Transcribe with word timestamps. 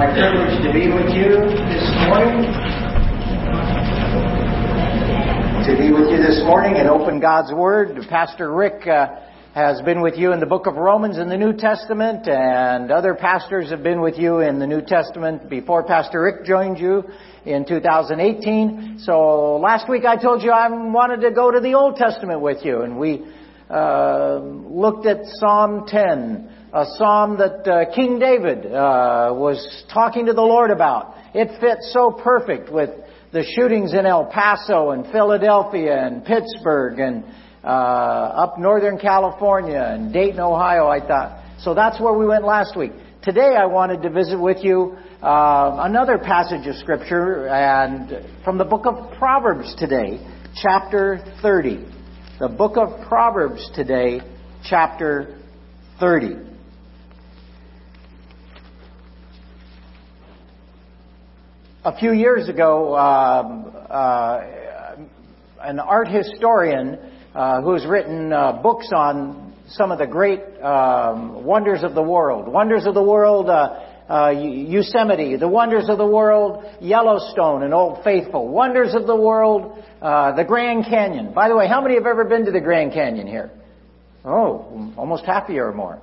my 0.00 0.10
privilege 0.14 0.56
to 0.64 0.72
be 0.72 0.88
with 0.88 1.12
you 1.12 1.28
this 1.68 1.84
morning. 2.08 2.40
To 5.68 5.76
be 5.76 5.92
with 5.92 6.08
you 6.08 6.16
this 6.16 6.40
morning 6.42 6.76
and 6.78 6.88
open 6.88 7.20
God's 7.20 7.52
Word. 7.52 7.94
Pastor 8.08 8.50
Rick 8.50 8.86
uh, 8.86 9.08
has 9.52 9.82
been 9.82 10.00
with 10.00 10.16
you 10.16 10.32
in 10.32 10.40
the 10.40 10.46
book 10.46 10.66
of 10.66 10.76
Romans 10.76 11.18
in 11.18 11.28
the 11.28 11.36
New 11.36 11.52
Testament, 11.52 12.26
and 12.26 12.90
other 12.90 13.14
pastors 13.14 13.68
have 13.68 13.82
been 13.82 14.00
with 14.00 14.16
you 14.16 14.38
in 14.38 14.58
the 14.58 14.66
New 14.66 14.80
Testament 14.80 15.50
before 15.50 15.84
Pastor 15.84 16.22
Rick 16.22 16.46
joined 16.46 16.78
you 16.78 17.04
in 17.44 17.66
2018. 17.66 19.00
So 19.00 19.56
last 19.56 19.86
week 19.86 20.06
I 20.06 20.16
told 20.16 20.42
you 20.42 20.50
I 20.50 20.66
wanted 20.70 21.20
to 21.28 21.30
go 21.30 21.50
to 21.50 21.60
the 21.60 21.74
Old 21.74 21.96
Testament 21.96 22.40
with 22.40 22.64
you, 22.64 22.80
and 22.80 22.98
we 22.98 23.22
uh, 23.68 24.38
looked 24.38 25.04
at 25.04 25.26
Psalm 25.26 25.84
10 25.86 26.59
a 26.72 26.84
psalm 26.96 27.38
that 27.38 27.66
uh, 27.68 27.94
King 27.94 28.18
David 28.18 28.66
uh, 28.66 29.30
was 29.32 29.84
talking 29.92 30.26
to 30.26 30.32
the 30.32 30.42
Lord 30.42 30.70
about. 30.70 31.14
It 31.34 31.60
fits 31.60 31.92
so 31.92 32.12
perfect 32.12 32.70
with 32.70 32.90
the 33.32 33.44
shootings 33.56 33.92
in 33.92 34.06
El 34.06 34.26
Paso 34.26 34.90
and 34.90 35.04
Philadelphia 35.06 36.06
and 36.06 36.24
Pittsburgh 36.24 36.98
and 37.00 37.24
uh, 37.64 37.66
up 37.66 38.58
Northern 38.58 38.98
California 38.98 39.80
and 39.80 40.12
Dayton, 40.12 40.40
Ohio, 40.40 40.86
I 40.86 41.00
thought. 41.00 41.44
So 41.60 41.74
that's 41.74 42.00
where 42.00 42.14
we 42.14 42.26
went 42.26 42.44
last 42.44 42.76
week. 42.76 42.92
Today 43.22 43.56
I 43.56 43.66
wanted 43.66 44.02
to 44.02 44.10
visit 44.10 44.40
with 44.40 44.58
you 44.62 44.96
uh, 45.22 45.76
another 45.80 46.18
passage 46.18 46.66
of 46.66 46.76
Scripture 46.76 47.48
and 47.48 48.44
from 48.44 48.58
the 48.58 48.64
book 48.64 48.86
of 48.86 49.12
Proverbs 49.18 49.74
today, 49.76 50.24
chapter 50.62 51.18
30. 51.42 51.84
The 52.38 52.48
book 52.48 52.76
of 52.76 53.06
Proverbs 53.06 53.70
today, 53.74 54.20
chapter 54.64 55.38
30. 55.98 56.49
A 61.82 61.96
few 61.96 62.12
years 62.12 62.46
ago, 62.46 62.94
um, 62.94 63.72
uh, 63.88 64.40
an 65.62 65.78
art 65.78 66.08
historian 66.08 66.98
uh, 67.34 67.62
who's 67.62 67.86
written 67.86 68.34
uh, 68.34 68.60
books 68.62 68.90
on 68.94 69.54
some 69.66 69.90
of 69.90 69.98
the 69.98 70.06
great 70.06 70.40
um, 70.62 71.42
wonders 71.42 71.82
of 71.82 71.94
the 71.94 72.02
world, 72.02 72.48
wonders 72.48 72.84
of 72.84 72.92
the 72.92 73.02
world, 73.02 73.48
uh, 73.48 73.80
uh, 74.10 74.28
Yosemite, 74.28 75.36
the 75.36 75.48
wonders 75.48 75.88
of 75.88 75.96
the 75.96 76.06
world, 76.06 76.64
Yellowstone 76.82 77.62
and 77.62 77.72
Old 77.72 78.04
Faithful, 78.04 78.48
wonders 78.48 78.94
of 78.94 79.06
the 79.06 79.16
world, 79.16 79.82
uh, 80.02 80.36
the 80.36 80.44
Grand 80.44 80.84
Canyon. 80.84 81.32
By 81.32 81.48
the 81.48 81.56
way, 81.56 81.66
how 81.66 81.80
many 81.80 81.94
have 81.94 82.04
ever 82.04 82.24
been 82.24 82.44
to 82.44 82.50
the 82.50 82.60
Grand 82.60 82.92
Canyon 82.92 83.26
here? 83.26 83.50
Oh, 84.22 84.92
almost 84.98 85.24
half 85.24 85.48
a 85.48 85.52
year 85.54 85.68
or 85.68 85.72
more. 85.72 85.98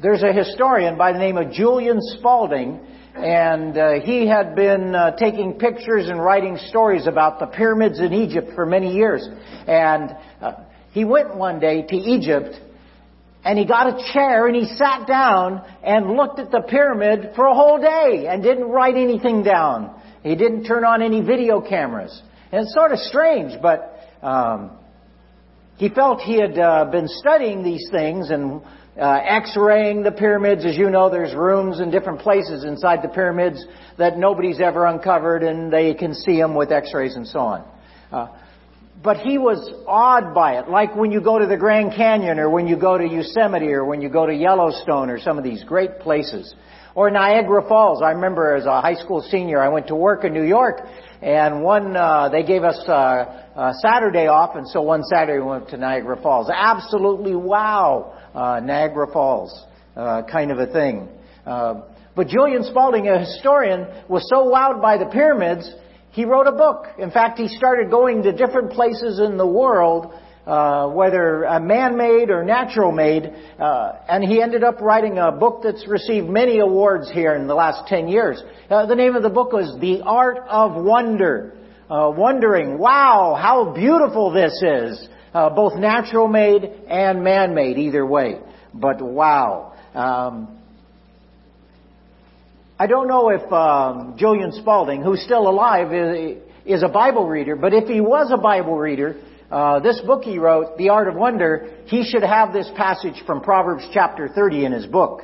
There's 0.00 0.22
a 0.22 0.32
historian 0.32 0.98
by 0.98 1.12
the 1.12 1.18
name 1.18 1.38
of 1.38 1.52
Julian 1.52 1.98
Spalding 2.00 2.80
and 3.14 3.78
uh, 3.78 4.00
he 4.00 4.26
had 4.26 4.54
been 4.54 4.94
uh, 4.94 5.16
taking 5.16 5.54
pictures 5.54 6.08
and 6.08 6.22
writing 6.22 6.58
stories 6.68 7.06
about 7.06 7.38
the 7.38 7.46
pyramids 7.46 7.98
in 7.98 8.12
Egypt 8.12 8.48
for 8.54 8.66
many 8.66 8.94
years. 8.94 9.26
And 9.66 10.14
uh, 10.42 10.52
he 10.92 11.06
went 11.06 11.34
one 11.34 11.60
day 11.60 11.80
to 11.80 11.96
Egypt 11.96 12.60
and 13.42 13.58
he 13.58 13.64
got 13.64 13.86
a 13.86 14.12
chair 14.12 14.46
and 14.46 14.54
he 14.54 14.66
sat 14.76 15.06
down 15.06 15.64
and 15.82 16.10
looked 16.14 16.40
at 16.40 16.50
the 16.50 16.60
pyramid 16.60 17.30
for 17.34 17.46
a 17.46 17.54
whole 17.54 17.80
day 17.80 18.26
and 18.28 18.42
didn't 18.42 18.68
write 18.68 18.96
anything 18.96 19.42
down. 19.42 19.98
He 20.22 20.34
didn't 20.34 20.64
turn 20.64 20.84
on 20.84 21.00
any 21.00 21.22
video 21.22 21.62
cameras. 21.62 22.20
And 22.52 22.64
it's 22.64 22.74
sort 22.74 22.92
of 22.92 22.98
strange, 22.98 23.54
but 23.62 23.98
um, 24.20 24.72
he 25.78 25.88
felt 25.88 26.20
he 26.20 26.38
had 26.38 26.58
uh, 26.58 26.84
been 26.86 27.08
studying 27.08 27.62
these 27.62 27.88
things 27.90 28.28
and 28.30 28.60
uh, 28.98 29.20
x-raying 29.24 30.02
the 30.02 30.12
pyramids. 30.12 30.64
As 30.64 30.76
you 30.76 30.88
know, 30.88 31.10
there's 31.10 31.34
rooms 31.34 31.80
in 31.80 31.90
different 31.90 32.20
places 32.20 32.64
inside 32.64 33.02
the 33.02 33.08
pyramids 33.08 33.64
that 33.98 34.18
nobody's 34.18 34.60
ever 34.60 34.86
uncovered 34.86 35.42
and 35.42 35.72
they 35.72 35.94
can 35.94 36.14
see 36.14 36.38
them 36.38 36.54
with 36.54 36.72
x-rays 36.72 37.14
and 37.14 37.26
so 37.26 37.40
on. 37.40 37.68
Uh, 38.10 38.28
but 39.02 39.18
he 39.18 39.36
was 39.36 39.70
awed 39.86 40.34
by 40.34 40.58
it, 40.58 40.68
like 40.68 40.96
when 40.96 41.12
you 41.12 41.20
go 41.20 41.38
to 41.38 41.46
the 41.46 41.56
Grand 41.56 41.92
Canyon 41.92 42.38
or 42.38 42.48
when 42.48 42.66
you 42.66 42.76
go 42.76 42.96
to 42.96 43.06
Yosemite 43.06 43.72
or 43.72 43.84
when 43.84 44.00
you 44.00 44.08
go 44.08 44.24
to 44.24 44.32
Yellowstone 44.32 45.10
or 45.10 45.18
some 45.18 45.36
of 45.36 45.44
these 45.44 45.62
great 45.64 45.98
places. 46.00 46.54
Or 46.94 47.10
Niagara 47.10 47.68
Falls. 47.68 48.00
I 48.02 48.12
remember 48.12 48.56
as 48.56 48.64
a 48.64 48.80
high 48.80 48.94
school 48.94 49.20
senior, 49.20 49.60
I 49.60 49.68
went 49.68 49.88
to 49.88 49.94
work 49.94 50.24
in 50.24 50.32
New 50.32 50.44
York 50.44 50.80
and 51.20 51.62
one, 51.62 51.94
uh, 51.94 52.30
they 52.30 52.42
gave 52.42 52.64
us 52.64 52.78
uh, 52.88 52.92
uh, 52.92 53.72
Saturday 53.82 54.28
off, 54.28 54.56
and 54.56 54.66
so 54.66 54.80
one 54.80 55.02
Saturday 55.04 55.38
we 55.38 55.46
went 55.46 55.68
to 55.68 55.76
Niagara 55.76 56.20
Falls. 56.22 56.50
Absolutely 56.50 57.34
wow 57.34 58.15
uh, 58.36 58.60
Niagara 58.60 59.06
Falls 59.10 59.64
uh, 59.96 60.22
kind 60.30 60.50
of 60.52 60.58
a 60.58 60.66
thing. 60.66 61.08
Uh, 61.46 61.82
but 62.14 62.28
Julian 62.28 62.64
Spalding, 62.64 63.08
a 63.08 63.18
historian, 63.18 63.86
was 64.08 64.28
so 64.28 64.50
wowed 64.50 64.80
by 64.80 64.98
the 64.98 65.06
pyramids, 65.06 65.70
he 66.10 66.24
wrote 66.24 66.46
a 66.46 66.52
book. 66.52 66.86
In 66.98 67.10
fact, 67.10 67.38
he 67.38 67.48
started 67.48 67.90
going 67.90 68.22
to 68.22 68.32
different 68.32 68.72
places 68.72 69.20
in 69.20 69.36
the 69.36 69.46
world, 69.46 70.14
uh, 70.46 70.88
whether 70.88 71.46
man-made 71.60 72.30
or 72.30 72.44
natural-made, 72.44 73.24
uh, 73.58 73.92
and 74.08 74.24
he 74.24 74.40
ended 74.40 74.64
up 74.64 74.80
writing 74.80 75.18
a 75.18 75.32
book 75.32 75.60
that's 75.62 75.86
received 75.88 76.28
many 76.28 76.58
awards 76.58 77.10
here 77.10 77.34
in 77.34 77.46
the 77.46 77.54
last 77.54 77.86
10 77.88 78.08
years. 78.08 78.42
Uh, 78.70 78.86
the 78.86 78.94
name 78.94 79.16
of 79.16 79.22
the 79.22 79.30
book 79.30 79.52
was 79.52 79.78
The 79.80 80.02
Art 80.02 80.38
of 80.48 80.82
Wonder. 80.82 81.52
Wondering, 81.88 82.78
wow, 82.78 83.38
how 83.40 83.72
beautiful 83.72 84.32
this 84.32 84.60
is 84.60 85.08
uh, 85.36 85.50
both 85.50 85.74
natural 85.76 86.28
made 86.28 86.64
and 86.88 87.22
man 87.22 87.54
made, 87.54 87.76
either 87.76 88.06
way. 88.06 88.40
But 88.72 89.02
wow. 89.02 89.74
Um, 89.94 90.58
I 92.78 92.86
don't 92.86 93.06
know 93.06 93.28
if 93.28 93.52
um, 93.52 94.14
Julian 94.16 94.52
Spalding, 94.52 95.02
who's 95.02 95.22
still 95.22 95.46
alive, 95.46 95.92
is, 95.92 96.38
is, 96.64 96.82
a 96.82 96.88
Bible 96.88 97.28
reader, 97.28 97.54
but 97.54 97.74
if 97.74 97.86
he 97.86 98.00
was 98.00 98.30
a 98.32 98.38
Bible 98.38 98.78
reader, 98.78 99.20
uh, 99.50 99.80
this 99.80 100.00
book 100.06 100.22
he 100.24 100.38
wrote, 100.38 100.78
The 100.78 100.88
Art 100.88 101.06
of 101.06 101.16
Wonder, 101.16 101.68
he 101.84 102.02
should 102.02 102.22
have 102.22 102.54
this 102.54 102.70
passage 102.74 103.22
from 103.26 103.42
Proverbs 103.42 103.86
chapter 103.92 104.28
30 104.28 104.64
in 104.64 104.72
his 104.72 104.86
book. 104.86 105.20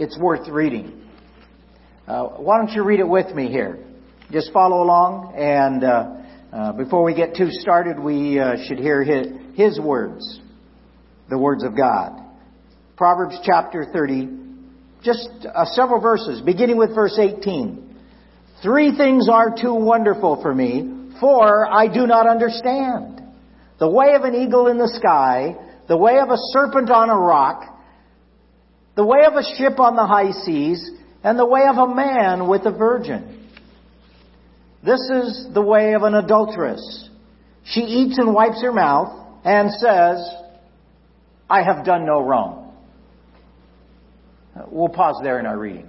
It's 0.00 0.18
worth 0.18 0.48
reading. 0.48 1.00
Uh, 2.08 2.24
why 2.24 2.58
don't 2.58 2.74
you 2.74 2.82
read 2.82 2.98
it 2.98 3.08
with 3.08 3.32
me 3.32 3.52
here? 3.52 3.78
Just 4.32 4.52
follow 4.52 4.82
along 4.82 5.34
and 5.36 5.84
uh, 5.84 6.21
uh, 6.52 6.72
before 6.72 7.02
we 7.02 7.14
get 7.14 7.34
too 7.34 7.48
started, 7.50 7.98
we 7.98 8.38
uh, 8.38 8.56
should 8.66 8.78
hear 8.78 9.02
his, 9.02 9.26
his 9.54 9.80
words, 9.80 10.38
the 11.30 11.38
words 11.38 11.64
of 11.64 11.74
God. 11.74 12.12
Proverbs 12.94 13.38
chapter 13.42 13.86
30, 13.90 14.28
just 15.02 15.30
uh, 15.46 15.64
several 15.64 15.98
verses, 15.98 16.42
beginning 16.42 16.76
with 16.76 16.94
verse 16.94 17.18
18. 17.18 17.96
Three 18.62 18.94
things 18.94 19.30
are 19.30 19.56
too 19.58 19.74
wonderful 19.74 20.42
for 20.42 20.54
me, 20.54 21.14
for 21.18 21.66
I 21.66 21.86
do 21.88 22.06
not 22.06 22.28
understand. 22.28 23.22
The 23.78 23.88
way 23.88 24.14
of 24.14 24.22
an 24.22 24.34
eagle 24.34 24.66
in 24.66 24.76
the 24.76 24.92
sky, 25.00 25.56
the 25.88 25.96
way 25.96 26.18
of 26.18 26.28
a 26.28 26.36
serpent 26.52 26.90
on 26.90 27.08
a 27.08 27.16
rock, 27.16 27.64
the 28.94 29.06
way 29.06 29.20
of 29.26 29.32
a 29.32 29.42
ship 29.56 29.80
on 29.80 29.96
the 29.96 30.06
high 30.06 30.32
seas, 30.44 30.90
and 31.24 31.38
the 31.38 31.46
way 31.46 31.62
of 31.66 31.78
a 31.78 31.94
man 31.94 32.46
with 32.46 32.66
a 32.66 32.72
virgin. 32.72 33.41
This 34.84 35.00
is 35.10 35.46
the 35.54 35.62
way 35.62 35.94
of 35.94 36.02
an 36.02 36.14
adulteress. 36.14 37.08
She 37.64 37.80
eats 37.80 38.18
and 38.18 38.34
wipes 38.34 38.60
her 38.62 38.72
mouth 38.72 39.40
and 39.44 39.70
says, 39.70 40.28
I 41.48 41.62
have 41.62 41.84
done 41.84 42.04
no 42.04 42.20
wrong. 42.20 42.74
We'll 44.68 44.88
pause 44.88 45.20
there 45.22 45.38
in 45.38 45.46
our 45.46 45.56
reading. 45.56 45.88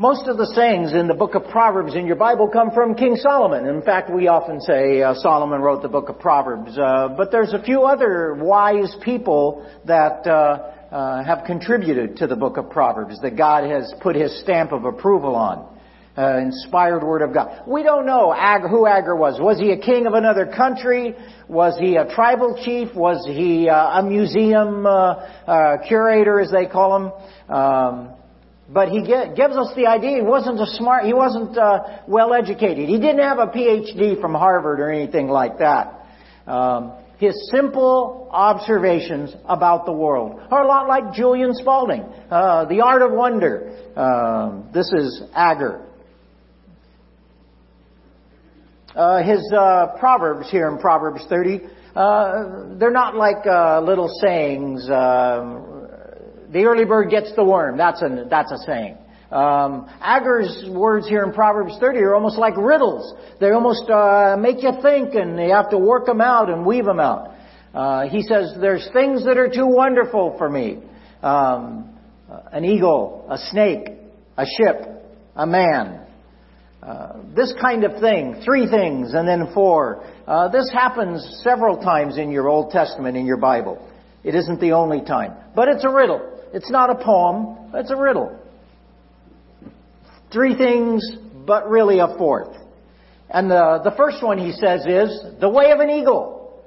Most 0.00 0.28
of 0.28 0.36
the 0.36 0.46
sayings 0.54 0.92
in 0.94 1.08
the 1.08 1.14
book 1.14 1.34
of 1.34 1.42
Proverbs 1.50 1.94
in 1.94 2.06
your 2.06 2.16
Bible 2.16 2.48
come 2.48 2.70
from 2.70 2.94
King 2.94 3.16
Solomon. 3.16 3.66
In 3.66 3.82
fact, 3.82 4.10
we 4.10 4.28
often 4.28 4.60
say 4.60 5.02
uh, 5.02 5.12
Solomon 5.14 5.60
wrote 5.60 5.82
the 5.82 5.88
book 5.88 6.08
of 6.08 6.20
Proverbs. 6.20 6.78
Uh, 6.78 7.08
but 7.16 7.32
there's 7.32 7.52
a 7.52 7.60
few 7.62 7.82
other 7.82 8.34
wise 8.34 8.94
people 9.04 9.68
that 9.86 10.24
uh, 10.26 10.72
uh 10.94 11.24
have 11.24 11.44
contributed 11.44 12.16
to 12.16 12.28
the 12.28 12.36
book 12.36 12.56
of 12.56 12.70
Proverbs 12.70 13.20
that 13.22 13.36
God 13.36 13.68
has 13.68 13.92
put 14.00 14.14
his 14.14 14.40
stamp 14.40 14.72
of 14.72 14.84
approval 14.84 15.34
on 15.34 15.77
uh, 16.18 16.38
inspired 16.38 17.04
word 17.04 17.22
of 17.22 17.32
God. 17.32 17.62
We 17.66 17.84
don't 17.84 18.04
know 18.04 18.34
Ag- 18.34 18.68
who 18.68 18.86
Agur 18.86 19.14
was. 19.14 19.40
Was 19.40 19.58
he 19.60 19.70
a 19.70 19.78
king 19.78 20.06
of 20.06 20.14
another 20.14 20.46
country? 20.46 21.14
Was 21.48 21.78
he 21.78 21.94
a 21.94 22.12
tribal 22.12 22.60
chief? 22.64 22.94
Was 22.96 23.24
he 23.24 23.68
uh, 23.68 24.00
a 24.00 24.02
museum 24.02 24.84
uh, 24.84 24.90
uh 24.90 25.76
curator, 25.86 26.40
as 26.40 26.50
they 26.50 26.66
call 26.66 26.96
him? 26.96 27.54
Um, 27.54 28.10
but 28.68 28.88
he 28.88 29.02
get, 29.02 29.34
gives 29.34 29.56
us 29.56 29.72
the 29.76 29.86
idea 29.86 30.16
he 30.16 30.22
wasn't 30.22 30.60
a 30.60 30.66
smart, 30.66 31.04
he 31.04 31.14
wasn't 31.14 31.56
uh, 31.56 32.00
well 32.06 32.34
educated. 32.34 32.88
He 32.88 32.98
didn't 32.98 33.20
have 33.20 33.38
a 33.38 33.46
PhD 33.46 34.20
from 34.20 34.34
Harvard 34.34 34.80
or 34.80 34.90
anything 34.90 35.28
like 35.28 35.58
that. 35.58 36.04
Um, 36.46 36.92
his 37.18 37.34
simple 37.50 38.28
observations 38.30 39.34
about 39.46 39.86
the 39.86 39.92
world 39.92 40.40
are 40.50 40.62
a 40.62 40.68
lot 40.68 40.86
like 40.86 41.14
Julian 41.14 41.54
Spalding, 41.54 42.02
uh, 42.30 42.66
The 42.66 42.80
Art 42.80 43.02
of 43.02 43.12
Wonder. 43.12 43.74
Um, 43.96 44.68
this 44.72 44.92
is 44.92 45.22
Agur. 45.34 45.87
Uh, 48.98 49.22
his 49.22 49.48
uh, 49.56 49.96
proverbs 50.00 50.50
here 50.50 50.68
in 50.68 50.76
Proverbs 50.76 51.24
30, 51.28 51.60
uh, 51.94 52.74
they're 52.80 52.90
not 52.90 53.14
like 53.14 53.46
uh, 53.46 53.80
little 53.80 54.10
sayings. 54.20 54.90
Uh, 54.90 55.60
the 56.50 56.64
early 56.64 56.84
bird 56.84 57.08
gets 57.08 57.32
the 57.36 57.44
worm. 57.44 57.78
That's 57.78 58.02
a, 58.02 58.26
that's 58.28 58.50
a 58.50 58.58
saying. 58.66 58.98
Um, 59.30 59.88
words 60.70 61.08
here 61.08 61.22
in 61.22 61.32
Proverbs 61.32 61.76
30 61.78 62.00
are 62.00 62.16
almost 62.16 62.38
like 62.38 62.56
riddles. 62.56 63.14
They 63.38 63.50
almost 63.50 63.88
uh, 63.88 64.36
make 64.36 64.64
you 64.64 64.72
think, 64.82 65.14
and 65.14 65.38
you 65.38 65.54
have 65.54 65.70
to 65.70 65.78
work 65.78 66.06
them 66.06 66.20
out 66.20 66.50
and 66.50 66.66
weave 66.66 66.84
them 66.84 66.98
out. 66.98 67.36
Uh, 67.72 68.08
he 68.08 68.22
says, 68.22 68.56
"There's 68.60 68.88
things 68.92 69.24
that 69.26 69.38
are 69.38 69.48
too 69.48 69.68
wonderful 69.68 70.34
for 70.38 70.50
me: 70.50 70.78
um, 71.22 71.96
an 72.50 72.64
eagle, 72.64 73.26
a 73.30 73.38
snake, 73.38 73.90
a 74.36 74.44
ship, 74.44 75.04
a 75.36 75.46
man." 75.46 76.07
Uh, 76.88 77.18
this 77.36 77.52
kind 77.60 77.84
of 77.84 78.00
thing, 78.00 78.40
three 78.42 78.66
things 78.66 79.12
and 79.12 79.28
then 79.28 79.52
four. 79.52 80.02
Uh, 80.26 80.48
this 80.48 80.70
happens 80.72 81.42
several 81.44 81.76
times 81.76 82.16
in 82.16 82.30
your 82.30 82.48
Old 82.48 82.70
Testament 82.70 83.14
in 83.14 83.26
your 83.26 83.36
Bible. 83.36 83.86
It 84.24 84.34
isn't 84.34 84.58
the 84.58 84.72
only 84.72 85.04
time, 85.04 85.34
but 85.54 85.68
it's 85.68 85.84
a 85.84 85.90
riddle. 85.90 86.40
It's 86.54 86.70
not 86.70 86.88
a 86.88 86.94
poem. 86.94 87.74
It's 87.74 87.90
a 87.90 87.96
riddle. 87.96 88.40
Three 90.32 90.56
things, 90.56 91.02
but 91.46 91.68
really 91.68 91.98
a 91.98 92.08
fourth. 92.16 92.56
And 93.28 93.50
the, 93.50 93.82
the 93.84 93.94
first 93.94 94.24
one 94.24 94.38
he 94.38 94.52
says 94.52 94.86
is 94.86 95.40
the 95.42 95.50
way 95.50 95.72
of 95.72 95.80
an 95.80 95.90
eagle. 95.90 96.64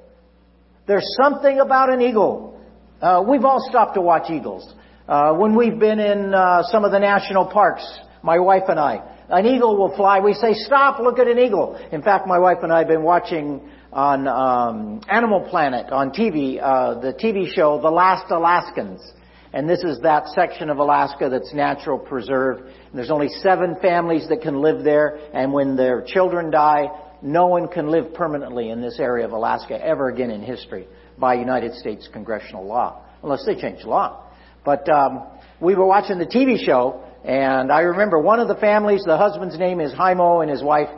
There's 0.86 1.16
something 1.20 1.58
about 1.58 1.90
an 1.90 2.00
eagle. 2.00 2.60
Uh, 3.00 3.24
we've 3.28 3.44
all 3.44 3.66
stopped 3.68 3.94
to 3.94 4.00
watch 4.00 4.30
eagles. 4.30 4.72
Uh, 5.08 5.34
when 5.34 5.56
we've 5.56 5.80
been 5.80 5.98
in 5.98 6.32
uh, 6.32 6.62
some 6.70 6.84
of 6.84 6.92
the 6.92 7.00
national 7.00 7.46
parks, 7.46 7.84
my 8.22 8.38
wife 8.38 8.68
and 8.68 8.78
I, 8.78 9.02
an 9.32 9.46
eagle 9.46 9.78
will 9.78 9.96
fly. 9.96 10.20
We 10.20 10.34
say, 10.34 10.52
stop, 10.52 11.00
look 11.00 11.18
at 11.18 11.26
an 11.26 11.38
eagle. 11.38 11.74
In 11.90 12.02
fact, 12.02 12.26
my 12.26 12.38
wife 12.38 12.58
and 12.62 12.70
I 12.70 12.80
have 12.80 12.88
been 12.88 13.02
watching 13.02 13.66
on 13.90 14.28
um, 14.28 15.00
Animal 15.08 15.48
Planet 15.48 15.90
on 15.90 16.10
TV, 16.10 16.60
uh, 16.62 17.00
the 17.00 17.14
TV 17.14 17.50
show 17.50 17.80
The 17.80 17.90
Last 17.90 18.30
Alaskans. 18.30 19.00
And 19.54 19.68
this 19.68 19.82
is 19.84 20.00
that 20.00 20.28
section 20.28 20.68
of 20.68 20.78
Alaska 20.78 21.30
that's 21.30 21.52
natural 21.54 21.98
preserve. 21.98 22.58
And 22.58 22.94
there's 22.94 23.10
only 23.10 23.28
seven 23.28 23.76
families 23.80 24.28
that 24.28 24.42
can 24.42 24.60
live 24.60 24.84
there, 24.84 25.18
and 25.32 25.52
when 25.52 25.76
their 25.76 26.02
children 26.06 26.50
die, 26.50 26.88
no 27.22 27.46
one 27.46 27.68
can 27.68 27.90
live 27.90 28.12
permanently 28.12 28.68
in 28.68 28.82
this 28.82 28.98
area 28.98 29.24
of 29.24 29.32
Alaska 29.32 29.82
ever 29.82 30.08
again 30.08 30.30
in 30.30 30.42
history 30.42 30.88
by 31.18 31.34
United 31.34 31.74
States 31.74 32.08
congressional 32.12 32.66
law, 32.66 33.02
unless 33.22 33.46
they 33.46 33.54
change 33.54 33.84
law. 33.84 34.26
But 34.64 34.88
um, 34.90 35.26
we 35.60 35.74
were 35.74 35.86
watching 35.86 36.18
the 36.18 36.26
TV 36.26 36.58
show, 36.62 37.02
and 37.24 37.70
I 37.70 37.80
remember 37.80 38.18
one 38.18 38.40
of 38.40 38.48
the 38.48 38.56
families, 38.56 39.02
the 39.04 39.16
husband's 39.16 39.58
name 39.58 39.80
is 39.80 39.92
Heimo, 39.92 40.42
and 40.42 40.50
his 40.50 40.62
wife 40.62 40.88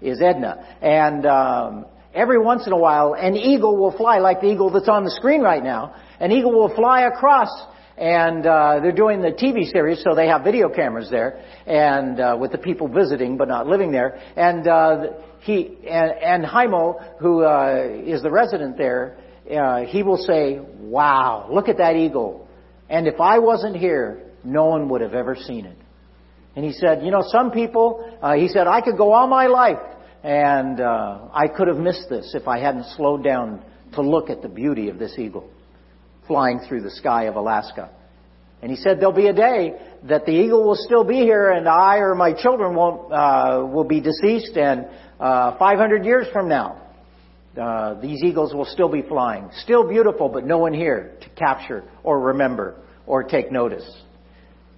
is 0.00 0.20
Edna. 0.20 0.76
And 0.80 1.26
um, 1.26 1.86
every 2.14 2.38
once 2.38 2.66
in 2.66 2.72
a 2.72 2.78
while, 2.78 3.14
an 3.14 3.36
eagle 3.36 3.76
will 3.76 3.96
fly, 3.96 4.18
like 4.18 4.40
the 4.40 4.48
eagle 4.48 4.70
that's 4.70 4.88
on 4.88 5.04
the 5.04 5.10
screen 5.10 5.40
right 5.40 5.62
now. 5.62 5.94
An 6.20 6.30
eagle 6.30 6.52
will 6.52 6.74
fly 6.74 7.02
across 7.02 7.50
and 7.96 8.46
uh, 8.46 8.80
they're 8.82 8.92
doing 8.92 9.20
the 9.20 9.30
TV 9.30 9.70
series, 9.70 10.02
so 10.02 10.14
they 10.14 10.26
have 10.26 10.42
video 10.42 10.68
cameras 10.68 11.08
there, 11.10 11.44
and 11.66 12.18
uh, 12.18 12.36
with 12.40 12.50
the 12.52 12.58
people 12.58 12.88
visiting 12.88 13.36
but 13.36 13.48
not 13.48 13.66
living 13.66 13.92
there. 13.92 14.18
And 14.36 14.66
uh, 14.66 15.06
he 15.40 15.76
and, 15.88 16.10
and 16.10 16.44
Heimo, 16.44 17.18
who 17.18 17.44
uh, 17.44 17.88
is 18.04 18.22
the 18.22 18.30
resident 18.30 18.78
there, 18.78 19.18
uh, 19.50 19.82
he 19.82 20.02
will 20.02 20.16
say, 20.16 20.58
"Wow, 20.80 21.48
look 21.50 21.68
at 21.68 21.78
that 21.78 21.96
eagle!" 21.96 22.48
And 22.88 23.06
if 23.06 23.20
I 23.20 23.38
wasn't 23.38 23.76
here, 23.76 24.31
no 24.44 24.66
one 24.66 24.88
would 24.88 25.00
have 25.00 25.14
ever 25.14 25.36
seen 25.36 25.66
it. 25.66 25.76
And 26.54 26.64
he 26.64 26.72
said, 26.72 27.02
"You 27.02 27.10
know, 27.10 27.22
some 27.26 27.50
people," 27.50 28.04
uh, 28.20 28.34
he 28.34 28.48
said, 28.48 28.66
"I 28.66 28.80
could 28.80 28.96
go 28.96 29.12
all 29.12 29.26
my 29.26 29.46
life, 29.46 29.80
and 30.22 30.80
uh, 30.80 31.28
I 31.32 31.48
could 31.48 31.68
have 31.68 31.78
missed 31.78 32.08
this 32.08 32.34
if 32.34 32.46
I 32.46 32.58
hadn't 32.58 32.84
slowed 32.96 33.24
down 33.24 33.62
to 33.94 34.02
look 34.02 34.30
at 34.30 34.42
the 34.42 34.48
beauty 34.48 34.88
of 34.88 34.98
this 34.98 35.18
eagle." 35.18 35.48
flying 36.26 36.60
through 36.68 36.82
the 36.82 36.90
sky 36.90 37.24
of 37.24 37.36
Alaska. 37.36 37.90
And 38.62 38.70
he 38.70 38.76
said 38.76 39.00
there'll 39.00 39.12
be 39.12 39.26
a 39.26 39.32
day 39.32 39.74
that 40.04 40.24
the 40.24 40.32
eagle 40.32 40.64
will 40.64 40.76
still 40.76 41.04
be 41.04 41.16
here 41.16 41.50
and 41.50 41.68
I 41.68 41.96
or 41.96 42.14
my 42.14 42.32
children 42.32 42.74
won't, 42.74 43.12
uh, 43.12 43.66
will 43.66 43.84
be 43.84 44.00
deceased 44.00 44.56
and, 44.56 44.86
uh, 45.18 45.58
500 45.58 46.04
years 46.04 46.28
from 46.32 46.48
now, 46.48 46.80
uh, 47.60 47.94
these 48.00 48.22
eagles 48.22 48.54
will 48.54 48.64
still 48.64 48.88
be 48.88 49.02
flying. 49.02 49.50
Still 49.62 49.86
beautiful, 49.86 50.28
but 50.28 50.46
no 50.46 50.58
one 50.58 50.72
here 50.72 51.12
to 51.20 51.28
capture 51.30 51.84
or 52.02 52.18
remember 52.20 52.76
or 53.06 53.24
take 53.24 53.50
notice. 53.50 53.84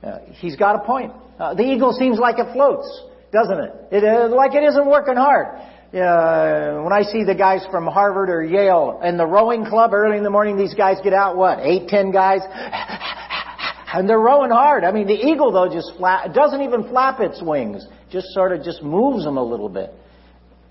Uh, 0.05 0.19
he's 0.41 0.57
got 0.57 0.77
a 0.77 0.85
point. 0.85 1.13
Uh, 1.39 1.55
the 1.55 1.63
eagle 1.63 1.93
seems 1.93 2.19
like 2.19 2.39
it 2.39 2.53
floats, 2.53 2.87
doesn't 3.33 3.59
it? 3.59 3.73
it 3.91 4.05
uh, 4.05 4.29
like 4.29 4.55
it 4.55 4.63
isn't 4.63 4.87
working 4.87 5.17
hard 5.17 5.61
uh, 6.01 6.83
when 6.83 6.93
I 6.93 7.03
see 7.03 7.23
the 7.23 7.35
guys 7.35 7.65
from 7.71 7.87
Harvard 7.87 8.29
or 8.29 8.43
Yale 8.43 9.01
in 9.05 9.17
the 9.17 9.27
rowing 9.27 9.65
club 9.65 9.95
early 9.95 10.17
in 10.17 10.25
the 10.25 10.31
morning, 10.31 10.57
these 10.57 10.75
guys 10.75 10.97
get 11.05 11.13
out, 11.13 11.37
what, 11.37 11.61
eight, 11.61 11.89
ten 11.89 12.11
guys? 12.11 12.41
and 13.93 14.09
they're 14.09 14.19
rowing 14.19 14.51
hard. 14.51 14.83
I 14.83 14.91
mean, 14.91 15.07
the 15.07 15.15
eagle 15.15 15.53
though 15.53 15.73
just 15.73 15.93
flap, 15.97 16.35
doesn't 16.35 16.63
even 16.63 16.89
flap 16.89 17.21
its 17.21 17.41
wings. 17.41 17.87
Just 18.11 18.29
sort 18.31 18.53
of 18.53 18.65
just 18.65 18.83
moves 18.83 19.25
them 19.25 19.37
a 19.37 19.43
little 19.43 19.69
bit. 19.69 19.95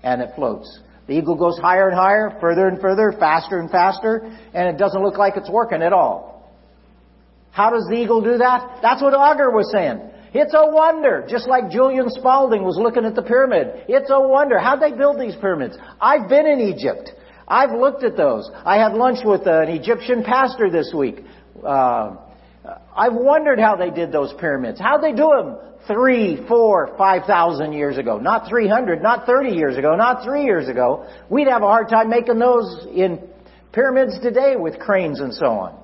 And 0.02 0.20
it 0.20 0.30
floats. 0.36 0.80
The 1.06 1.14
eagle 1.14 1.36
goes 1.36 1.58
higher 1.58 1.88
and 1.88 1.96
higher, 1.96 2.36
further 2.40 2.68
and 2.68 2.80
further, 2.80 3.14
faster 3.18 3.58
and 3.58 3.70
faster, 3.70 4.20
and 4.52 4.68
it 4.68 4.78
doesn't 4.78 5.02
look 5.02 5.16
like 5.16 5.34
it's 5.36 5.50
working 5.50 5.82
at 5.82 5.92
all. 5.92 6.33
How 7.54 7.70
does 7.70 7.86
the 7.88 7.94
eagle 7.94 8.20
do 8.20 8.38
that? 8.38 8.80
That's 8.82 9.00
what 9.00 9.14
Agur 9.14 9.52
was 9.52 9.70
saying. 9.70 10.00
It's 10.34 10.52
a 10.52 10.66
wonder. 10.66 11.24
Just 11.30 11.46
like 11.46 11.70
Julian 11.70 12.10
Spalding 12.10 12.64
was 12.64 12.76
looking 12.76 13.04
at 13.04 13.14
the 13.14 13.22
pyramid. 13.22 13.84
It's 13.86 14.10
a 14.10 14.20
wonder. 14.20 14.58
How'd 14.58 14.82
they 14.82 14.90
build 14.90 15.20
these 15.20 15.36
pyramids? 15.36 15.78
I've 16.00 16.28
been 16.28 16.48
in 16.48 16.58
Egypt. 16.58 17.12
I've 17.46 17.70
looked 17.70 18.02
at 18.02 18.16
those. 18.16 18.50
I 18.64 18.78
had 18.78 18.94
lunch 18.94 19.18
with 19.24 19.46
an 19.46 19.68
Egyptian 19.68 20.24
pastor 20.24 20.68
this 20.68 20.92
week. 20.92 21.20
Uh, 21.64 22.16
I've 22.96 23.14
wondered 23.14 23.60
how 23.60 23.76
they 23.76 23.90
did 23.90 24.10
those 24.10 24.34
pyramids. 24.40 24.80
How'd 24.80 25.04
they 25.04 25.12
do 25.12 25.30
them? 25.36 25.56
Three, 25.86 26.44
four, 26.48 26.96
five 26.98 27.22
thousand 27.24 27.72
years 27.72 27.98
ago. 27.98 28.18
Not 28.18 28.48
300, 28.48 29.00
not 29.00 29.26
30 29.26 29.50
years 29.50 29.76
ago, 29.76 29.94
not 29.94 30.24
three 30.24 30.42
years 30.42 30.68
ago. 30.68 31.06
We'd 31.30 31.46
have 31.46 31.62
a 31.62 31.66
hard 31.66 31.88
time 31.88 32.10
making 32.10 32.40
those 32.40 32.84
in 32.92 33.20
pyramids 33.70 34.18
today 34.20 34.56
with 34.56 34.80
cranes 34.80 35.20
and 35.20 35.32
so 35.32 35.46
on. 35.46 35.83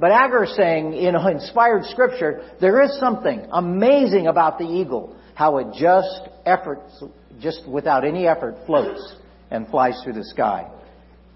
But 0.00 0.12
Agur 0.12 0.44
is 0.44 0.56
saying 0.56 0.94
in 0.94 1.14
inspired 1.14 1.84
scripture, 1.84 2.50
there 2.58 2.82
is 2.82 2.98
something 2.98 3.46
amazing 3.52 4.28
about 4.28 4.58
the 4.58 4.64
eagle, 4.64 5.14
how 5.34 5.58
it 5.58 5.66
just 5.78 6.22
efforts, 6.46 7.04
just 7.38 7.68
without 7.68 8.02
any 8.06 8.26
effort 8.26 8.56
floats 8.64 9.14
and 9.50 9.68
flies 9.68 10.00
through 10.02 10.14
the 10.14 10.24
sky. 10.24 10.70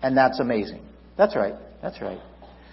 And 0.03 0.17
that's 0.17 0.41
amazing. 0.41 0.83
That's 1.19 1.37
right. 1.37 1.55
That's 1.83 2.01
right. 2.01 2.19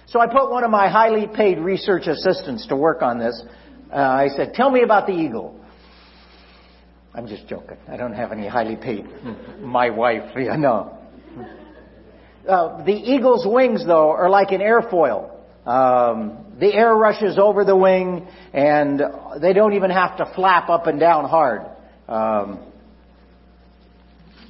So 0.07 0.21
I 0.21 0.27
put 0.27 0.49
one 0.49 0.63
of 0.63 0.71
my 0.71 0.89
highly 0.89 1.27
paid 1.27 1.59
research 1.59 2.07
assistants 2.07 2.67
to 2.67 2.77
work 2.77 3.01
on 3.01 3.19
this. 3.19 3.43
Uh, 3.91 3.97
I 3.97 4.29
said, 4.29 4.53
tell 4.53 4.71
me 4.71 4.83
about 4.83 5.07
the 5.07 5.13
eagle. 5.13 5.59
I'm 7.13 7.27
just 7.27 7.47
joking. 7.49 7.77
I 7.89 7.97
don't 7.97 8.13
have 8.13 8.31
any 8.31 8.47
highly 8.47 8.77
paid. 8.77 9.05
My 9.59 9.89
wife, 9.89 10.31
yeah, 10.37 10.55
no. 10.55 10.97
Uh, 12.47 12.83
the 12.85 12.93
eagle's 12.93 13.45
wings, 13.45 13.85
though, 13.85 14.09
are 14.09 14.29
like 14.29 14.51
an 14.51 14.61
airfoil. 14.61 15.30
Um, 15.65 16.55
the 16.59 16.73
air 16.73 16.93
rushes 16.95 17.37
over 17.37 17.63
the 17.63 17.75
wing, 17.75 18.27
and 18.53 19.01
they 19.41 19.53
don't 19.53 19.73
even 19.73 19.91
have 19.91 20.17
to 20.17 20.31
flap 20.35 20.69
up 20.69 20.87
and 20.87 20.99
down 20.99 21.25
hard. 21.25 21.61
Um, 22.07 22.59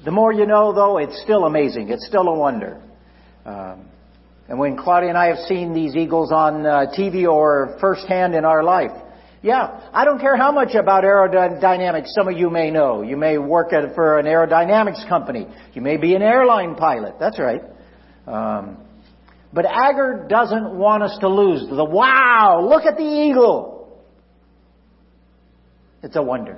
the 0.06 0.12
more 0.12 0.34
you 0.34 0.46
know, 0.46 0.74
though, 0.74 0.98
it's 0.98 1.22
still 1.22 1.46
amazing. 1.46 1.90
It's 1.90 2.08
still 2.08 2.28
a 2.28 2.38
wonder. 2.38 2.82
Um, 3.46 3.86
and 4.48 4.58
when 4.58 4.78
Claudia 4.78 5.10
and 5.10 5.18
I 5.18 5.28
have 5.28 5.46
seen 5.48 5.74
these 5.74 5.96
eagles 5.96 6.32
on 6.32 6.66
uh, 6.66 6.86
TV 6.98 7.26
or 7.26 7.78
firsthand 7.80 8.36
in 8.36 8.44
our 8.46 8.64
life, 8.64 8.92
yeah, 9.44 9.90
I 9.92 10.06
don't 10.06 10.20
care 10.20 10.38
how 10.38 10.52
much 10.52 10.76
about 10.76 11.04
aerodynamics 11.04 12.08
some 12.10 12.28
of 12.28 12.38
you 12.38 12.50
may 12.50 12.70
know. 12.70 13.02
You 13.02 13.18
may 13.18 13.38
work 13.38 13.74
at, 13.74 13.96
for 13.96 14.20
an 14.20 14.26
aerodynamics 14.26 15.08
company. 15.10 15.48
You 15.74 15.82
may 15.82 15.98
be 15.98 16.16
an 16.16 16.22
airline 16.22 16.76
pilot. 16.76 17.16
That's 17.20 17.40
right. 17.40 17.62
Um, 18.28 18.78
but 19.54 19.66
Agur 19.66 20.28
doesn't 20.30 20.78
want 20.78 21.04
us 21.04 21.18
to 21.20 21.28
lose 21.28 21.68
the 21.70 21.84
wow, 21.84 22.66
look 22.68 22.86
at 22.86 22.98
the 22.98 23.04
eagle. 23.04 24.02
It's 26.04 26.16
a 26.16 26.22
wonder. 26.22 26.58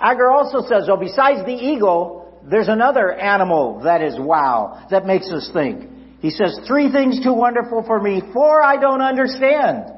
Agur 0.00 0.30
also 0.30 0.60
says, 0.68 0.88
oh, 0.88 0.96
besides 0.96 1.44
the 1.44 1.52
eagle, 1.52 2.40
there's 2.48 2.68
another 2.68 3.12
animal 3.12 3.80
that 3.84 4.00
is 4.00 4.16
wow, 4.18 4.86
that 4.90 5.06
makes 5.06 5.30
us 5.30 5.50
think. 5.52 5.90
He 6.20 6.30
says, 6.30 6.58
three 6.66 6.90
things 6.90 7.22
too 7.22 7.34
wonderful 7.34 7.82
for 7.86 8.00
me, 8.00 8.22
four 8.32 8.62
I 8.62 8.80
don't 8.80 9.02
understand. 9.02 9.92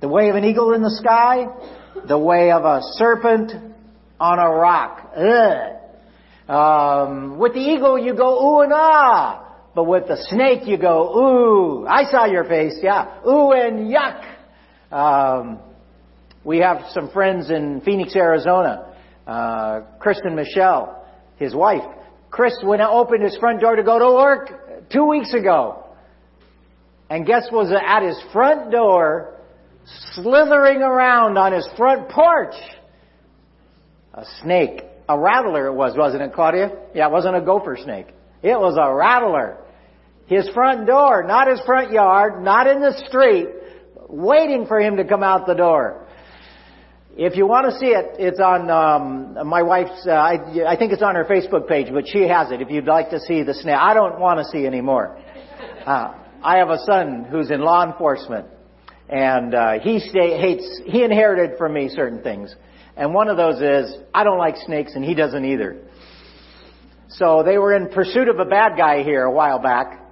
The 0.00 0.08
way 0.08 0.28
of 0.28 0.36
an 0.36 0.44
eagle 0.44 0.72
in 0.72 0.82
the 0.82 0.96
sky, 1.02 1.46
the 2.06 2.18
way 2.18 2.52
of 2.52 2.64
a 2.64 2.80
serpent 2.92 3.52
on 4.20 4.38
a 4.38 4.48
rock. 4.48 5.16
Um, 6.48 7.38
with 7.38 7.54
the 7.54 7.60
eagle, 7.60 7.98
you 7.98 8.14
go 8.14 8.58
ooh 8.58 8.62
and 8.62 8.72
ah. 8.72 9.47
But 9.78 9.84
with 9.84 10.08
the 10.08 10.16
snake, 10.30 10.66
you 10.66 10.76
go, 10.76 11.16
ooh, 11.16 11.86
I 11.86 12.02
saw 12.10 12.24
your 12.24 12.42
face, 12.42 12.80
yeah, 12.82 13.20
ooh 13.24 13.52
and 13.52 13.88
yuck. 13.88 14.24
Um, 14.92 15.60
we 16.42 16.58
have 16.58 16.86
some 16.90 17.12
friends 17.12 17.48
in 17.48 17.80
Phoenix, 17.82 18.16
Arizona. 18.16 18.92
Uh, 19.24 19.82
Kristen 20.00 20.34
Michelle, 20.34 21.06
his 21.36 21.54
wife. 21.54 21.84
Chris 22.28 22.54
and 22.60 22.82
opened 22.82 23.22
his 23.22 23.36
front 23.38 23.60
door 23.60 23.76
to 23.76 23.84
go 23.84 24.00
to 24.00 24.14
work 24.16 24.90
two 24.90 25.04
weeks 25.04 25.32
ago. 25.32 25.84
And 27.08 27.24
guess 27.24 27.46
was 27.52 27.70
at 27.70 28.02
his 28.02 28.20
front 28.32 28.72
door, 28.72 29.36
slithering 30.14 30.82
around 30.82 31.38
on 31.38 31.52
his 31.52 31.68
front 31.76 32.08
porch? 32.08 32.56
A 34.14 34.24
snake. 34.42 34.82
A 35.08 35.16
rattler 35.16 35.68
it 35.68 35.74
was, 35.74 35.96
wasn't 35.96 36.22
it, 36.24 36.32
Claudia? 36.32 36.72
Yeah, 36.96 37.06
it 37.06 37.12
wasn't 37.12 37.36
a 37.36 37.40
gopher 37.40 37.78
snake. 37.80 38.08
It 38.42 38.58
was 38.58 38.76
a 38.76 38.92
rattler. 38.92 39.58
His 40.28 40.48
front 40.50 40.86
door, 40.86 41.24
not 41.26 41.48
his 41.48 41.60
front 41.64 41.90
yard, 41.90 42.42
not 42.44 42.66
in 42.66 42.80
the 42.80 42.92
street, 43.08 43.48
waiting 44.08 44.66
for 44.66 44.78
him 44.78 44.98
to 44.98 45.04
come 45.04 45.22
out 45.22 45.46
the 45.46 45.54
door. 45.54 46.06
If 47.16 47.36
you 47.36 47.46
want 47.46 47.66
to 47.72 47.78
see 47.78 47.86
it, 47.86 48.14
it's 48.18 48.38
on 48.38 48.70
um, 48.70 49.48
my 49.48 49.62
wife's. 49.62 50.06
Uh, 50.06 50.12
I, 50.12 50.72
I 50.72 50.76
think 50.76 50.92
it's 50.92 51.02
on 51.02 51.14
her 51.14 51.24
Facebook 51.24 51.66
page, 51.66 51.88
but 51.92 52.06
she 52.06 52.28
has 52.28 52.52
it. 52.52 52.60
If 52.60 52.70
you'd 52.70 52.84
like 52.84 53.10
to 53.10 53.20
see 53.20 53.42
the 53.42 53.54
snake, 53.54 53.74
I 53.74 53.94
don't 53.94 54.20
want 54.20 54.38
to 54.38 54.44
see 54.44 54.66
anymore. 54.66 55.18
Uh, 55.84 56.14
I 56.42 56.58
have 56.58 56.68
a 56.68 56.78
son 56.84 57.26
who's 57.28 57.50
in 57.50 57.60
law 57.60 57.84
enforcement, 57.84 58.46
and 59.08 59.54
uh, 59.54 59.80
he 59.80 59.98
stay, 59.98 60.38
hates. 60.38 60.82
He 60.84 61.02
inherited 61.02 61.56
from 61.56 61.72
me 61.72 61.88
certain 61.88 62.22
things, 62.22 62.54
and 62.96 63.14
one 63.14 63.28
of 63.28 63.38
those 63.38 63.60
is 63.62 63.96
I 64.14 64.24
don't 64.24 64.38
like 64.38 64.56
snakes, 64.58 64.92
and 64.94 65.02
he 65.02 65.14
doesn't 65.14 65.44
either. 65.44 65.78
So 67.08 67.42
they 67.42 67.56
were 67.56 67.74
in 67.74 67.88
pursuit 67.88 68.28
of 68.28 68.38
a 68.38 68.44
bad 68.44 68.76
guy 68.76 69.02
here 69.02 69.24
a 69.24 69.32
while 69.32 69.58
back, 69.58 70.07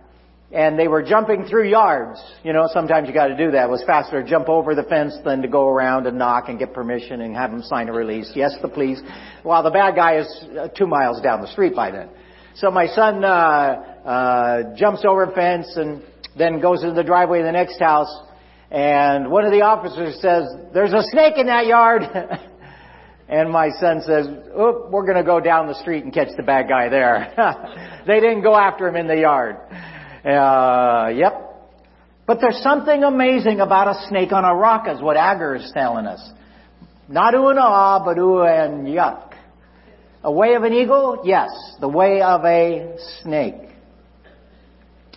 and 0.52 0.78
they 0.78 0.86
were 0.86 1.02
jumping 1.02 1.44
through 1.46 1.68
yards. 1.68 2.20
You 2.44 2.52
know, 2.52 2.68
sometimes 2.72 3.08
you 3.08 3.14
got 3.14 3.28
to 3.28 3.36
do 3.36 3.50
that. 3.50 3.64
It 3.64 3.70
was 3.70 3.82
faster 3.84 4.22
to 4.22 4.28
jump 4.28 4.48
over 4.48 4.74
the 4.74 4.84
fence 4.84 5.16
than 5.24 5.42
to 5.42 5.48
go 5.48 5.68
around 5.68 6.06
and 6.06 6.16
knock 6.18 6.48
and 6.48 6.58
get 6.58 6.72
permission 6.72 7.20
and 7.22 7.34
have 7.34 7.50
them 7.50 7.62
sign 7.62 7.88
a 7.88 7.92
release. 7.92 8.30
Yes, 8.34 8.54
the 8.62 8.68
police. 8.68 9.00
While 9.42 9.62
the 9.62 9.70
bad 9.70 9.96
guy 9.96 10.18
is 10.18 10.44
uh, 10.58 10.68
two 10.68 10.86
miles 10.86 11.20
down 11.20 11.40
the 11.40 11.48
street 11.48 11.74
by 11.74 11.90
then. 11.90 12.08
So 12.54 12.70
my 12.70 12.86
son 12.86 13.24
uh, 13.24 13.28
uh, 13.28 14.76
jumps 14.76 15.04
over 15.04 15.24
a 15.24 15.32
fence 15.32 15.72
and 15.76 16.02
then 16.38 16.60
goes 16.60 16.82
into 16.82 16.94
the 16.94 17.04
driveway 17.04 17.40
of 17.40 17.46
the 17.46 17.52
next 17.52 17.78
house. 17.80 18.22
And 18.70 19.30
one 19.30 19.44
of 19.44 19.52
the 19.52 19.62
officers 19.62 20.18
says, 20.20 20.44
"There's 20.72 20.92
a 20.92 21.02
snake 21.10 21.34
in 21.36 21.46
that 21.46 21.66
yard." 21.66 22.02
and 23.28 23.50
my 23.50 23.70
son 23.80 24.00
says, 24.02 24.26
"Oop, 24.58 24.90
we're 24.90 25.04
going 25.04 25.18
to 25.18 25.24
go 25.24 25.38
down 25.38 25.66
the 25.66 25.78
street 25.80 26.04
and 26.04 26.12
catch 26.12 26.28
the 26.36 26.42
bad 26.42 26.68
guy 26.68 26.88
there." 26.88 27.32
they 28.06 28.20
didn't 28.20 28.42
go 28.42 28.56
after 28.56 28.88
him 28.88 28.96
in 28.96 29.06
the 29.06 29.18
yard. 29.18 29.56
Uh, 30.26 31.12
yep. 31.14 31.42
But 32.26 32.40
there's 32.40 32.60
something 32.62 33.04
amazing 33.04 33.60
about 33.60 33.86
a 33.86 34.08
snake 34.08 34.32
on 34.32 34.44
a 34.44 34.54
rock, 34.54 34.88
is 34.88 35.00
what 35.00 35.16
Agur 35.16 35.54
is 35.54 35.70
telling 35.72 36.06
us. 36.06 36.20
Not 37.08 37.34
ooh 37.34 37.48
and 37.48 37.58
ah, 37.60 38.02
but 38.04 38.18
ooh 38.18 38.42
and 38.42 38.86
yuck. 38.86 39.34
A 40.24 40.32
way 40.32 40.54
of 40.54 40.64
an 40.64 40.72
eagle? 40.72 41.22
Yes. 41.24 41.50
The 41.80 41.88
way 41.88 42.20
of 42.20 42.44
a 42.44 42.96
snake. 43.22 43.54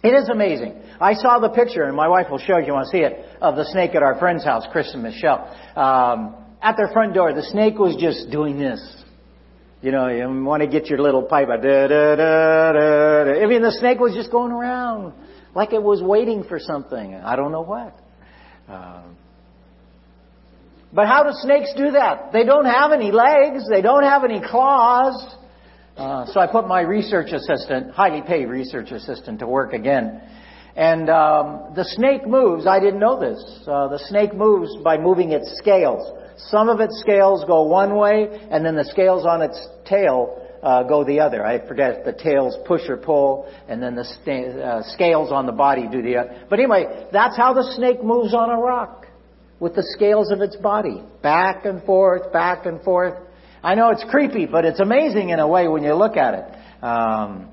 It 0.04 0.10
is 0.10 0.30
amazing. 0.30 0.80
I 1.02 1.14
saw 1.14 1.40
the 1.40 1.50
picture, 1.50 1.84
and 1.84 1.96
my 1.96 2.08
wife 2.08 2.28
will 2.30 2.38
show 2.38 2.58
you, 2.58 2.68
you 2.68 2.74
want 2.74 2.86
to 2.92 2.98
see 2.98 3.04
it, 3.04 3.26
of 3.42 3.56
the 3.56 3.66
snake 3.66 3.96
at 3.96 4.04
our 4.04 4.20
friend's 4.20 4.46
house, 4.46 4.66
Chris 4.72 4.94
and 4.94 5.02
Michelle. 5.02 5.48
Um, 5.76 6.36
at 6.62 6.78
their 6.78 6.90
front 6.90 7.16
door, 7.16 7.34
the 7.34 7.44
snake 7.44 7.80
was 7.80 7.96
just 7.96 8.30
doing 8.30 8.60
this. 8.60 8.80
You 9.82 9.92
know, 9.92 10.08
you 10.08 10.44
want 10.44 10.62
to 10.62 10.68
get 10.68 10.88
your 10.88 11.00
little 11.00 11.24
pipe. 11.24 11.48
Da, 11.48 11.56
da, 11.56 11.88
da, 11.88 12.16
da, 12.16 12.72
da. 12.74 13.44
I 13.44 13.46
mean, 13.48 13.62
the 13.62 13.72
snake 13.80 14.00
was 14.00 14.14
just 14.14 14.30
going 14.30 14.52
around 14.52 15.14
like 15.56 15.72
it 15.72 15.82
was 15.82 16.02
waiting 16.02 16.44
for 16.44 16.60
something. 16.60 17.16
I 17.16 17.36
don't 17.38 17.52
know 17.52 17.62
what. 17.64 17.98
Um, 18.68 19.16
but 20.92 21.08
how 21.08 21.24
do 21.24 21.30
snakes 21.34 21.74
do 21.78 21.92
that? 21.92 22.34
They 22.34 22.44
don't 22.44 22.66
have 22.66 22.92
any 22.92 23.12
legs. 23.12 23.64
They 23.70 23.82
don't 23.82 24.04
have 24.04 24.24
any 24.24 24.42
claws. 24.42 25.36
Uh, 25.96 26.26
so 26.28 26.40
I 26.40 26.48
put 26.48 26.68
my 26.68 26.82
research 26.82 27.32
assistant, 27.32 27.92
highly 27.92 28.22
paid 28.22 28.46
research 28.46 28.92
assistant, 28.92 29.40
to 29.40 29.48
work 29.48 29.74
again. 29.74 30.22
And 30.76 31.10
um, 31.10 31.74
the 31.76 31.84
snake 31.84 32.28
moves. 32.28 32.66
I 32.68 32.80
didn't 32.80 33.00
know 33.00 33.20
this. 33.20 33.40
Uh, 33.68 33.88
the 33.90 34.00
snake 34.08 34.34
moves 34.34 34.76
by 34.84 34.98
moving 34.98 35.32
its 35.32 35.58
scales. 35.58 36.10
Some 36.48 36.70
of 36.70 36.80
its 36.80 37.00
scales 37.02 37.44
go 37.46 37.64
one 37.64 37.96
way, 37.96 38.48
and 38.50 38.66
then 38.66 38.76
the 38.76 38.86
scales 38.86 39.26
on 39.26 39.42
its 39.42 39.68
tail 39.86 40.42
uh, 40.64 40.84
go 40.84 41.04
the 41.04 41.20
other. 41.20 41.46
I 41.46 41.66
forget 41.68 42.06
the 42.06 42.14
tails 42.14 42.58
push 42.66 42.82
or 42.88 42.98
pull, 42.98 43.52
and 43.68 43.82
then 43.82 43.96
the 43.96 44.06
sta- 44.06 44.62
uh, 44.62 44.84
scales 44.94 45.32
on 45.32 45.46
the 45.46 45.52
body 45.52 45.88
do 45.92 46.02
the 46.02 46.18
other. 46.18 46.46
But 46.50 46.60
anyway, 46.60 47.08
that's 47.12 47.36
how 47.36 47.54
the 47.54 47.64
snake 47.76 48.04
moves 48.04 48.34
on 48.34 48.50
a 48.50 48.58
rock, 48.58 49.08
with 49.60 49.76
the 49.76 49.84
scales 49.96 50.32
of 50.32 50.42
its 50.42 50.56
body, 50.56 51.04
back 51.22 51.66
and 51.66 51.84
forth, 51.84 52.32
back 52.32 52.66
and 52.66 52.82
forth. 52.84 53.16
I 53.62 53.76
know 53.76 53.90
it's 53.90 54.06
creepy, 54.10 54.46
but 54.46 54.64
it's 54.64 54.80
amazing 54.80 55.30
in 55.30 55.40
a 55.40 55.48
way 55.48 55.68
when 55.68 55.84
you 55.84 55.94
look 55.94 56.16
at 56.16 56.34
it. 56.34 56.84
Um, 56.84 57.50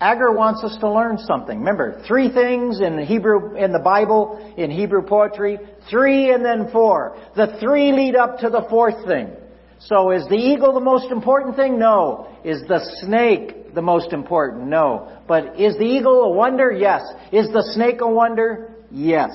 Agur 0.00 0.32
wants 0.32 0.64
us 0.64 0.76
to 0.80 0.90
learn 0.90 1.18
something. 1.18 1.58
Remember, 1.58 2.02
three 2.08 2.32
things 2.32 2.80
in 2.80 2.98
Hebrew, 3.04 3.54
in 3.56 3.70
the 3.72 3.78
Bible, 3.78 4.54
in 4.56 4.70
Hebrew 4.70 5.02
poetry, 5.02 5.58
three 5.90 6.32
and 6.32 6.42
then 6.42 6.70
four. 6.72 7.18
The 7.36 7.58
three 7.60 7.92
lead 7.92 8.16
up 8.16 8.38
to 8.38 8.48
the 8.48 8.66
fourth 8.70 9.06
thing. 9.06 9.30
So 9.78 10.10
is 10.10 10.26
the 10.28 10.36
eagle 10.36 10.72
the 10.72 10.80
most 10.80 11.10
important 11.10 11.56
thing? 11.56 11.78
No. 11.78 12.28
Is 12.44 12.62
the 12.66 12.80
snake 13.02 13.74
the 13.74 13.82
most 13.82 14.12
important? 14.12 14.68
No. 14.68 15.18
But 15.28 15.60
is 15.60 15.76
the 15.76 15.84
eagle 15.84 16.22
a 16.22 16.30
wonder? 16.30 16.70
Yes. 16.72 17.02
Is 17.30 17.48
the 17.48 17.70
snake 17.74 18.00
a 18.00 18.08
wonder? 18.08 18.74
Yes. 18.90 19.30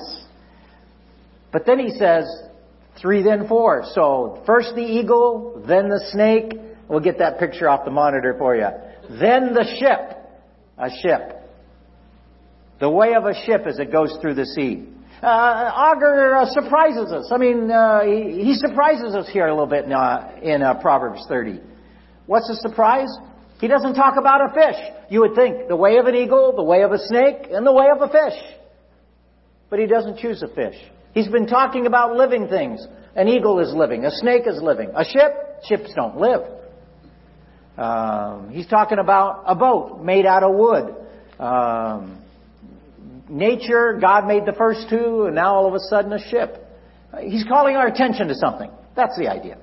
But 1.52 1.64
then 1.64 1.78
he 1.78 1.90
says, 1.90 2.24
three 3.00 3.22
then 3.22 3.46
four. 3.46 3.84
So 3.92 4.42
first 4.46 4.74
the 4.74 4.82
eagle, 4.82 5.64
then 5.66 5.88
the 5.88 6.04
snake. 6.10 6.54
We'll 6.88 7.00
get 7.00 7.18
that 7.18 7.38
picture 7.38 7.68
off 7.68 7.84
the 7.84 7.90
monitor 7.90 8.34
for 8.38 8.54
you. 8.56 8.68
Then 9.20 9.54
the 9.54 9.64
ship 9.78 10.15
a 10.78 10.90
ship. 11.02 11.42
The 12.80 12.90
way 12.90 13.14
of 13.14 13.24
a 13.24 13.34
ship 13.44 13.62
as 13.66 13.78
it 13.78 13.90
goes 13.90 14.16
through 14.20 14.34
the 14.34 14.46
sea. 14.46 14.86
Uh, 15.22 15.92
Agur 15.94 16.36
uh, 16.36 16.46
surprises 16.50 17.10
us. 17.10 17.30
I 17.32 17.38
mean, 17.38 17.70
uh, 17.70 18.02
he, 18.02 18.44
he, 18.44 18.54
surprises 18.54 19.14
us 19.14 19.26
here 19.32 19.46
a 19.46 19.50
little 19.50 19.66
bit 19.66 19.86
in, 19.86 19.92
uh, 19.92 20.30
in 20.42 20.62
uh, 20.62 20.74
Proverbs 20.74 21.24
30. 21.26 21.58
What's 22.26 22.48
the 22.48 22.56
surprise? 22.68 23.08
He 23.58 23.66
doesn't 23.66 23.94
talk 23.94 24.18
about 24.18 24.42
a 24.42 24.52
fish. 24.52 24.76
You 25.08 25.20
would 25.20 25.34
think 25.34 25.68
the 25.68 25.76
way 25.76 25.96
of 25.96 26.04
an 26.04 26.14
eagle, 26.14 26.52
the 26.54 26.62
way 26.62 26.82
of 26.82 26.92
a 26.92 26.98
snake, 26.98 27.48
and 27.50 27.66
the 27.66 27.72
way 27.72 27.86
of 27.90 28.02
a 28.02 28.08
fish. 28.08 28.38
But 29.70 29.78
he 29.78 29.86
doesn't 29.86 30.18
choose 30.18 30.42
a 30.42 30.48
fish. 30.48 30.76
He's 31.14 31.28
been 31.28 31.46
talking 31.46 31.86
about 31.86 32.14
living 32.14 32.48
things. 32.48 32.86
An 33.14 33.28
eagle 33.28 33.58
is 33.60 33.72
living. 33.72 34.04
A 34.04 34.10
snake 34.10 34.42
is 34.46 34.60
living. 34.60 34.90
A 34.94 35.04
ship? 35.04 35.32
Ships 35.66 35.94
don't 35.96 36.18
live. 36.18 36.42
Um, 37.76 38.50
he's 38.50 38.66
talking 38.66 38.98
about 38.98 39.44
a 39.46 39.54
boat 39.54 40.02
made 40.02 40.26
out 40.26 40.42
of 40.42 40.54
wood. 40.54 40.94
Um, 41.38 42.22
nature, 43.28 43.98
God 44.00 44.26
made 44.26 44.46
the 44.46 44.54
first 44.54 44.88
two, 44.88 45.24
and 45.26 45.34
now 45.34 45.54
all 45.54 45.66
of 45.66 45.74
a 45.74 45.80
sudden 45.80 46.12
a 46.12 46.30
ship. 46.30 46.62
He's 47.20 47.44
calling 47.44 47.76
our 47.76 47.86
attention 47.86 48.28
to 48.28 48.34
something. 48.34 48.70
That's 48.94 49.16
the 49.18 49.28
idea. 49.28 49.58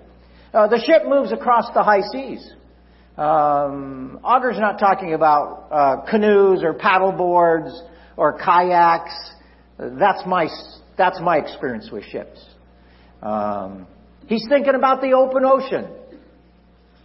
Uh, 0.53 0.67
the 0.67 0.79
ship 0.79 1.07
moves 1.07 1.31
across 1.31 1.65
the 1.73 1.81
high 1.81 2.01
seas. 2.11 2.47
Um, 3.17 4.19
Agur's 4.23 4.59
not 4.59 4.79
talking 4.79 5.13
about 5.13 5.67
uh, 5.71 6.09
canoes 6.09 6.63
or 6.63 6.73
paddle 6.73 7.11
boards 7.11 7.71
or 8.17 8.37
kayaks. 8.37 9.13
That's 9.77 10.23
my 10.25 10.47
that's 10.97 11.19
my 11.19 11.37
experience 11.37 11.89
with 11.91 12.03
ships. 12.05 12.43
Um, 13.21 13.87
he's 14.27 14.45
thinking 14.49 14.75
about 14.75 15.01
the 15.01 15.13
open 15.13 15.43
ocean. 15.45 15.87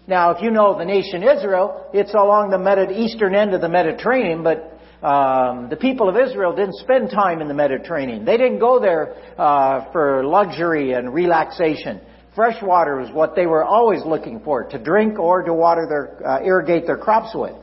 Now, 0.09 0.31
if 0.31 0.43
you 0.43 0.51
know 0.51 0.77
the 0.77 0.87
nation 0.87 1.23
Israel, 1.23 1.91
it's 1.93 2.15
along 2.15 2.49
the 2.49 2.59
Medi- 2.59 2.95
eastern 2.95 3.35
end 3.35 3.53
of 3.53 3.61
the 3.61 3.69
Mediterranean, 3.69 4.43
but 4.43 4.73
um, 5.07 5.69
the 5.69 5.77
people 5.77 6.09
of 6.09 6.17
Israel 6.17 6.57
didn't 6.57 6.77
spend 6.77 7.11
time 7.11 7.43
in 7.43 7.47
the 7.47 7.53
Mediterranean. 7.55 8.25
They 8.25 8.39
didn't 8.39 8.59
go 8.59 8.81
there 8.81 9.15
uh, 9.37 9.93
for 9.93 10.25
luxury 10.25 10.95
and 10.95 11.13
relaxation. 11.13 12.01
Fresh 12.35 12.63
water 12.63 12.97
was 12.97 13.11
what 13.13 13.37
they 13.37 13.45
were 13.45 13.63
always 13.63 14.01
looking 14.07 14.41
for 14.41 14.65
to 14.65 14.79
drink 14.83 15.19
or 15.19 15.43
to 15.43 15.53
water 15.53 15.87
their, 15.87 16.27
uh, 16.27 16.43
irrigate 16.43 16.87
their 16.87 16.97
crops 16.97 17.35
with. 17.35 17.55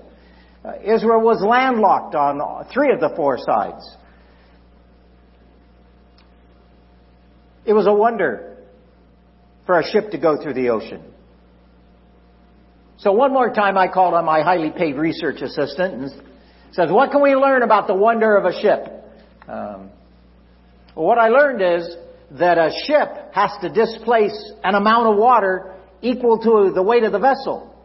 Uh, 0.64 0.74
Israel 0.84 1.22
was 1.22 1.42
landlocked 1.42 2.14
on 2.14 2.68
three 2.72 2.92
of 2.92 3.00
the 3.00 3.10
four 3.16 3.40
sides. 3.40 3.90
It 7.66 7.74
was 7.74 7.88
a 7.88 7.94
wonder 7.94 8.58
for 9.66 9.80
a 9.80 9.84
ship 9.84 10.12
to 10.12 10.20
go 10.20 10.40
through 10.40 10.54
the 10.54 10.70
ocean. 10.70 11.02
So 12.98 13.12
one 13.12 13.34
more 13.34 13.54
time 13.54 13.78
I 13.78 13.88
called 13.88 14.14
on 14.14 14.26
my 14.26 14.42
highly 14.42 14.72
paid 14.72 14.96
research 14.96 15.42
assistant 15.42 15.94
and 15.94 16.12
says, 16.72 16.90
what 16.90 17.12
can 17.12 17.22
we 17.22 17.36
learn 17.36 17.62
about 17.62 17.88
the 17.88 17.94
wonder 17.94 18.38
of 18.38 18.46
a 18.46 18.62
ship? 18.62 18.88
Um, 19.48 19.90
well, 20.96 21.06
what 21.06 21.18
I 21.18 21.28
learned 21.28 21.62
is 21.62 21.96
that 22.32 22.58
a 22.58 22.72
ship 22.86 23.34
has 23.34 23.52
to 23.62 23.70
displace 23.70 24.52
an 24.64 24.76
amount 24.76 25.08
of 25.08 25.18
water 25.18 25.74
equal 26.02 26.40
to 26.40 26.74
the 26.74 26.82
weight 26.82 27.04
of 27.04 27.12
the 27.12 27.20
vessel 27.20 27.76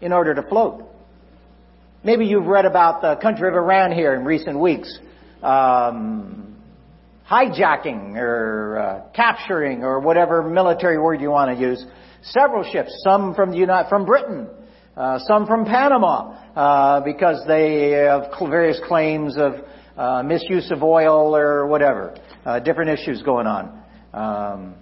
in 0.00 0.12
order 0.12 0.34
to 0.34 0.42
float. 0.42 0.84
Maybe 2.04 2.26
you've 2.26 2.46
read 2.46 2.66
about 2.66 3.00
the 3.00 3.16
country 3.16 3.48
of 3.48 3.54
Iran 3.54 3.92
here 3.92 4.14
in 4.14 4.24
recent 4.24 4.58
weeks. 4.58 4.98
Um, 5.42 6.56
hijacking 7.30 8.16
or 8.16 8.78
uh, 8.78 9.12
capturing 9.12 9.84
or 9.84 10.00
whatever 10.00 10.42
military 10.42 10.98
word 10.98 11.20
you 11.20 11.30
want 11.30 11.56
to 11.56 11.60
use 11.60 11.84
several 12.22 12.64
ships, 12.70 12.92
some 13.04 13.34
from 13.34 13.50
the 13.50 13.58
United, 13.58 13.88
from 13.88 14.04
Britain, 14.04 14.48
uh, 14.96 15.18
some 15.26 15.46
from 15.46 15.64
Panama, 15.64 16.34
uh, 16.54 17.00
because 17.00 17.42
they 17.46 17.90
have 17.90 18.32
various 18.40 18.80
claims 18.86 19.36
of 19.36 19.54
uh, 19.96 20.22
misuse 20.22 20.70
of 20.70 20.82
oil 20.82 21.36
or 21.36 21.66
whatever. 21.66 22.14
Uh, 22.44 22.58
different 22.60 22.90
issues 22.90 23.22
going 23.22 23.46
on. 23.46 23.82
Um, 24.12 24.74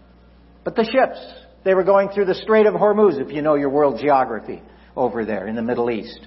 but 0.65 0.75
the 0.75 0.85
ships, 0.85 1.19
they 1.65 1.75
were 1.75 1.85
going 1.85 2.09
through 2.09 2.27
the 2.27 2.35
Strait 2.35 2.67
of 2.67 2.75
Hormuz, 2.75 3.21
if 3.21 3.33
you 3.33 3.43
know 3.43 3.55
your 3.55 3.71
world 3.71 4.01
geography, 4.01 4.63
over 4.97 5.25
there 5.25 5.47
in 5.47 5.57
the 5.57 5.63
Middle 5.63 5.91
East. 5.91 6.21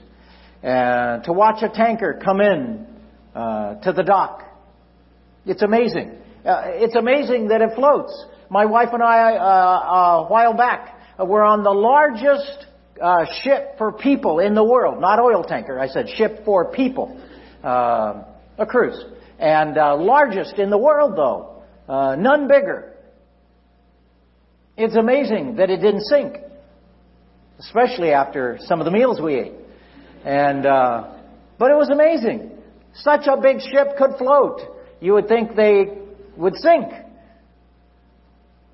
And 0.62 1.24
to 1.26 1.34
watch 1.34 1.62
a 1.64 1.70
tanker 1.70 2.20
come 2.24 2.40
in 2.40 2.88
uh, 3.36 3.76
to 3.82 3.92
the 3.94 4.04
dock, 4.04 4.44
it's 5.46 5.62
amazing. 5.62 6.18
Uh, 6.46 6.62
it's 6.66 6.96
amazing 6.96 7.50
that 7.50 7.62
it 7.62 7.72
floats. 7.76 8.26
My 8.50 8.66
wife 8.66 8.90
and 8.94 9.02
I, 9.02 9.32
a 9.32 10.28
while 10.28 10.54
back, 10.54 10.93
were 11.20 11.44
on 11.44 11.64
the 11.64 11.72
largest 11.72 12.66
uh, 13.02 13.26
ship 13.42 13.78
for 13.78 13.92
people 13.92 14.40
in 14.40 14.56
the 14.56 14.64
world, 14.64 15.02
not 15.02 15.20
oil 15.20 15.44
tanker. 15.44 15.80
I 15.80 15.88
said 15.88 16.08
ship 16.16 16.46
for 16.46 16.72
people, 16.72 17.20
uh, 17.64 18.24
a 18.58 18.66
cruise, 18.66 19.04
and 19.40 19.78
uh, 19.78 19.96
largest 19.98 20.56
in 20.58 20.70
the 20.70 20.78
world 20.78 21.14
though, 21.16 21.64
uh, 21.88 22.16
none 22.16 22.48
bigger. 22.48 22.94
It's 24.76 24.96
amazing 24.96 25.58
that 25.58 25.70
it 25.70 25.78
didn't 25.78 26.06
sink, 26.06 26.38
especially 27.60 28.12
after 28.12 28.58
some 28.62 28.80
of 28.80 28.86
the 28.86 28.92
meals 28.92 29.22
we 29.22 29.36
ate. 29.36 29.54
And 30.26 30.66
uh, 30.66 31.14
but 31.60 31.70
it 31.70 31.76
was 31.76 31.90
amazing. 31.90 32.52
Such 32.96 33.28
a 33.28 33.40
big 33.40 33.58
ship 33.60 33.98
could 33.98 34.18
float. 34.18 34.62
You 35.00 35.14
would 35.14 35.28
think 35.28 35.56
they 35.56 35.98
would 36.38 36.56
sink. 36.56 36.92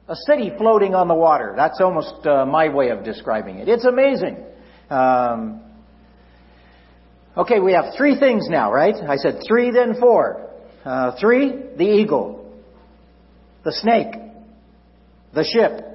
A 0.09 0.15
city 0.25 0.51
floating 0.57 0.95
on 0.95 1.07
the 1.07 1.13
water. 1.13 1.53
That's 1.55 1.79
almost 1.79 2.25
uh, 2.25 2.43
my 2.45 2.69
way 2.69 2.89
of 2.89 3.03
describing 3.03 3.59
it. 3.59 3.69
It's 3.69 3.85
amazing. 3.85 4.43
Um, 4.89 5.61
okay, 7.37 7.59
we 7.59 7.73
have 7.73 7.93
three 7.95 8.19
things 8.19 8.47
now, 8.49 8.73
right? 8.73 8.95
I 8.95 9.17
said 9.17 9.41
three, 9.47 9.69
then 9.69 9.99
four. 9.99 10.49
Uh, 10.83 11.11
three, 11.19 11.51
the 11.77 11.83
eagle, 11.83 12.51
the 13.63 13.71
snake, 13.71 14.15
the 15.35 15.43
ship. 15.43 15.85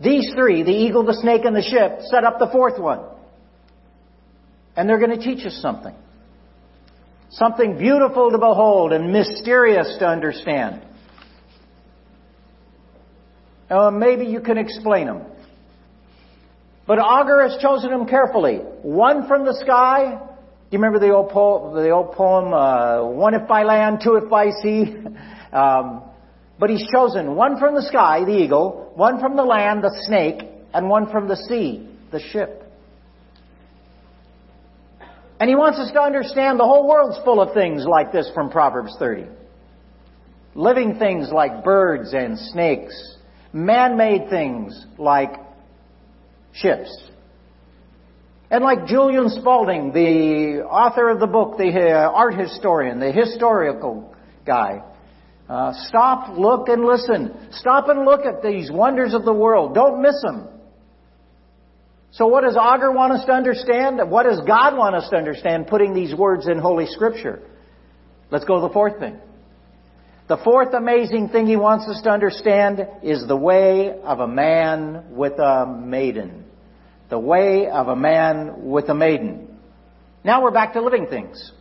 These 0.00 0.32
three, 0.34 0.62
the 0.62 0.70
eagle, 0.70 1.04
the 1.04 1.18
snake, 1.20 1.44
and 1.44 1.54
the 1.54 1.62
ship, 1.62 2.00
set 2.10 2.24
up 2.24 2.38
the 2.38 2.48
fourth 2.50 2.80
one. 2.80 3.00
And 4.76 4.88
they're 4.88 4.98
going 4.98 5.18
to 5.18 5.22
teach 5.22 5.44
us 5.44 5.58
something. 5.60 5.94
Something 7.30 7.76
beautiful 7.76 8.30
to 8.30 8.38
behold 8.38 8.92
and 8.92 9.12
mysterious 9.12 9.94
to 9.98 10.06
understand. 10.06 10.86
Uh, 13.70 13.90
maybe 13.90 14.24
you 14.24 14.40
can 14.40 14.58
explain 14.58 15.06
them. 15.06 15.22
But 16.86 16.98
Agur 16.98 17.46
has 17.46 17.60
chosen 17.60 17.90
them 17.90 18.06
carefully. 18.06 18.56
One 18.82 19.28
from 19.28 19.44
the 19.44 19.54
sky. 19.62 20.16
Do 20.16 20.76
you 20.76 20.78
remember 20.78 20.98
the 20.98 21.12
old 21.12 21.30
poem, 21.30 21.74
the 21.74 21.90
old 21.90 22.12
poem 22.12 22.54
uh, 22.54 23.06
one 23.06 23.34
if 23.34 23.46
by 23.46 23.62
land, 23.62 24.00
two 24.02 24.16
if 24.16 24.30
by 24.30 24.50
sea? 24.62 24.96
um, 25.52 26.02
but 26.58 26.70
he's 26.70 26.86
chosen 26.90 27.36
one 27.36 27.58
from 27.58 27.74
the 27.74 27.82
sky, 27.82 28.24
the 28.24 28.36
eagle, 28.36 28.92
one 28.96 29.20
from 29.20 29.36
the 29.36 29.44
land, 29.44 29.84
the 29.84 29.94
snake, 30.06 30.42
and 30.72 30.88
one 30.88 31.10
from 31.10 31.28
the 31.28 31.36
sea, 31.36 31.88
the 32.10 32.20
ship. 32.20 32.64
And 35.40 35.48
he 35.48 35.54
wants 35.54 35.78
us 35.78 35.92
to 35.92 36.00
understand 36.00 36.58
the 36.58 36.64
whole 36.64 36.88
world's 36.88 37.18
full 37.22 37.40
of 37.40 37.54
things 37.54 37.84
like 37.86 38.12
this 38.12 38.30
from 38.34 38.50
Proverbs 38.50 38.96
30. 38.98 39.26
Living 40.54 40.98
things 40.98 41.30
like 41.30 41.62
birds 41.62 42.12
and 42.12 42.36
snakes, 42.36 43.17
man-made 43.64 44.30
things 44.30 44.86
like 44.98 45.32
ships. 46.52 46.90
And 48.50 48.64
like 48.64 48.86
Julian 48.86 49.28
Spalding, 49.28 49.92
the 49.92 50.64
author 50.64 51.10
of 51.10 51.20
the 51.20 51.26
book, 51.26 51.58
the 51.58 51.68
uh, 51.68 52.10
art 52.10 52.34
historian, 52.38 52.98
the 52.98 53.12
historical 53.12 54.14
guy, 54.46 54.82
uh, 55.48 55.72
stop, 55.88 56.38
look, 56.38 56.68
and 56.68 56.84
listen. 56.84 57.48
Stop 57.52 57.88
and 57.88 58.04
look 58.04 58.24
at 58.24 58.42
these 58.42 58.70
wonders 58.70 59.14
of 59.14 59.24
the 59.24 59.32
world. 59.32 59.74
Don't 59.74 60.02
miss 60.02 60.20
them. 60.22 60.48
So 62.10 62.26
what 62.26 62.42
does 62.42 62.56
Agur 62.56 62.92
want 62.92 63.12
us 63.12 63.24
to 63.26 63.32
understand? 63.32 64.00
What 64.10 64.24
does 64.24 64.40
God 64.46 64.76
want 64.76 64.94
us 64.94 65.08
to 65.10 65.16
understand 65.16 65.66
putting 65.66 65.92
these 65.92 66.14
words 66.14 66.48
in 66.48 66.58
Holy 66.58 66.86
Scripture? 66.86 67.42
Let's 68.30 68.44
go 68.44 68.56
to 68.56 68.66
the 68.66 68.72
fourth 68.72 68.98
thing. 68.98 69.18
The 70.28 70.36
fourth 70.36 70.74
amazing 70.74 71.30
thing 71.30 71.46
he 71.46 71.56
wants 71.56 71.88
us 71.88 72.02
to 72.02 72.10
understand 72.10 72.86
is 73.02 73.26
the 73.26 73.36
way 73.36 73.98
of 74.02 74.20
a 74.20 74.28
man 74.28 75.06
with 75.12 75.38
a 75.38 75.64
maiden. 75.66 76.44
The 77.08 77.18
way 77.18 77.66
of 77.66 77.88
a 77.88 77.96
man 77.96 78.68
with 78.68 78.90
a 78.90 78.94
maiden. 78.94 79.58
Now 80.22 80.42
we're 80.42 80.50
back 80.50 80.74
to 80.74 80.82
living 80.82 81.06
things. 81.06 81.52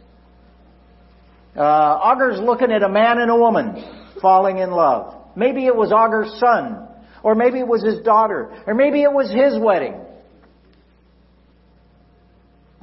Uh, 1.55 1.61
Agur's 1.61 2.41
looking 2.41 2.71
at 2.73 2.83
a 2.83 2.89
man 2.89 3.19
and 3.19 3.31
a 3.31 3.37
woman 3.37 4.11
falling 4.21 4.57
in 4.57 4.71
love. 4.71 5.15
Maybe 5.37 5.65
it 5.65 5.75
was 5.75 5.93
Agur's 5.93 6.37
son, 6.37 6.89
or 7.23 7.35
maybe 7.35 7.59
it 7.59 7.67
was 7.67 7.85
his 7.85 7.99
daughter, 8.03 8.51
or 8.67 8.73
maybe 8.73 9.01
it 9.01 9.13
was 9.13 9.31
his 9.31 9.57
wedding. 9.57 9.95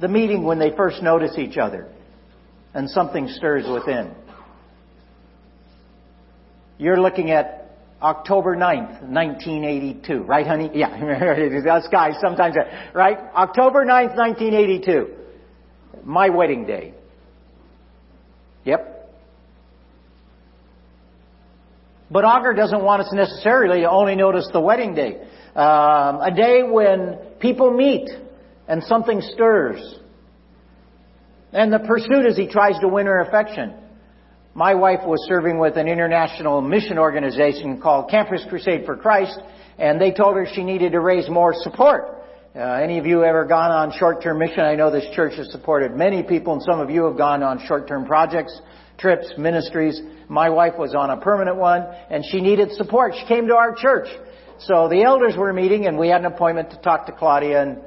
The 0.01 0.07
meeting 0.07 0.45
when 0.45 0.57
they 0.57 0.71
first 0.75 1.03
notice 1.03 1.37
each 1.37 1.57
other, 1.57 1.87
and 2.73 2.89
something 2.89 3.27
stirs 3.27 3.65
within. 3.71 4.15
You're 6.77 6.99
looking 6.99 7.31
at 7.31 7.65
October 8.01 8.55
9th, 8.55 9.01
1982, 9.01 10.23
right 10.23 10.45
honey? 10.45 10.69
Yeah, 10.73 10.89
us 11.71 11.87
guys 11.91 12.15
sometimes, 12.21 12.55
right? 12.93 13.17
October 13.33 13.85
9th, 13.85 14.15
1982. 14.15 15.07
My 16.03 16.29
wedding 16.29 16.65
day. 16.65 16.93
Yep. 18.65 18.95
But 22.11 22.25
Agur 22.25 22.53
doesn't 22.53 22.83
want 22.83 23.01
us 23.01 23.11
necessarily 23.13 23.81
to 23.81 23.89
only 23.89 24.15
notice 24.15 24.47
the 24.51 24.59
wedding 24.59 24.93
day. 24.93 25.21
Um, 25.55 26.21
a 26.21 26.31
day 26.35 26.61
when 26.63 27.17
people 27.39 27.71
meet 27.71 28.09
and 28.67 28.83
something 28.83 29.21
stirs. 29.21 29.99
And 31.53 31.71
the 31.71 31.79
pursuit 31.79 32.25
as 32.27 32.35
he 32.35 32.47
tries 32.47 32.77
to 32.79 32.87
win 32.87 33.05
her 33.05 33.21
affection. 33.21 33.73
My 34.57 34.73
wife 34.73 35.01
was 35.05 35.19
serving 35.27 35.59
with 35.59 35.75
an 35.75 35.89
international 35.89 36.61
mission 36.61 36.97
organization 36.97 37.81
called 37.81 38.09
Campus 38.09 38.41
Crusade 38.47 38.85
for 38.85 38.95
Christ, 38.95 39.37
and 39.77 39.99
they 39.99 40.13
told 40.13 40.37
her 40.37 40.47
she 40.49 40.63
needed 40.63 40.93
to 40.93 41.01
raise 41.01 41.27
more 41.29 41.53
support. 41.53 42.23
Uh, 42.55 42.61
any 42.61 42.97
of 42.97 43.05
you 43.05 43.25
ever 43.25 43.43
gone 43.43 43.69
on 43.69 43.91
short-term 43.99 44.39
mission? 44.39 44.61
I 44.61 44.75
know 44.75 44.89
this 44.89 45.13
church 45.13 45.33
has 45.35 45.51
supported 45.51 45.91
many 45.91 46.23
people, 46.23 46.53
and 46.53 46.61
some 46.61 46.79
of 46.79 46.89
you 46.89 47.03
have 47.03 47.17
gone 47.17 47.43
on 47.43 47.67
short-term 47.67 48.05
projects, 48.05 48.57
trips, 48.97 49.33
ministries. 49.37 50.01
My 50.29 50.49
wife 50.49 50.75
was 50.77 50.95
on 50.95 51.09
a 51.09 51.17
permanent 51.17 51.57
one, 51.57 51.81
and 52.09 52.23
she 52.31 52.39
needed 52.39 52.71
support. 52.77 53.13
She 53.19 53.27
came 53.27 53.47
to 53.47 53.55
our 53.55 53.75
church. 53.75 54.07
So 54.59 54.87
the 54.87 55.03
elders 55.03 55.35
were 55.35 55.51
meeting, 55.51 55.85
and 55.85 55.97
we 55.97 56.07
had 56.07 56.21
an 56.21 56.27
appointment 56.27 56.69
to 56.69 56.77
talk 56.77 57.07
to 57.07 57.11
Claudia, 57.11 57.61
and 57.61 57.81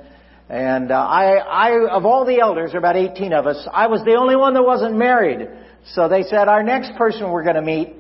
and 0.51 0.91
uh, 0.91 0.97
I, 0.97 1.37
I, 1.37 1.89
of 1.91 2.07
all 2.07 2.25
the 2.25 2.41
elders, 2.41 2.71
there 2.73 2.77
are 2.77 2.79
about 2.79 2.97
18 2.97 3.35
of 3.35 3.47
us, 3.47 3.69
I 3.71 3.87
was 3.87 4.03
the 4.05 4.17
only 4.19 4.35
one 4.35 4.55
that 4.55 4.63
wasn't 4.63 4.97
married. 4.97 5.47
So 5.95 6.09
they 6.09 6.23
said, 6.23 6.49
our 6.49 6.63
next 6.63 6.97
person 6.97 7.31
we're 7.31 7.45
going 7.45 7.57
to 7.57 7.63
meet 7.63 7.95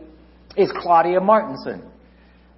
is 0.57 0.71
Claudia 0.81 1.21
Martinson. 1.21 1.83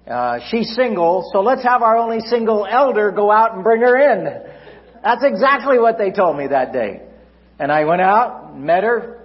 Uh, 0.07 0.39
she's 0.49 0.73
single, 0.75 1.29
so 1.31 1.41
let's 1.41 1.63
have 1.63 1.81
our 1.81 1.95
only 1.95 2.19
single 2.21 2.67
elder 2.69 3.11
go 3.11 3.31
out 3.31 3.53
and 3.53 3.63
bring 3.63 3.81
her 3.81 3.97
in. 3.97 4.25
That's 5.03 5.23
exactly 5.23 5.79
what 5.79 5.97
they 5.97 6.11
told 6.11 6.37
me 6.37 6.47
that 6.47 6.73
day. 6.73 7.01
And 7.59 7.71
I 7.71 7.85
went 7.85 8.01
out, 8.01 8.57
met 8.57 8.83
her. 8.83 9.19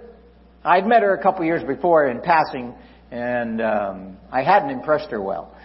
I'd 0.63 0.85
met 0.85 1.01
her 1.01 1.13
a 1.13 1.21
couple 1.21 1.43
years 1.45 1.63
before 1.63 2.07
in 2.07 2.21
passing, 2.21 2.73
and 3.11 3.61
um, 3.61 4.17
I 4.31 4.43
hadn't 4.43 4.69
impressed 4.69 5.09
her 5.11 5.21
well. 5.21 5.55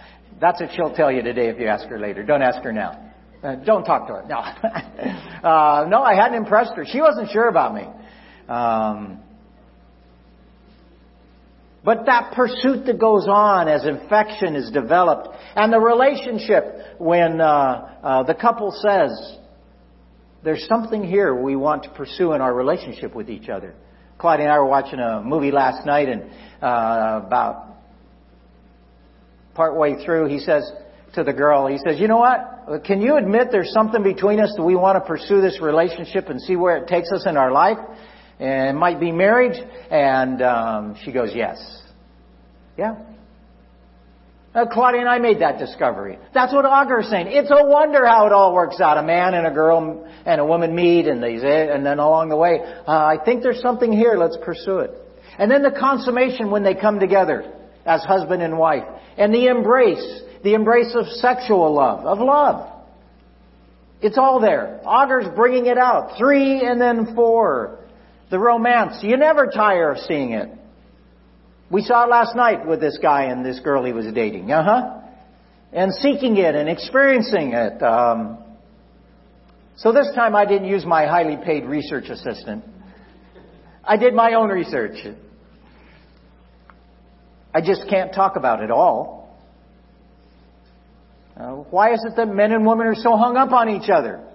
That's 0.41 0.59
what 0.59 0.71
she'll 0.75 0.93
tell 0.93 1.11
you 1.11 1.21
today 1.21 1.49
if 1.49 1.59
you 1.59 1.67
ask 1.67 1.87
her 1.87 1.99
later. 1.99 2.23
Don't 2.23 2.41
ask 2.41 2.61
her 2.63 2.73
now. 2.73 3.11
Uh, 3.43 3.55
don't 3.55 3.83
talk 3.83 4.07
to 4.07 4.13
her. 4.13 4.25
No. 4.27 4.37
uh, 5.47 5.85
no, 5.87 6.01
I 6.01 6.15
hadn't 6.15 6.37
impressed 6.37 6.71
her. 6.75 6.85
She 6.85 7.01
wasn't 7.01 7.29
sure 7.31 7.47
about 7.47 7.75
me. 7.75 7.87
Um, 8.47 9.19
but 11.83 12.05
that 12.05 12.33
pursuit 12.33 12.85
that 12.85 12.97
goes 12.97 13.27
on 13.27 13.67
as 13.67 13.85
infection 13.85 14.55
is 14.55 14.71
developed, 14.71 15.27
and 15.55 15.71
the 15.71 15.79
relationship 15.79 16.97
when 16.97 17.41
uh, 17.41 17.45
uh, 18.01 18.23
the 18.23 18.33
couple 18.33 18.71
says, 18.71 19.37
"There's 20.43 20.65
something 20.67 21.03
here 21.03 21.35
we 21.35 21.55
want 21.57 21.83
to 21.83 21.89
pursue 21.89 22.33
in 22.33 22.41
our 22.41 22.53
relationship 22.53 23.13
with 23.13 23.29
each 23.29 23.49
other." 23.49 23.73
Claudia 24.17 24.45
and 24.45 24.53
I 24.53 24.59
were 24.59 24.67
watching 24.67 24.99
a 24.99 25.21
movie 25.21 25.51
last 25.51 25.85
night, 25.85 26.07
and 26.07 26.23
uh, 26.61 27.21
about 27.25 27.75
partway 29.53 30.03
through, 30.05 30.27
he 30.29 30.39
says 30.39 30.71
to 31.15 31.23
the 31.23 31.33
girl, 31.33 31.67
he 31.67 31.77
says, 31.85 31.99
"You 31.99 32.07
know 32.07 32.19
what? 32.19 32.85
Can 32.85 33.01
you 33.01 33.17
admit 33.17 33.49
there's 33.51 33.73
something 33.73 34.03
between 34.03 34.39
us 34.39 34.53
that 34.55 34.63
we 34.63 34.75
want 34.75 34.95
to 34.95 35.05
pursue 35.05 35.41
this 35.41 35.59
relationship 35.59 36.29
and 36.29 36.41
see 36.41 36.55
where 36.55 36.77
it 36.77 36.87
takes 36.87 37.11
us 37.11 37.25
in 37.25 37.35
our 37.35 37.51
life?" 37.51 37.77
And 38.43 38.77
might 38.77 38.99
be 38.99 39.11
marriage. 39.11 39.57
And 39.89 40.41
um, 40.41 40.95
she 41.03 41.11
goes, 41.13 41.31
yes. 41.33 41.81
Yeah. 42.77 42.95
Uh, 44.53 44.65
Claudia 44.71 44.99
and 44.99 45.09
I 45.09 45.17
made 45.17 45.39
that 45.39 45.57
discovery. 45.57 46.19
That's 46.33 46.53
what 46.53 46.65
Agur 46.65 46.99
is 46.99 47.09
saying. 47.09 47.27
It's 47.29 47.49
a 47.49 47.65
wonder 47.65 48.05
how 48.05 48.27
it 48.27 48.33
all 48.33 48.53
works 48.53 48.79
out. 48.81 48.97
A 48.97 49.03
man 49.03 49.33
and 49.33 49.47
a 49.47 49.51
girl 49.51 50.07
and 50.25 50.41
a 50.41 50.45
woman 50.45 50.75
meet, 50.75 51.07
and 51.07 51.23
they 51.23 51.35
and 51.35 51.83
then 51.83 51.97
along 51.97 52.29
the 52.29 52.37
way, 52.37 52.59
uh, 52.61 52.91
I 52.91 53.17
think 53.23 53.41
there's 53.41 53.61
something 53.61 53.91
here. 53.91 54.15
Let's 54.15 54.37
pursue 54.43 54.79
it. 54.79 54.91
And 55.39 55.49
then 55.49 55.63
the 55.63 55.71
consummation 55.71 56.51
when 56.51 56.63
they 56.63 56.75
come 56.75 56.99
together 56.99 57.51
as 57.85 58.03
husband 58.03 58.43
and 58.43 58.57
wife. 58.59 58.83
And 59.17 59.33
the 59.33 59.47
embrace, 59.47 60.21
the 60.43 60.53
embrace 60.53 60.93
of 60.95 61.07
sexual 61.07 61.73
love, 61.73 62.05
of 62.05 62.19
love. 62.19 62.69
It's 64.01 64.17
all 64.17 64.39
there. 64.39 64.81
Agur's 64.85 65.27
bringing 65.35 65.65
it 65.65 65.77
out. 65.77 66.17
Three 66.17 66.61
and 66.63 66.79
then 66.79 67.15
four. 67.15 67.79
The 68.33 68.39
romance. 68.39 69.03
You 69.03 69.15
never 69.15 69.45
tire 69.45 69.91
of 69.91 69.99
seeing 69.99 70.31
it. 70.31 70.49
We 71.69 71.83
saw 71.83 72.05
it 72.05 72.09
last 72.09 72.35
night 72.35 72.65
with 72.65 72.81
this 72.81 72.97
guy 72.99 73.25
and 73.25 73.45
this 73.45 73.59
girl 73.59 73.85
he 73.85 73.93
was 73.93 74.07
dating. 74.11 74.51
Uh 74.51 74.63
huh. 74.63 75.01
And 75.71 75.93
seeking 75.93 76.37
it 76.37 76.55
and 76.55 76.67
experiencing 76.67 77.53
it. 77.53 77.79
Um, 77.83 78.39
so 79.75 79.91
this 79.91 80.07
time 80.15 80.35
I 80.35 80.45
didn't 80.45 80.67
use 80.67 80.83
my 80.83 81.05
highly 81.05 81.37
paid 81.45 81.65
research 81.65 82.05
assistant. 82.05 82.63
I 83.83 83.97
did 83.97 84.15
my 84.15 84.33
own 84.33 84.49
research. 84.49 84.97
I 87.53 87.61
just 87.61 87.87
can't 87.87 88.15
talk 88.15 88.35
about 88.35 88.63
it 88.63 88.71
all. 88.71 89.37
Uh, 91.37 91.51
why 91.51 91.93
is 91.93 92.03
it 92.03 92.15
that 92.15 92.29
men 92.29 92.51
and 92.51 92.65
women 92.65 92.87
are 92.87 92.95
so 92.95 93.15
hung 93.15 93.37
up 93.37 93.51
on 93.51 93.69
each 93.69 93.91
other? 93.91 94.27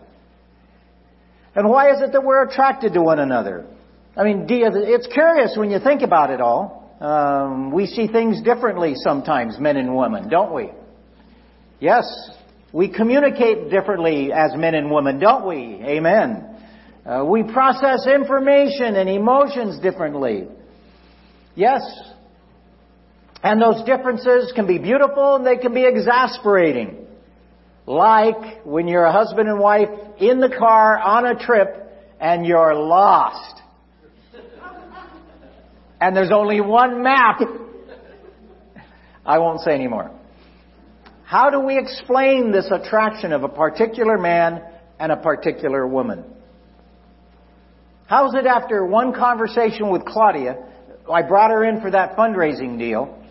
And 1.56 1.68
why 1.68 1.90
is 1.90 2.00
it 2.00 2.12
that 2.12 2.22
we're 2.22 2.44
attracted 2.44 2.92
to 2.92 3.02
one 3.02 3.18
another? 3.18 3.66
I 4.18 4.24
mean, 4.24 4.46
it's 4.50 5.06
curious 5.06 5.56
when 5.56 5.70
you 5.70 5.78
think 5.78 6.02
about 6.02 6.30
it 6.30 6.40
all. 6.40 6.92
Um, 7.00 7.70
we 7.70 7.86
see 7.86 8.08
things 8.08 8.42
differently 8.42 8.94
sometimes, 8.96 9.60
men 9.60 9.76
and 9.76 9.94
women, 9.94 10.28
don't 10.28 10.52
we? 10.52 10.72
Yes, 11.78 12.04
we 12.72 12.88
communicate 12.88 13.70
differently 13.70 14.32
as 14.32 14.56
men 14.56 14.74
and 14.74 14.90
women, 14.90 15.20
don't 15.20 15.46
we? 15.46 15.80
Amen. 15.84 16.56
Uh, 17.06 17.24
we 17.26 17.44
process 17.44 18.08
information 18.08 18.96
and 18.96 19.08
emotions 19.08 19.78
differently. 19.78 20.48
Yes. 21.54 21.80
And 23.44 23.62
those 23.62 23.84
differences 23.84 24.52
can 24.52 24.66
be 24.66 24.78
beautiful 24.78 25.36
and 25.36 25.46
they 25.46 25.58
can 25.58 25.72
be 25.72 25.84
exasperating. 25.86 27.06
Like 27.86 28.66
when 28.66 28.88
you're 28.88 29.04
a 29.04 29.12
husband 29.12 29.48
and 29.48 29.60
wife 29.60 29.88
in 30.18 30.40
the 30.40 30.48
car 30.58 30.98
on 30.98 31.24
a 31.24 31.38
trip 31.38 31.88
and 32.20 32.44
you're 32.44 32.74
lost. 32.74 33.62
And 36.00 36.16
there's 36.16 36.30
only 36.32 36.60
one 36.60 37.02
map. 37.02 37.40
I 39.26 39.38
won't 39.38 39.60
say 39.60 39.72
anymore. 39.72 40.10
How 41.24 41.50
do 41.50 41.60
we 41.60 41.78
explain 41.78 42.52
this 42.52 42.70
attraction 42.70 43.32
of 43.32 43.42
a 43.42 43.48
particular 43.48 44.16
man 44.16 44.62
and 44.98 45.12
a 45.12 45.16
particular 45.16 45.86
woman? 45.86 46.24
How 48.06 48.26
is 48.28 48.34
it 48.34 48.46
after 48.46 48.86
one 48.86 49.12
conversation 49.12 49.90
with 49.90 50.06
Claudia, 50.06 50.56
I 51.12 51.22
brought 51.22 51.50
her 51.50 51.64
in 51.64 51.80
for 51.80 51.90
that 51.90 52.16
fundraising 52.16 52.78
deal. 52.78 53.22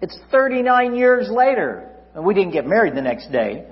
It's 0.00 0.18
39 0.32 0.96
years 0.96 1.28
later. 1.30 1.88
And 2.14 2.24
we 2.24 2.34
didn't 2.34 2.52
get 2.52 2.66
married 2.66 2.94
the 2.94 3.02
next 3.02 3.30
day. 3.30 3.66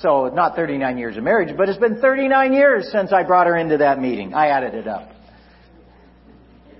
So 0.00 0.28
not 0.28 0.56
39 0.56 0.98
years 0.98 1.16
of 1.16 1.22
marriage, 1.22 1.56
but 1.56 1.68
it's 1.68 1.78
been 1.78 2.00
39 2.00 2.52
years 2.52 2.88
since 2.90 3.12
I 3.12 3.22
brought 3.22 3.46
her 3.46 3.56
into 3.56 3.78
that 3.78 4.00
meeting. 4.00 4.34
I 4.34 4.48
added 4.48 4.74
it 4.74 4.86
up. 4.86 5.08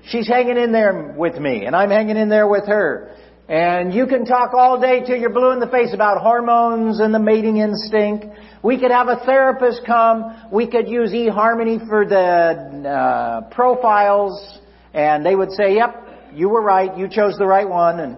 She's 0.08 0.28
hanging 0.28 0.56
in 0.56 0.70
there 0.70 1.14
with 1.16 1.36
me, 1.36 1.64
and 1.64 1.74
I'm 1.74 1.90
hanging 1.90 2.16
in 2.16 2.28
there 2.28 2.46
with 2.46 2.66
her. 2.66 3.16
And 3.48 3.92
you 3.92 4.06
can 4.06 4.24
talk 4.24 4.54
all 4.54 4.80
day 4.80 5.04
till 5.04 5.16
you're 5.16 5.30
blue 5.30 5.52
in 5.52 5.60
the 5.60 5.68
face 5.68 5.92
about 5.94 6.20
hormones 6.20 7.00
and 7.00 7.12
the 7.12 7.18
mating 7.18 7.58
instinct. 7.58 8.26
We 8.62 8.78
could 8.78 8.90
have 8.90 9.08
a 9.08 9.16
therapist 9.24 9.82
come. 9.84 10.48
We 10.52 10.68
could 10.68 10.88
use 10.88 11.10
eHarmony 11.10 11.88
for 11.88 12.04
the 12.04 12.88
uh, 12.88 13.54
profiles, 13.54 14.60
and 14.94 15.26
they 15.26 15.34
would 15.34 15.52
say, 15.52 15.74
"Yep, 15.74 16.34
you 16.34 16.48
were 16.48 16.62
right. 16.62 16.96
You 16.96 17.08
chose 17.08 17.36
the 17.36 17.46
right 17.46 17.68
one." 17.68 18.00
And 18.00 18.16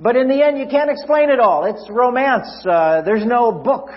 but 0.00 0.16
in 0.16 0.28
the 0.28 0.44
end, 0.44 0.58
you 0.58 0.66
can't 0.68 0.90
explain 0.90 1.30
it 1.30 1.38
all. 1.38 1.64
It's 1.64 1.88
romance. 1.88 2.64
Uh, 2.66 3.02
there's 3.02 3.24
no 3.24 3.52
book. 3.52 3.90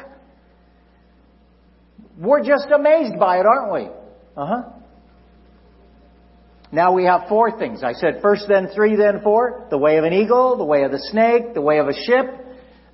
We're 2.17 2.43
just 2.43 2.67
amazed 2.73 3.19
by 3.19 3.39
it, 3.39 3.45
aren't 3.45 3.73
we? 3.73 3.89
Uh 4.37 4.45
huh. 4.45 4.63
Now 6.71 6.93
we 6.93 7.05
have 7.05 7.27
four 7.29 7.57
things. 7.57 7.83
I 7.83 7.93
said 7.93 8.19
first, 8.21 8.45
then 8.47 8.69
three, 8.73 8.95
then 8.95 9.21
four. 9.21 9.67
The 9.69 9.77
way 9.77 9.97
of 9.97 10.03
an 10.03 10.13
eagle, 10.13 10.57
the 10.57 10.65
way 10.65 10.83
of 10.83 10.91
the 10.91 10.99
snake, 11.11 11.53
the 11.53 11.61
way 11.61 11.79
of 11.79 11.87
a 11.87 11.93
ship, 11.93 12.25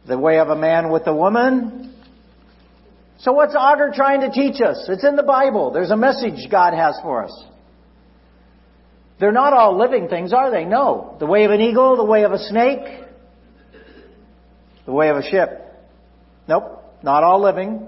the 0.08 0.18
way 0.18 0.40
of 0.40 0.50
a 0.50 0.56
man 0.56 0.92
with 0.92 1.08
a 1.08 1.16
woman. 1.16 1.96
So 3.20 3.32
what's 3.34 3.56
Agur 3.56 3.92
trying 3.94 4.22
to 4.22 4.32
teach 4.32 4.62
us? 4.62 4.88
It's 4.90 5.06
in 5.06 5.16
the 5.16 5.24
Bible. 5.24 5.72
There's 5.72 5.92
a 5.92 5.98
message 5.98 6.50
God 6.50 6.74
has 6.74 6.98
for 7.02 7.24
us. 7.24 7.46
They're 9.20 9.32
not 9.32 9.54
all 9.54 9.78
living 9.78 10.08
things, 10.08 10.34
are 10.34 10.50
they? 10.50 10.66
No. 10.66 11.16
The 11.20 11.28
way 11.28 11.46
of 11.46 11.52
an 11.52 11.62
eagle, 11.62 11.96
the 11.96 12.04
way 12.04 12.24
of 12.24 12.32
a 12.32 12.40
snake, 12.40 13.04
the 14.86 14.92
way 14.92 15.10
of 15.10 15.18
a 15.18 15.24
ship. 15.30 15.50
Nope. 16.48 16.84
Not 17.04 17.24
all 17.24 17.42
living. 17.42 17.88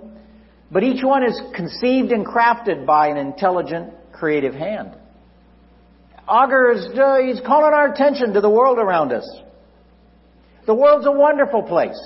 But 0.72 0.84
each 0.84 1.04
one 1.04 1.24
is 1.24 1.40
conceived 1.56 2.12
and 2.12 2.26
crafted 2.26 2.86
by 2.86 3.08
an 3.08 3.18
intelligent, 3.18 3.94
creative 4.12 4.54
hand. 4.54 4.96
Agur 6.30 6.72
is 6.72 6.86
uh, 6.98 7.18
he's 7.18 7.42
calling 7.46 7.74
our 7.74 7.92
attention 7.92 8.34
to 8.34 8.42
the 8.42 8.50
world 8.50 8.80
around 8.80 9.12
us. 9.12 9.28
The 10.66 10.74
world's 10.74 11.06
a 11.06 11.12
wonderful 11.12 11.64
place 11.64 12.00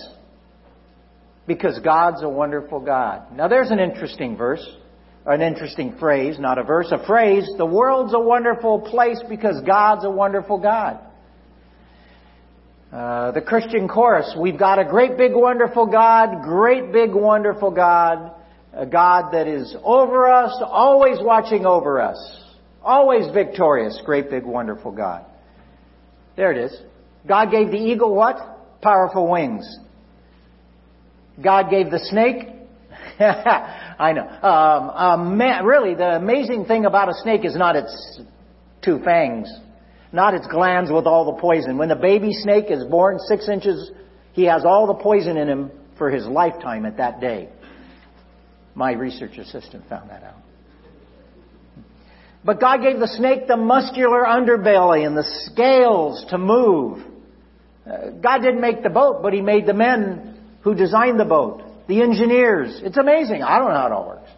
because 1.46 1.80
God's 1.80 2.24
a 2.24 2.30
wonderful 2.30 2.80
God. 2.80 3.36
Now 3.36 3.48
there's 3.48 3.70
an 3.70 3.80
interesting 3.80 4.36
verse, 4.36 4.66
an 5.26 5.42
interesting 5.42 5.98
phrase, 6.00 6.40
not 6.40 6.58
a 6.58 6.64
verse, 6.64 6.92
a 6.92 7.06
phrase. 7.06 7.48
The 7.58 7.66
world's 7.66 8.14
a 8.14 8.20
wonderful 8.20 8.82
place 8.82 9.22
because 9.30 9.62
God's 9.66 10.04
a 10.04 10.10
wonderful 10.10 10.60
God. 10.60 11.00
Uh, 12.92 13.32
the 13.32 13.42
Christian 13.42 13.88
chorus, 13.88 14.34
we've 14.40 14.58
got 14.58 14.80
a 14.80 14.86
great 14.86 15.18
big 15.18 15.34
wonderful 15.34 15.86
God, 15.86 16.42
great 16.44 16.92
big 16.92 17.14
wonderful 17.14 17.70
God, 17.70 18.32
a 18.74 18.86
God 18.86 19.34
that 19.34 19.46
is 19.46 19.76
over 19.84 20.28
us, 20.30 20.58
always 20.66 21.18
watching 21.22 21.66
over 21.66 22.02
us. 22.02 22.47
Always 22.88 23.30
victorious, 23.34 24.02
great 24.06 24.30
big 24.30 24.46
wonderful 24.46 24.94
God. 24.94 25.26
There 26.38 26.54
it 26.54 26.58
is. 26.58 26.82
God 27.28 27.52
gave 27.52 27.70
the 27.70 27.78
eagle 27.78 28.16
what? 28.16 28.38
Powerful 28.82 29.30
wings. 29.30 29.68
God 31.44 31.70
gave 31.70 31.92
the 31.92 32.00
snake. 32.00 32.48
I 33.20 34.14
know. 34.14 34.22
Um, 34.22 35.38
um, 35.38 35.66
really, 35.68 35.96
the 35.96 36.16
amazing 36.16 36.64
thing 36.64 36.86
about 36.86 37.10
a 37.10 37.14
snake 37.24 37.44
is 37.44 37.58
not 37.58 37.76
its 37.76 38.22
two 38.82 39.00
fangs, 39.04 39.52
not 40.14 40.34
its 40.34 40.48
glands 40.48 40.90
with 40.90 41.08
all 41.08 41.26
the 41.26 41.42
poison. 41.42 41.78
When 41.78 41.90
the 41.90 41.96
baby 41.98 42.32
snake 42.32 42.68
is 42.70 42.86
born, 42.86 43.20
six 43.28 43.50
inches, 43.50 43.92
he 44.32 44.46
has 44.46 44.64
all 44.64 44.88
the 44.88 45.04
poison 45.04 45.36
in 45.36 45.50
him 45.50 45.72
for 45.98 46.10
his 46.10 46.26
lifetime 46.26 46.86
at 46.86 46.96
that 46.96 47.20
day. 47.20 47.50
My 48.76 48.94
research 48.94 49.38
assistant 49.40 49.90
found 49.90 50.10
that 50.10 50.24
out. 50.24 50.47
But 52.44 52.60
God 52.60 52.82
gave 52.82 53.00
the 53.00 53.08
snake 53.08 53.48
the 53.48 53.58
muscular 53.58 54.24
underbelly 54.24 55.06
and 55.06 55.18
the 55.18 55.26
scales 55.46 56.26
to 56.30 56.38
move. 56.38 57.04
Uh, 57.86 58.12
God 58.22 58.40
didn't 58.40 58.62
make 58.62 58.84
the 58.84 58.90
boat, 58.90 59.22
but 59.22 59.34
He 59.34 59.42
made 59.42 59.66
the 59.66 59.74
men 59.74 60.40
who 60.62 60.76
designed 60.76 61.20
the 61.20 61.26
boat, 61.26 61.64
the 61.88 62.02
engineers. 62.02 62.80
It's 62.84 62.98
amazing. 62.98 63.44
I 63.44 63.60
don't 63.60 63.70
know 63.70 63.76
how 63.76 63.88
it 63.88 63.92
all 63.92 64.08
works. 64.08 64.32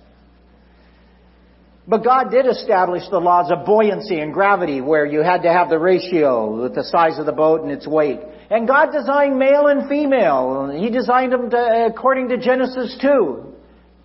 But 1.87 2.03
God 2.03 2.29
did 2.29 2.45
establish 2.45 3.01
the 3.09 3.17
laws 3.17 3.51
of 3.51 3.65
buoyancy 3.65 4.19
and 4.19 4.31
gravity 4.31 4.79
where 4.79 5.07
you 5.07 5.21
had 5.21 5.41
to 5.41 5.51
have 5.51 5.69
the 5.69 5.79
ratio 5.79 6.61
with 6.61 6.75
the 6.75 6.83
size 6.83 7.17
of 7.17 7.25
the 7.25 7.31
boat 7.31 7.63
and 7.63 7.71
its 7.71 7.87
weight. 7.87 8.19
And 8.51 8.67
God 8.67 8.91
designed 8.91 9.39
male 9.39 9.65
and 9.65 9.89
female. 9.89 10.69
He 10.69 10.91
designed 10.91 11.33
them 11.33 11.49
to, 11.49 11.87
according 11.87 12.29
to 12.29 12.37
Genesis 12.37 12.95
2. 13.01 13.43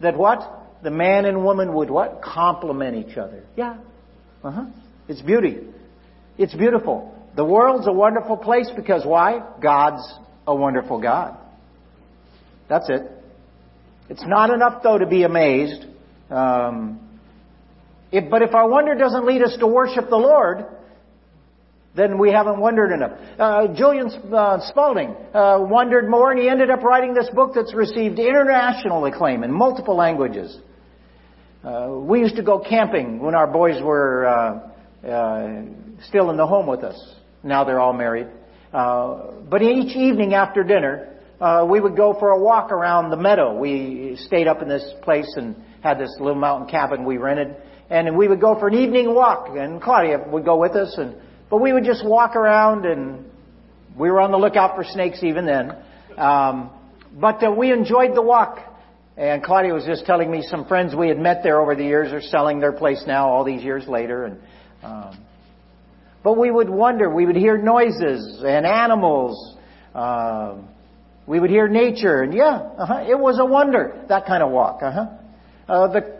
That 0.00 0.16
what? 0.16 0.63
The 0.84 0.90
man 0.90 1.24
and 1.24 1.42
woman 1.42 1.72
would 1.74 1.90
what? 1.90 2.20
Complement 2.22 2.94
each 2.94 3.16
other. 3.16 3.42
Yeah. 3.56 3.78
Uh-huh. 4.44 4.66
It's 5.08 5.22
beauty. 5.22 5.60
It's 6.36 6.54
beautiful. 6.54 7.18
The 7.36 7.44
world's 7.44 7.86
a 7.86 7.92
wonderful 7.92 8.36
place 8.36 8.70
because 8.76 9.04
why? 9.06 9.40
God's 9.62 10.06
a 10.46 10.54
wonderful 10.54 11.00
God. 11.00 11.38
That's 12.68 12.88
it. 12.90 13.10
It's 14.10 14.24
not 14.26 14.50
enough, 14.50 14.82
though, 14.82 14.98
to 14.98 15.06
be 15.06 15.22
amazed. 15.22 15.86
Um, 16.30 17.00
if, 18.12 18.30
but 18.30 18.42
if 18.42 18.54
our 18.54 18.68
wonder 18.68 18.94
doesn't 18.94 19.24
lead 19.24 19.42
us 19.42 19.56
to 19.60 19.66
worship 19.66 20.10
the 20.10 20.16
Lord, 20.16 20.66
then 21.96 22.18
we 22.18 22.30
haven't 22.30 22.60
wondered 22.60 22.92
enough. 22.92 23.12
Uh, 23.38 23.74
Julian 23.74 24.10
uh, 24.32 24.58
Spalding 24.68 25.16
uh, 25.32 25.60
wondered 25.60 26.10
more, 26.10 26.30
and 26.30 26.40
he 26.40 26.48
ended 26.48 26.68
up 26.68 26.82
writing 26.82 27.14
this 27.14 27.30
book 27.34 27.52
that's 27.54 27.72
received 27.72 28.18
international 28.18 29.06
acclaim 29.06 29.44
in 29.44 29.50
multiple 29.50 29.96
languages. 29.96 30.58
Uh, 31.64 31.88
we 32.00 32.20
used 32.20 32.36
to 32.36 32.42
go 32.42 32.58
camping 32.58 33.18
when 33.20 33.34
our 33.34 33.46
boys 33.46 33.82
were 33.82 34.26
uh, 34.26 35.08
uh, 35.08 35.62
still 36.02 36.28
in 36.28 36.36
the 36.36 36.46
home 36.46 36.66
with 36.66 36.84
us. 36.84 37.14
Now 37.42 37.64
they're 37.64 37.80
all 37.80 37.94
married. 37.94 38.26
Uh, 38.70 39.30
but 39.48 39.62
each 39.62 39.96
evening 39.96 40.34
after 40.34 40.62
dinner, 40.62 41.16
uh, 41.40 41.66
we 41.68 41.80
would 41.80 41.96
go 41.96 42.14
for 42.18 42.32
a 42.32 42.38
walk 42.38 42.70
around 42.70 43.08
the 43.08 43.16
meadow. 43.16 43.56
We 43.58 44.18
stayed 44.26 44.46
up 44.46 44.60
in 44.60 44.68
this 44.68 44.84
place 45.02 45.32
and 45.36 45.56
had 45.82 45.98
this 45.98 46.14
little 46.18 46.34
mountain 46.34 46.68
cabin 46.68 47.06
we 47.06 47.16
rented. 47.16 47.56
and 47.88 48.14
we 48.16 48.28
would 48.28 48.42
go 48.42 48.58
for 48.58 48.68
an 48.68 48.74
evening 48.74 49.14
walk, 49.14 49.48
and 49.56 49.80
Claudia 49.80 50.22
would 50.28 50.44
go 50.44 50.58
with 50.58 50.72
us, 50.72 50.94
and 50.98 51.16
but 51.48 51.62
we 51.62 51.72
would 51.72 51.84
just 51.84 52.04
walk 52.04 52.36
around, 52.36 52.84
and 52.84 53.24
we 53.96 54.10
were 54.10 54.20
on 54.20 54.32
the 54.32 54.38
lookout 54.38 54.76
for 54.76 54.84
snakes 54.84 55.22
even 55.22 55.46
then. 55.46 55.72
Um, 56.16 56.70
but 57.12 57.42
uh, 57.42 57.50
we 57.50 57.72
enjoyed 57.72 58.14
the 58.14 58.22
walk. 58.22 58.58
And 59.16 59.44
Claudia 59.44 59.72
was 59.72 59.84
just 59.84 60.06
telling 60.06 60.30
me 60.30 60.42
some 60.42 60.66
friends 60.66 60.94
we 60.94 61.08
had 61.08 61.18
met 61.18 61.42
there 61.42 61.60
over 61.60 61.76
the 61.76 61.84
years 61.84 62.12
are 62.12 62.20
selling 62.20 62.58
their 62.58 62.72
place 62.72 63.04
now, 63.06 63.28
all 63.28 63.44
these 63.44 63.62
years 63.62 63.86
later. 63.86 64.24
And 64.24 64.38
um, 64.82 65.24
but 66.24 66.36
we 66.38 66.50
would 66.50 66.68
wonder. 66.68 67.08
We 67.08 67.26
would 67.26 67.36
hear 67.36 67.56
noises 67.58 68.42
and 68.44 68.66
animals. 68.66 69.56
Uh, 69.94 70.56
we 71.26 71.38
would 71.38 71.50
hear 71.50 71.68
nature, 71.68 72.22
and 72.22 72.34
yeah, 72.34 72.56
uh-huh, 72.78 73.04
it 73.08 73.18
was 73.18 73.38
a 73.38 73.44
wonder 73.44 74.04
that 74.08 74.26
kind 74.26 74.42
of 74.42 74.50
walk. 74.50 74.82
Uh-huh. 74.82 75.06
Uh, 75.68 75.92
the 75.92 76.16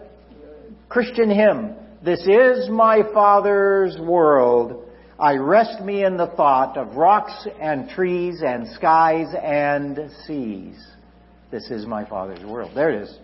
Christian 0.89 1.31
hymn, 1.31 1.75
"This 2.03 2.21
is 2.27 2.71
my 2.71 3.03
Father's 3.13 3.99
world." 3.99 4.83
I 5.19 5.35
rest 5.35 5.81
me 5.81 6.05
in 6.05 6.17
the 6.17 6.27
thought 6.27 6.77
of 6.77 6.97
rocks 6.97 7.47
and 7.61 7.89
trees 7.89 8.43
and 8.45 8.69
skies 8.69 9.29
and 9.41 10.11
seas. 10.27 10.77
This 11.51 11.71
is 11.71 11.87
my 11.87 12.05
Father's 12.09 12.45
world. 12.45 12.73
There 12.75 12.91
it 12.91 13.03
is. 13.03 13.19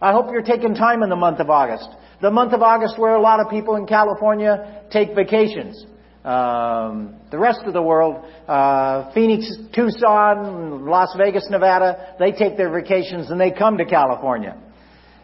I 0.00 0.12
hope 0.12 0.32
you're 0.32 0.42
taking 0.42 0.74
time 0.74 1.02
in 1.02 1.08
the 1.08 1.16
month 1.16 1.38
of 1.38 1.48
August. 1.48 1.88
The 2.20 2.30
month 2.30 2.52
of 2.52 2.62
August 2.62 2.98
where 2.98 3.14
a 3.14 3.20
lot 3.20 3.40
of 3.40 3.48
people 3.48 3.76
in 3.76 3.86
California 3.86 4.82
take 4.90 5.14
vacations. 5.14 5.86
Um, 6.24 7.16
the 7.30 7.38
rest 7.38 7.60
of 7.64 7.72
the 7.72 7.82
world, 7.82 8.24
uh, 8.46 9.12
Phoenix, 9.12 9.56
Tucson, 9.74 10.86
Las 10.86 11.14
Vegas, 11.16 11.46
Nevada, 11.50 12.14
they 12.18 12.32
take 12.32 12.56
their 12.56 12.70
vacations 12.70 13.30
and 13.30 13.40
they 13.40 13.50
come 13.50 13.78
to 13.78 13.84
California. 13.84 14.56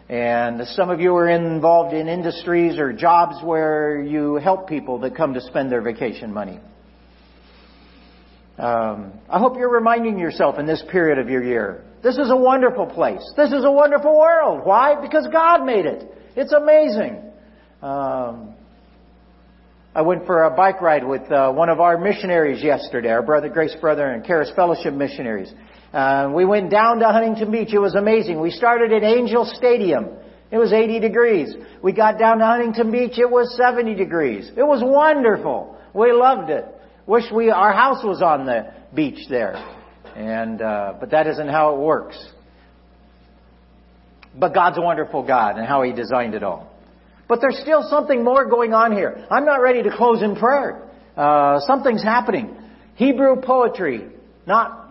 And 0.09 0.65
some 0.69 0.89
of 0.89 0.99
you 0.99 1.15
are 1.15 1.29
involved 1.29 1.93
in 1.93 2.07
industries 2.07 2.79
or 2.79 2.91
jobs 2.91 3.35
where 3.43 4.01
you 4.01 4.35
help 4.35 4.67
people 4.67 4.99
that 4.99 5.15
come 5.15 5.33
to 5.35 5.41
spend 5.41 5.71
their 5.71 5.81
vacation 5.81 6.33
money. 6.33 6.59
Um, 8.57 9.13
I 9.29 9.39
hope 9.39 9.57
you're 9.57 9.71
reminding 9.71 10.19
yourself 10.19 10.59
in 10.59 10.65
this 10.65 10.83
period 10.91 11.17
of 11.17 11.29
your 11.29 11.43
year 11.43 11.85
this 12.01 12.17
is 12.17 12.29
a 12.29 12.35
wonderful 12.35 12.85
place. 12.85 13.23
This 13.35 13.51
is 13.51 13.65
a 13.65 13.71
wonderful 13.71 14.17
world. 14.17 14.65
Why? 14.65 14.99
Because 15.01 15.27
God 15.31 15.65
made 15.65 15.85
it. 15.85 16.09
It's 16.35 16.53
amazing. 16.53 17.21
Um, 17.81 18.55
I 19.93 20.01
went 20.01 20.25
for 20.25 20.43
a 20.43 20.51
bike 20.51 20.81
ride 20.81 21.05
with 21.05 21.29
uh, 21.31 21.51
one 21.51 21.69
of 21.69 21.79
our 21.79 21.97
missionaries 21.97 22.63
yesterday, 22.63 23.09
our 23.09 23.23
brother, 23.23 23.49
Grace 23.49 23.75
Brethren 23.81 24.15
and 24.15 24.23
Charis 24.23 24.51
Fellowship 24.55 24.93
missionaries. 24.93 25.51
Uh, 25.91 26.31
we 26.33 26.45
went 26.45 26.69
down 26.69 26.99
to 26.99 27.07
Huntington 27.07 27.51
Beach. 27.51 27.73
It 27.73 27.79
was 27.79 27.95
amazing. 27.95 28.39
We 28.39 28.51
started 28.51 28.93
at 28.93 29.03
Angel 29.03 29.45
Stadium. 29.55 30.09
It 30.51 30.57
was 30.57 30.71
80 30.71 30.99
degrees. 30.99 31.53
We 31.81 31.91
got 31.91 32.17
down 32.19 32.37
to 32.39 32.45
Huntington 32.45 32.91
Beach. 32.91 33.17
It 33.17 33.29
was 33.29 33.55
70 33.57 33.95
degrees. 33.95 34.49
It 34.55 34.63
was 34.63 34.81
wonderful. 34.83 35.77
We 35.93 36.11
loved 36.11 36.49
it. 36.49 36.65
Wish 37.07 37.25
we 37.33 37.49
our 37.49 37.73
house 37.73 38.03
was 38.03 38.21
on 38.21 38.45
the 38.45 38.71
beach 38.93 39.27
there. 39.29 39.78
And, 40.19 40.61
uh, 40.61 40.95
but 40.99 41.11
that 41.11 41.27
isn't 41.27 41.47
how 41.47 41.75
it 41.75 41.79
works. 41.79 42.17
But 44.37 44.53
God's 44.53 44.77
a 44.77 44.81
wonderful 44.81 45.25
God 45.25 45.57
and 45.57 45.65
how 45.65 45.81
He 45.83 45.93
designed 45.93 46.35
it 46.35 46.43
all. 46.43 46.69
But 47.29 47.39
there's 47.39 47.57
still 47.61 47.87
something 47.89 48.21
more 48.21 48.45
going 48.49 48.73
on 48.73 48.91
here. 48.91 49.25
I'm 49.31 49.45
not 49.45 49.61
ready 49.61 49.81
to 49.81 49.95
close 49.95 50.21
in 50.21 50.35
prayer. 50.35 50.89
Uh, 51.15 51.61
something's 51.61 52.03
happening. 52.03 52.53
Hebrew 52.95 53.41
poetry, 53.41 54.09
not 54.45 54.89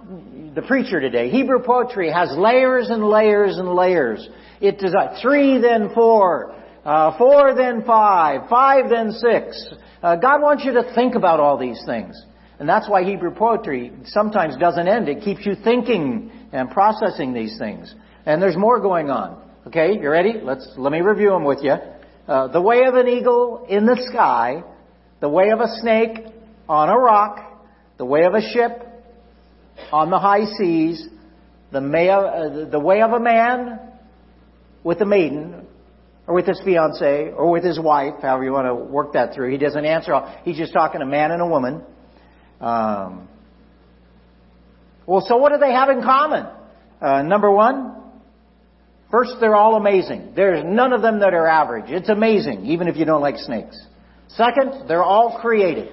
the 0.54 0.62
preacher 0.62 0.98
today. 0.98 1.28
Hebrew 1.28 1.62
poetry 1.62 2.10
has 2.10 2.34
layers 2.34 2.88
and 2.88 3.04
layers 3.04 3.58
and 3.58 3.74
layers. 3.74 4.26
It 4.62 4.78
does 4.78 4.94
three, 5.20 5.60
then 5.60 5.90
four, 5.94 6.54
uh, 6.86 7.18
four, 7.18 7.54
then 7.54 7.84
five, 7.84 8.48
five, 8.48 8.88
then 8.88 9.12
six. 9.12 9.74
Uh, 10.02 10.16
God 10.16 10.40
wants 10.40 10.64
you 10.64 10.72
to 10.72 10.94
think 10.94 11.16
about 11.16 11.38
all 11.38 11.58
these 11.58 11.82
things. 11.84 12.16
And 12.58 12.68
that's 12.68 12.88
why 12.88 13.04
Hebrew 13.04 13.32
poetry 13.32 13.92
sometimes 14.06 14.56
doesn't 14.56 14.88
end. 14.88 15.08
It 15.08 15.22
keeps 15.22 15.46
you 15.46 15.54
thinking 15.62 16.32
and 16.52 16.70
processing 16.70 17.32
these 17.32 17.56
things. 17.58 17.94
And 18.26 18.42
there's 18.42 18.56
more 18.56 18.80
going 18.80 19.10
on. 19.10 19.42
Okay, 19.68 19.98
you 20.00 20.10
ready? 20.10 20.34
Let's, 20.42 20.68
let 20.76 20.92
me 20.92 21.00
review 21.00 21.30
them 21.30 21.44
with 21.44 21.60
you. 21.62 21.74
Uh, 22.26 22.48
the 22.48 22.60
way 22.60 22.84
of 22.84 22.94
an 22.94 23.06
eagle 23.06 23.66
in 23.68 23.86
the 23.86 24.00
sky, 24.10 24.62
the 25.20 25.28
way 25.28 25.50
of 25.50 25.60
a 25.60 25.68
snake 25.80 26.26
on 26.68 26.88
a 26.88 26.98
rock, 26.98 27.62
the 27.96 28.04
way 28.04 28.24
of 28.24 28.34
a 28.34 28.40
ship 28.40 28.86
on 29.92 30.10
the 30.10 30.18
high 30.18 30.44
seas, 30.58 31.06
the, 31.70 31.80
may, 31.80 32.08
uh, 32.08 32.66
the 32.70 32.80
way 32.80 33.02
of 33.02 33.12
a 33.12 33.20
man 33.20 33.78
with 34.82 35.00
a 35.00 35.06
maiden, 35.06 35.66
or 36.26 36.34
with 36.34 36.46
his 36.46 36.60
fiance, 36.64 37.30
or 37.30 37.50
with 37.50 37.64
his 37.64 37.80
wife, 37.80 38.14
however 38.20 38.44
you 38.44 38.52
want 38.52 38.66
to 38.66 38.74
work 38.74 39.14
that 39.14 39.34
through. 39.34 39.50
He 39.50 39.58
doesn't 39.58 39.84
answer. 39.84 40.12
All. 40.12 40.34
He's 40.44 40.56
just 40.56 40.72
talking 40.72 41.00
a 41.00 41.06
man 41.06 41.30
and 41.30 41.40
a 41.40 41.46
woman. 41.46 41.82
Um, 42.60 43.28
well, 45.06 45.24
so 45.26 45.36
what 45.36 45.52
do 45.52 45.58
they 45.58 45.72
have 45.72 45.88
in 45.88 46.02
common? 46.02 46.46
Uh, 47.00 47.22
number 47.22 47.50
one, 47.50 47.96
first, 49.10 49.34
they're 49.40 49.54
all 49.54 49.76
amazing. 49.76 50.32
There's 50.34 50.64
none 50.64 50.92
of 50.92 51.02
them 51.02 51.20
that 51.20 51.34
are 51.34 51.46
average. 51.46 51.86
It's 51.88 52.08
amazing, 52.08 52.66
even 52.66 52.88
if 52.88 52.96
you 52.96 53.04
don't 53.04 53.22
like 53.22 53.36
snakes. 53.38 53.80
Second, 54.28 54.88
they're 54.88 55.02
all 55.02 55.38
created 55.40 55.92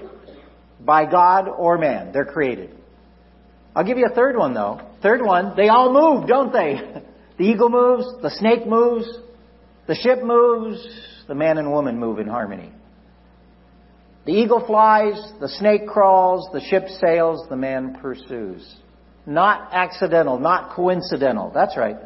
by 0.79 1.09
God 1.09 1.47
or 1.47 1.77
man. 1.77 2.11
They're 2.11 2.25
created. 2.25 2.71
I'll 3.75 3.85
give 3.85 3.97
you 3.97 4.07
a 4.09 4.15
third 4.15 4.35
one 4.37 4.53
though. 4.53 4.81
Third 5.01 5.21
one, 5.23 5.55
they 5.55 5.69
all 5.69 5.91
move, 5.93 6.27
don't 6.27 6.51
they? 6.51 7.01
The 7.37 7.43
eagle 7.43 7.67
moves, 7.67 8.05
the 8.21 8.29
snake 8.29 8.65
moves, 8.65 9.05
the 9.87 9.95
ship 9.95 10.23
moves, 10.23 10.79
the 11.27 11.35
man 11.35 11.57
and 11.57 11.69
woman 11.69 11.99
move 11.99 12.19
in 12.19 12.27
harmony. 12.27 12.71
The 14.25 14.31
eagle 14.31 14.65
flies, 14.65 15.21
the 15.39 15.49
snake 15.49 15.87
crawls, 15.87 16.49
the 16.51 16.61
ship 16.61 16.87
sails, 16.99 17.47
the 17.49 17.55
man 17.55 17.97
pursues. 18.01 18.75
Not 19.27 19.69
accidental, 19.71 20.39
not 20.39 20.75
coincidental. 20.75 21.51
That's 21.53 21.77
right. 21.77 21.97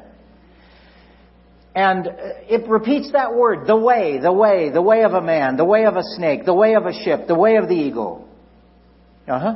And 1.75 2.08
it 2.49 2.67
repeats 2.67 3.12
that 3.13 3.36
word, 3.36 3.67
the 3.67 3.75
way, 3.75 4.19
the 4.21 4.34
way, 4.34 4.69
the 4.69 4.82
way 4.82 5.03
of 5.03 5.13
a 5.13 5.21
man, 5.21 5.55
the 5.55 5.65
way 5.65 5.86
of 5.86 5.95
a 5.95 6.03
snake, 6.15 6.45
the 6.45 6.53
way 6.53 6.75
of 6.75 6.86
a 6.86 6.93
ship, 6.93 7.27
the 7.27 7.36
way 7.36 7.55
of 7.55 7.69
the 7.69 7.75
eagle. 7.75 8.27
Uh 9.27 9.39
huh. 9.39 9.55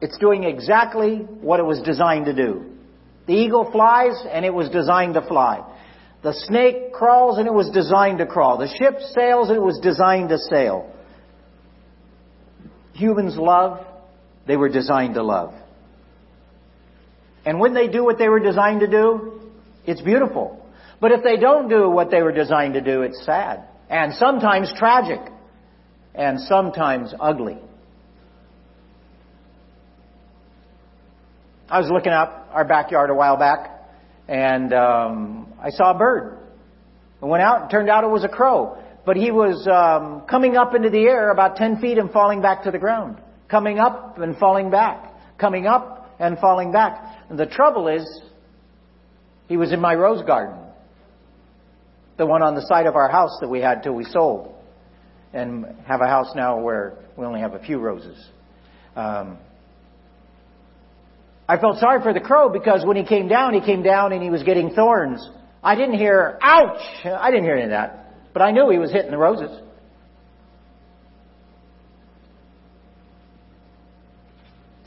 It's 0.00 0.16
doing 0.18 0.44
exactly 0.44 1.16
what 1.18 1.60
it 1.60 1.64
was 1.64 1.80
designed 1.82 2.24
to 2.24 2.34
do. 2.34 2.64
The 3.26 3.34
eagle 3.34 3.70
flies 3.70 4.24
and 4.28 4.44
it 4.44 4.54
was 4.54 4.70
designed 4.70 5.14
to 5.14 5.22
fly. 5.22 5.62
The 6.22 6.34
snake 6.34 6.92
crawls 6.92 7.38
and 7.38 7.46
it 7.46 7.54
was 7.54 7.70
designed 7.70 8.18
to 8.18 8.26
crawl. 8.26 8.58
The 8.58 8.68
ship 8.68 9.00
sails 9.14 9.48
and 9.48 9.56
it 9.56 9.62
was 9.62 9.78
designed 9.82 10.28
to 10.28 10.38
sail. 10.38 10.92
Humans 12.94 13.36
love, 13.36 13.86
they 14.46 14.56
were 14.56 14.68
designed 14.68 15.14
to 15.14 15.22
love. 15.22 15.54
And 17.46 17.58
when 17.58 17.72
they 17.72 17.88
do 17.88 18.04
what 18.04 18.18
they 18.18 18.28
were 18.28 18.40
designed 18.40 18.80
to 18.80 18.86
do, 18.86 19.40
it's 19.86 20.02
beautiful. 20.02 20.62
But 21.00 21.12
if 21.12 21.22
they 21.22 21.36
don't 21.36 21.68
do 21.68 21.88
what 21.88 22.10
they 22.10 22.20
were 22.20 22.32
designed 22.32 22.74
to 22.74 22.82
do, 22.82 23.02
it's 23.02 23.24
sad. 23.24 23.64
And 23.88 24.12
sometimes 24.14 24.70
tragic. 24.76 25.20
And 26.14 26.38
sometimes 26.40 27.14
ugly. 27.18 27.58
I 31.70 31.78
was 31.78 31.88
looking 31.90 32.12
up 32.12 32.50
our 32.52 32.64
backyard 32.64 33.10
a 33.10 33.14
while 33.14 33.36
back, 33.36 33.79
and 34.30 34.72
um, 34.72 35.52
I 35.60 35.70
saw 35.70 35.90
a 35.90 35.98
bird. 35.98 36.38
I 37.20 37.26
went 37.26 37.42
out, 37.42 37.62
and 37.62 37.70
turned 37.70 37.90
out 37.90 38.04
it 38.04 38.10
was 38.10 38.24
a 38.24 38.28
crow. 38.28 38.78
But 39.04 39.16
he 39.16 39.32
was 39.32 39.66
um, 39.66 40.22
coming 40.30 40.56
up 40.56 40.74
into 40.74 40.88
the 40.88 41.00
air 41.00 41.32
about 41.32 41.56
10 41.56 41.80
feet 41.80 41.98
and 41.98 42.10
falling 42.12 42.40
back 42.40 42.62
to 42.62 42.70
the 42.70 42.78
ground. 42.78 43.18
Coming 43.48 43.80
up 43.80 44.18
and 44.18 44.36
falling 44.36 44.70
back. 44.70 45.12
Coming 45.36 45.66
up 45.66 46.14
and 46.20 46.38
falling 46.38 46.70
back. 46.70 47.24
And 47.28 47.36
the 47.36 47.46
trouble 47.46 47.88
is, 47.88 48.06
he 49.48 49.56
was 49.56 49.72
in 49.72 49.80
my 49.80 49.94
rose 49.94 50.24
garden. 50.24 50.58
The 52.16 52.26
one 52.26 52.42
on 52.42 52.54
the 52.54 52.64
side 52.68 52.86
of 52.86 52.94
our 52.94 53.10
house 53.10 53.36
that 53.40 53.48
we 53.48 53.60
had 53.60 53.82
till 53.82 53.94
we 53.94 54.04
sold. 54.04 54.54
And 55.32 55.66
have 55.88 56.02
a 56.02 56.06
house 56.06 56.32
now 56.36 56.60
where 56.60 56.94
we 57.16 57.26
only 57.26 57.40
have 57.40 57.54
a 57.54 57.60
few 57.60 57.78
roses. 57.80 58.28
Um, 58.94 59.38
I 61.50 61.58
felt 61.58 61.78
sorry 61.78 62.00
for 62.00 62.12
the 62.12 62.20
crow 62.20 62.48
because 62.48 62.84
when 62.84 62.96
he 62.96 63.02
came 63.02 63.26
down, 63.26 63.54
he 63.54 63.60
came 63.60 63.82
down 63.82 64.12
and 64.12 64.22
he 64.22 64.30
was 64.30 64.44
getting 64.44 64.70
thorns. 64.70 65.28
I 65.64 65.74
didn't 65.74 65.98
hear, 65.98 66.38
ouch! 66.40 66.80
I 67.04 67.32
didn't 67.32 67.42
hear 67.42 67.56
any 67.56 67.64
of 67.64 67.70
that. 67.70 68.14
But 68.32 68.42
I 68.42 68.52
knew 68.52 68.70
he 68.70 68.78
was 68.78 68.92
hitting 68.92 69.10
the 69.10 69.18
roses. 69.18 69.50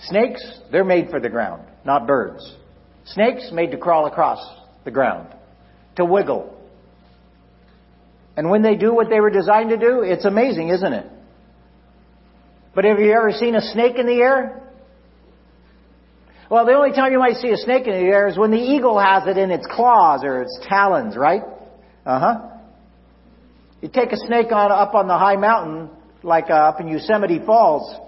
Snakes, 0.03 0.41
they're 0.71 0.85
made 0.85 1.09
for 1.09 1.19
the 1.19 1.27
ground, 1.27 1.63
not 1.83 2.07
birds. 2.07 2.55
Snakes 3.07 3.49
made 3.51 3.71
to 3.71 3.77
crawl 3.77 4.05
across 4.05 4.39
the 4.85 4.91
ground, 4.91 5.35
to 5.97 6.05
wiggle. 6.05 6.57
And 8.37 8.49
when 8.49 8.61
they 8.61 8.75
do 8.75 8.93
what 8.93 9.09
they 9.09 9.19
were 9.19 9.31
designed 9.31 9.71
to 9.71 9.77
do, 9.77 9.99
it's 9.99 10.23
amazing, 10.23 10.69
isn't 10.69 10.93
it? 10.93 11.11
But 12.73 12.85
have 12.85 12.99
you 12.99 13.11
ever 13.11 13.33
seen 13.33 13.53
a 13.53 13.61
snake 13.61 13.97
in 13.97 14.05
the 14.05 14.21
air? 14.21 14.62
Well, 16.53 16.67
the 16.67 16.73
only 16.73 16.91
time 16.91 17.11
you 17.11 17.17
might 17.17 17.37
see 17.37 17.49
a 17.49 17.57
snake 17.57 17.87
in 17.87 17.93
the 17.93 18.11
air 18.13 18.27
is 18.27 18.37
when 18.37 18.51
the 18.51 18.59
eagle 18.59 18.99
has 18.99 19.25
it 19.25 19.39
in 19.39 19.49
its 19.49 19.65
claws 19.65 20.23
or 20.23 20.43
its 20.43 20.55
talons, 20.69 21.17
right? 21.17 21.41
Uh 22.05 22.19
huh. 22.19 22.49
You 23.81 23.89
take 23.89 24.11
a 24.11 24.17
snake 24.17 24.51
on 24.51 24.71
up 24.71 24.93
on 24.93 25.07
the 25.07 25.17
high 25.17 25.35
mountain, 25.35 25.89
like 26.21 26.51
uh, 26.51 26.53
up 26.53 26.79
in 26.79 26.87
Yosemite 26.87 27.39
Falls, 27.43 27.99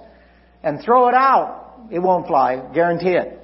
and 0.62 0.79
throw 0.79 1.08
it 1.08 1.15
out. 1.15 1.88
It 1.89 1.97
won't 1.97 2.27
fly. 2.27 2.62
Guarantee 2.71 3.17
it. 3.17 3.39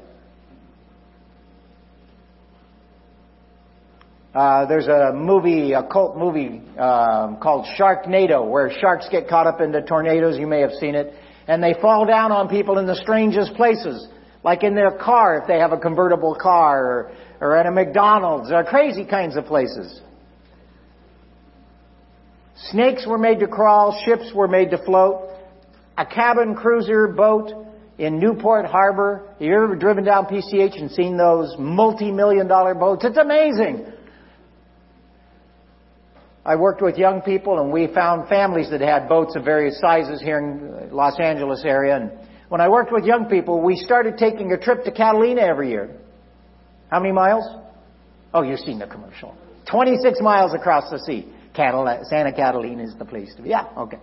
Uh, 4.36 4.68
there's 4.68 4.86
a 4.86 5.14
movie, 5.16 5.74
a 5.74 5.82
cult 5.82 6.16
movie 6.16 6.62
um, 6.78 7.38
called 7.42 7.66
Sharknado, 7.76 8.48
where 8.48 8.72
sharks 8.80 9.10
get 9.10 9.28
caught 9.28 9.48
up 9.48 9.62
into 9.62 9.82
tornadoes. 9.82 10.38
You 10.38 10.46
may 10.46 10.62
have 10.62 10.74
seen 10.80 10.94
it, 10.94 11.12
and 11.48 11.64
they 11.64 11.74
fall 11.82 12.06
down 12.06 12.32
on 12.32 12.50
people 12.50 12.78
in 12.78 12.86
the 12.86 12.98
strangest 12.98 13.56
places, 13.56 14.08
like 14.44 14.64
in 14.64 14.76
their 14.76 14.92
car 14.92 15.38
if 15.38 15.48
they 15.48 15.60
have 15.60 15.72
a 15.72 15.78
convertible 15.78 16.36
car, 16.36 16.86
or, 16.86 17.12
or 17.40 17.56
at 17.56 17.66
a 17.66 17.72
McDonald's, 17.72 18.52
or 18.52 18.64
crazy 18.64 19.06
kinds 19.06 19.36
of 19.36 19.46
places. 19.46 20.02
Snakes 22.70 23.06
were 23.08 23.18
made 23.18 23.40
to 23.40 23.48
crawl, 23.48 24.00
ships 24.06 24.32
were 24.36 24.48
made 24.48 24.72
to 24.72 24.84
float. 24.84 25.30
A 25.98 26.06
cabin 26.06 26.56
cruiser 26.56 27.08
boat 27.08 27.52
in 27.98 28.20
Newport 28.20 28.66
Harbor. 28.66 29.36
You 29.40 29.54
ever 29.54 29.76
driven 29.76 30.04
down 30.04 30.26
PCH 30.26 30.80
and 30.80 30.90
seen 30.92 31.18
those 31.18 31.56
multi-million 31.60 32.48
dollar 32.48 32.74
boats? 32.74 33.04
It's 33.06 33.18
amazing. 33.18 33.86
I 36.44 36.56
worked 36.56 36.82
with 36.82 36.98
young 36.98 37.22
people 37.22 37.60
and 37.60 37.72
we 37.72 37.88
found 37.94 38.28
families 38.28 38.72
that 38.72 38.82
had 38.82 39.08
boats 39.08 39.36
of 39.36 39.44
various 39.44 39.80
sizes 39.80 40.20
here 40.22 40.40
in 40.40 40.90
Los 40.92 41.20
Angeles 41.20 41.64
area. 41.64 41.98
And 41.98 42.12
when 42.52 42.60
I 42.60 42.68
worked 42.68 42.92
with 42.92 43.06
young 43.06 43.28
people, 43.28 43.62
we 43.62 43.78
started 43.78 44.18
taking 44.18 44.52
a 44.52 44.58
trip 44.58 44.84
to 44.84 44.92
Catalina 44.92 45.40
every 45.40 45.70
year. 45.70 45.90
How 46.90 47.00
many 47.00 47.14
miles? 47.14 47.46
Oh, 48.34 48.42
you've 48.42 48.60
seen 48.60 48.78
the 48.78 48.88
commercial. 48.88 49.38
26 49.72 50.20
miles 50.20 50.54
across 50.54 50.92
the 50.92 51.00
sea. 51.00 51.32
Catalina, 51.56 52.04
Santa 52.10 52.34
Catalina 52.34 52.84
is 52.84 52.94
the 53.00 53.06
place 53.06 53.34
to 53.38 53.42
be. 53.42 53.52
Yeah, 53.52 53.70
okay. 53.78 54.00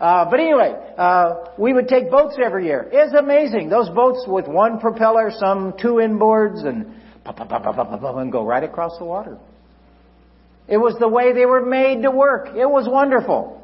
Uh, 0.00 0.24
but 0.30 0.40
anyway, 0.40 0.72
uh, 0.96 1.44
we 1.58 1.74
would 1.74 1.88
take 1.88 2.10
boats 2.10 2.38
every 2.42 2.64
year. 2.64 2.88
It's 2.90 3.12
amazing. 3.12 3.68
Those 3.68 3.90
boats 3.90 4.24
with 4.26 4.48
one 4.48 4.80
propeller, 4.80 5.30
some 5.30 5.74
two 5.78 5.96
inboards, 5.96 6.64
and 6.64 6.86
and 7.26 8.32
go 8.32 8.46
right 8.46 8.64
across 8.64 8.96
the 8.96 9.04
water. 9.04 9.36
It 10.68 10.78
was 10.78 10.96
the 10.98 11.08
way 11.08 11.34
they 11.34 11.44
were 11.44 11.66
made 11.66 12.00
to 12.00 12.10
work. 12.10 12.48
It 12.56 12.70
was 12.70 12.88
wonderful. 12.88 13.57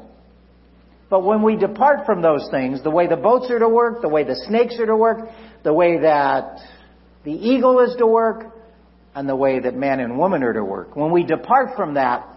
But 1.09 1.23
when 1.23 1.43
we 1.43 1.55
depart 1.55 2.05
from 2.05 2.21
those 2.21 2.47
things, 2.49 2.83
the 2.83 2.89
way 2.89 3.07
the 3.07 3.15
boats 3.15 3.49
are 3.51 3.59
to 3.59 3.69
work, 3.69 4.01
the 4.01 4.09
way 4.09 4.23
the 4.23 4.35
snakes 4.47 4.77
are 4.79 4.87
to 4.87 4.95
work, 4.95 5.29
the 5.63 5.73
way 5.73 5.99
that 5.99 6.59
the 7.23 7.31
eagle 7.31 7.79
is 7.79 7.95
to 7.97 8.07
work, 8.07 8.55
and 9.15 9.29
the 9.29 9.35
way 9.35 9.59
that 9.59 9.75
man 9.75 10.01
and 10.01 10.17
woman 10.17 10.43
are 10.43 10.53
to 10.53 10.63
work, 10.63 10.95
when 10.95 11.11
we 11.11 11.23
depart 11.23 11.75
from 11.75 11.93
that, 11.93 12.27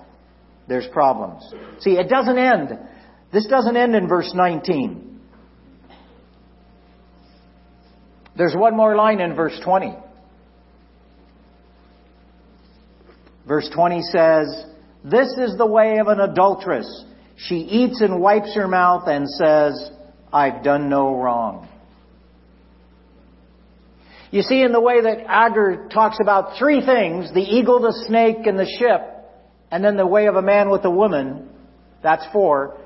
there's 0.69 0.87
problems. 0.93 1.43
See, 1.81 1.93
it 1.93 2.09
doesn't 2.09 2.39
end. 2.39 2.79
This 3.33 3.47
doesn't 3.47 3.77
end 3.77 3.97
in 3.97 4.07
verse 4.07 4.33
19. 4.35 5.21
There's 8.37 8.55
one 8.55 8.77
more 8.77 8.95
line 8.95 9.21
in 9.21 9.35
verse 9.35 9.59
20. 9.65 9.97
Verse 13.49 13.69
20 13.75 14.03
says, 14.13 14.67
This 15.03 15.29
is 15.39 15.57
the 15.59 15.67
way 15.67 15.99
of 15.99 16.07
an 16.07 16.21
adulteress. 16.21 17.05
She 17.39 17.57
eats 17.57 18.01
and 18.01 18.21
wipes 18.21 18.55
her 18.57 18.67
mouth 18.67 19.05
and 19.07 19.29
says, 19.29 19.91
I've 20.33 20.65
done 20.65 20.89
no 20.89 21.15
wrong. 21.15 21.69
You 24.31 24.43
see, 24.43 24.61
in 24.61 24.73
the 24.73 24.81
way 24.81 25.01
that 25.01 25.25
Agur 25.27 25.89
talks 25.89 26.19
about 26.21 26.59
three 26.59 26.85
things, 26.85 27.33
the 27.33 27.41
eagle, 27.41 27.81
the 27.81 28.05
snake, 28.09 28.47
and 28.47 28.59
the 28.59 28.67
ship, 28.67 29.01
and 29.71 29.83
then 29.83 29.97
the 29.97 30.07
way 30.07 30.27
of 30.27 30.35
a 30.35 30.43
man 30.43 30.69
with 30.69 30.85
a 30.85 30.91
woman, 30.91 31.49
that's 32.03 32.25
four. 32.33 32.77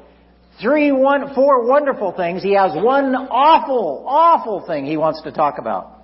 Three, 0.61 0.93
one, 0.93 1.35
four 1.35 1.67
wonderful 1.67 2.13
things. 2.13 2.43
He 2.43 2.55
has 2.55 2.73
one 2.75 3.15
awful, 3.15 4.05
awful 4.07 4.65
thing 4.67 4.85
he 4.85 4.99
wants 4.99 5.23
to 5.23 5.33
talk 5.33 5.55
about. 5.59 5.99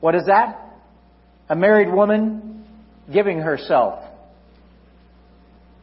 What 0.00 0.14
is 0.14 0.26
that? 0.26 0.64
A 1.48 1.56
married 1.56 1.92
woman 1.92 2.66
giving 3.10 3.38
herself 3.38 4.04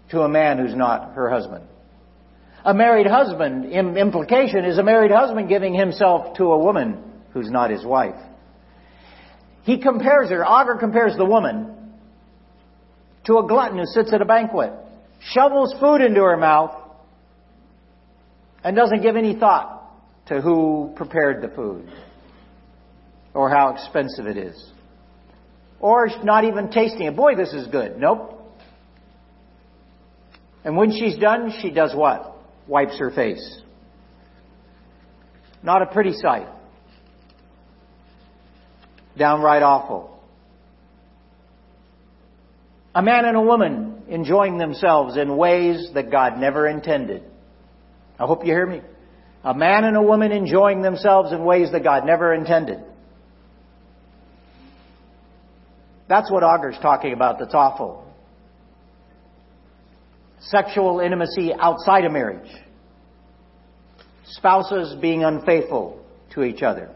to 0.09 0.21
a 0.21 0.29
man 0.29 0.57
who's 0.57 0.75
not 0.75 1.13
her 1.13 1.29
husband. 1.29 1.65
A 2.63 2.73
married 2.73 3.07
husband, 3.07 3.65
in 3.65 3.97
implication, 3.97 4.65
is 4.65 4.77
a 4.77 4.83
married 4.83 5.11
husband 5.11 5.49
giving 5.49 5.73
himself 5.73 6.35
to 6.37 6.45
a 6.45 6.57
woman 6.57 7.01
who's 7.31 7.49
not 7.49 7.69
his 7.69 7.85
wife. 7.85 8.15
He 9.63 9.79
compares 9.79 10.29
her, 10.29 10.43
Agur 10.43 10.77
compares 10.79 11.15
the 11.17 11.25
woman 11.25 11.93
to 13.25 13.37
a 13.39 13.47
glutton 13.47 13.77
who 13.77 13.85
sits 13.85 14.13
at 14.13 14.21
a 14.21 14.25
banquet, 14.25 14.71
shovels 15.19 15.75
food 15.79 16.01
into 16.01 16.21
her 16.21 16.37
mouth, 16.37 16.71
and 18.63 18.75
doesn't 18.75 19.01
give 19.01 19.15
any 19.15 19.35
thought 19.35 19.91
to 20.27 20.41
who 20.41 20.91
prepared 20.95 21.43
the 21.43 21.53
food 21.55 21.87
or 23.33 23.49
how 23.49 23.73
expensive 23.75 24.25
it 24.25 24.37
is. 24.37 24.71
Or 25.79 26.09
not 26.23 26.45
even 26.45 26.71
tasting 26.71 27.05
it. 27.05 27.15
Boy, 27.15 27.35
this 27.35 27.53
is 27.53 27.67
good. 27.67 27.99
Nope. 27.99 28.34
And 30.65 30.75
when 30.75 30.91
she's 30.91 31.15
done, 31.17 31.53
she 31.61 31.69
does 31.69 31.95
what? 31.95 32.35
Wipes 32.67 32.97
her 32.97 33.11
face. 33.11 33.61
Not 35.61 35.83
a 35.83 35.85
pretty 35.85 36.13
sight. 36.13 36.47
Downright 39.17 39.61
awful. 39.61 40.19
A 42.95 43.01
man 43.03 43.25
and 43.25 43.37
a 43.37 43.41
woman 43.41 44.03
enjoying 44.09 44.57
themselves 44.57 45.17
in 45.17 45.37
ways 45.37 45.89
that 45.93 46.09
God 46.09 46.39
never 46.39 46.67
intended. 46.67 47.23
I 48.19 48.25
hope 48.25 48.43
you 48.45 48.51
hear 48.51 48.65
me. 48.65 48.81
A 49.43 49.53
man 49.53 49.83
and 49.83 49.95
a 49.95 50.01
woman 50.01 50.31
enjoying 50.31 50.81
themselves 50.81 51.31
in 51.31 51.45
ways 51.45 51.71
that 51.73 51.83
God 51.83 52.05
never 52.05 52.33
intended. 52.33 52.79
That's 56.07 56.31
what 56.31 56.43
Agur's 56.43 56.77
talking 56.81 57.13
about 57.13 57.37
that's 57.37 57.53
awful. 57.53 58.04
Sexual 60.41 60.99
intimacy 60.99 61.53
outside 61.53 62.05
of 62.05 62.11
marriage. 62.11 62.49
Spouses 64.25 64.95
being 65.01 65.23
unfaithful 65.23 66.03
to 66.33 66.43
each 66.43 66.61
other. 66.61 66.89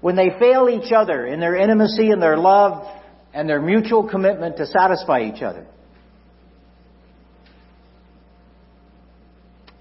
When 0.00 0.16
they 0.16 0.30
fail 0.38 0.68
each 0.68 0.92
other 0.92 1.26
in 1.26 1.40
their 1.40 1.56
intimacy 1.56 2.10
and 2.10 2.22
their 2.22 2.36
love 2.36 2.86
and 3.32 3.48
their 3.48 3.60
mutual 3.60 4.08
commitment 4.08 4.56
to 4.58 4.66
satisfy 4.66 5.22
each 5.22 5.42
other. 5.42 5.66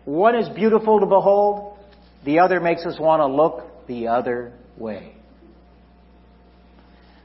One 0.05 0.35
is 0.35 0.47
beautiful 0.49 1.01
to 1.01 1.05
behold, 1.05 1.77
the 2.23 2.39
other 2.39 2.59
makes 2.59 2.85
us 2.85 2.97
want 2.99 3.19
to 3.19 3.27
look 3.27 3.87
the 3.87 4.07
other 4.07 4.53
way. 4.77 5.13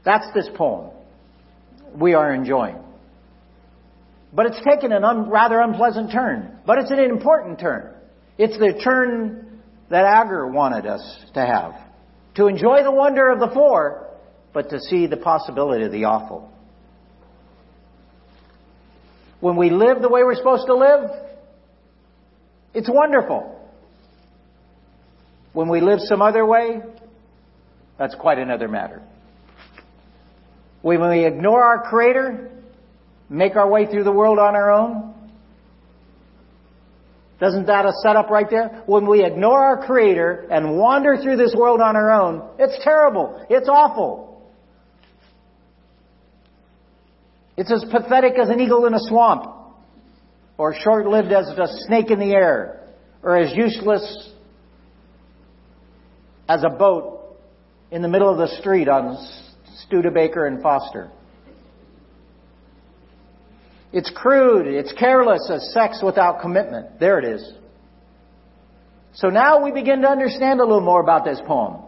That's 0.03 0.25
this 0.33 0.49
poem 0.53 0.91
we 1.95 2.13
are 2.13 2.33
enjoying. 2.33 2.77
But 4.33 4.47
it's 4.47 4.61
taken 4.63 4.91
a 4.91 4.99
un- 4.99 5.29
rather 5.29 5.59
unpleasant 5.59 6.11
turn. 6.11 6.57
But 6.65 6.79
it's 6.79 6.91
an 6.91 6.99
important 6.99 7.59
turn. 7.59 7.93
It's 8.37 8.57
the 8.57 8.79
turn 8.83 9.61
that 9.89 10.05
Agur 10.05 10.47
wanted 10.47 10.87
us 10.87 11.25
to 11.35 11.41
have. 11.41 11.73
To 12.35 12.47
enjoy 12.47 12.83
the 12.83 12.91
wonder 12.91 13.29
of 13.29 13.39
the 13.39 13.49
four, 13.53 14.09
but 14.53 14.71
to 14.71 14.79
see 14.79 15.05
the 15.05 15.17
possibility 15.17 15.85
of 15.85 15.91
the 15.91 16.05
awful. 16.05 16.51
When 19.39 19.55
we 19.55 19.69
live 19.69 20.01
the 20.01 20.09
way 20.09 20.23
we're 20.23 20.35
supposed 20.35 20.65
to 20.67 20.75
live, 20.75 21.09
it's 22.73 22.89
wonderful. 22.89 23.59
When 25.51 25.67
we 25.69 25.79
live 25.79 25.99
some 25.99 26.21
other 26.23 26.43
way, 26.43 26.81
that's 27.99 28.15
quite 28.15 28.39
another 28.39 28.67
matter. 28.67 29.03
When 30.81 31.07
we 31.07 31.25
ignore 31.25 31.63
our 31.63 31.87
Creator, 31.87 32.52
make 33.33 33.55
our 33.55 33.69
way 33.69 33.87
through 33.87 34.03
the 34.03 34.11
world 34.11 34.37
on 34.37 34.55
our 34.55 34.71
own, 34.71 35.13
doesn't 37.39 37.65
that 37.65 37.85
a 37.85 37.91
setup 38.03 38.29
right 38.29 38.45
there? 38.49 38.83
When 38.85 39.05
we 39.07 39.25
ignore 39.25 39.59
our 39.59 39.85
Creator 39.85 40.47
and 40.49 40.77
wander 40.77 41.17
through 41.17 41.37
this 41.37 41.53
world 41.57 41.81
on 41.81 41.95
our 41.95 42.11
own, 42.11 42.47
it's 42.59 42.81
terrible. 42.83 43.45
It's 43.49 43.67
awful. 43.67 44.49
It's 47.57 47.71
as 47.71 47.83
pathetic 47.91 48.37
as 48.39 48.49
an 48.49 48.61
eagle 48.61 48.85
in 48.85 48.93
a 48.93 48.99
swamp, 48.99 49.45
or 50.57 50.73
short-lived 50.73 51.31
as 51.33 51.47
a 51.49 51.67
snake 51.87 52.11
in 52.11 52.19
the 52.19 52.31
air, 52.31 52.87
or 53.23 53.35
as 53.35 53.53
useless 53.55 54.29
as 56.47 56.63
a 56.63 56.69
boat 56.69 57.35
in 57.91 58.01
the 58.01 58.07
middle 58.07 58.29
of 58.29 58.37
the 58.37 58.55
street 58.59 58.87
on 58.87 59.17
Studebaker 59.85 60.45
and 60.45 60.61
Foster. 60.61 61.09
It's 63.93 64.09
crude, 64.09 64.65
it's 64.65 64.91
careless 64.93 65.49
as 65.51 65.71
sex 65.71 66.01
without 66.03 66.41
commitment. 66.41 66.99
There 66.99 67.19
it 67.19 67.25
is. 67.25 67.53
So 69.13 69.29
now 69.29 69.63
we 69.63 69.71
begin 69.71 70.01
to 70.01 70.09
understand 70.09 70.59
a 70.59 70.63
little 70.63 70.81
more 70.81 70.99
about 70.99 71.23
this 71.23 71.39
poem. 71.45 71.83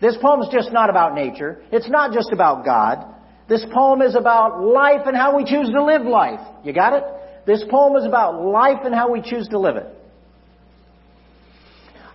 This 0.00 0.16
poem 0.20 0.42
is 0.42 0.48
just 0.52 0.72
not 0.72 0.90
about 0.90 1.14
nature. 1.14 1.62
It's 1.70 1.88
not 1.88 2.12
just 2.12 2.32
about 2.32 2.64
God. 2.64 3.14
This 3.48 3.64
poem 3.72 4.02
is 4.02 4.16
about 4.16 4.60
life 4.60 5.02
and 5.06 5.16
how 5.16 5.36
we 5.36 5.44
choose 5.44 5.70
to 5.70 5.84
live 5.84 6.02
life. 6.02 6.40
You 6.64 6.72
got 6.72 6.94
it? 6.94 7.04
This 7.46 7.62
poem 7.70 7.94
is 7.96 8.04
about 8.04 8.42
life 8.42 8.80
and 8.84 8.92
how 8.92 9.12
we 9.12 9.22
choose 9.22 9.46
to 9.48 9.58
live 9.58 9.76
it. 9.76 9.86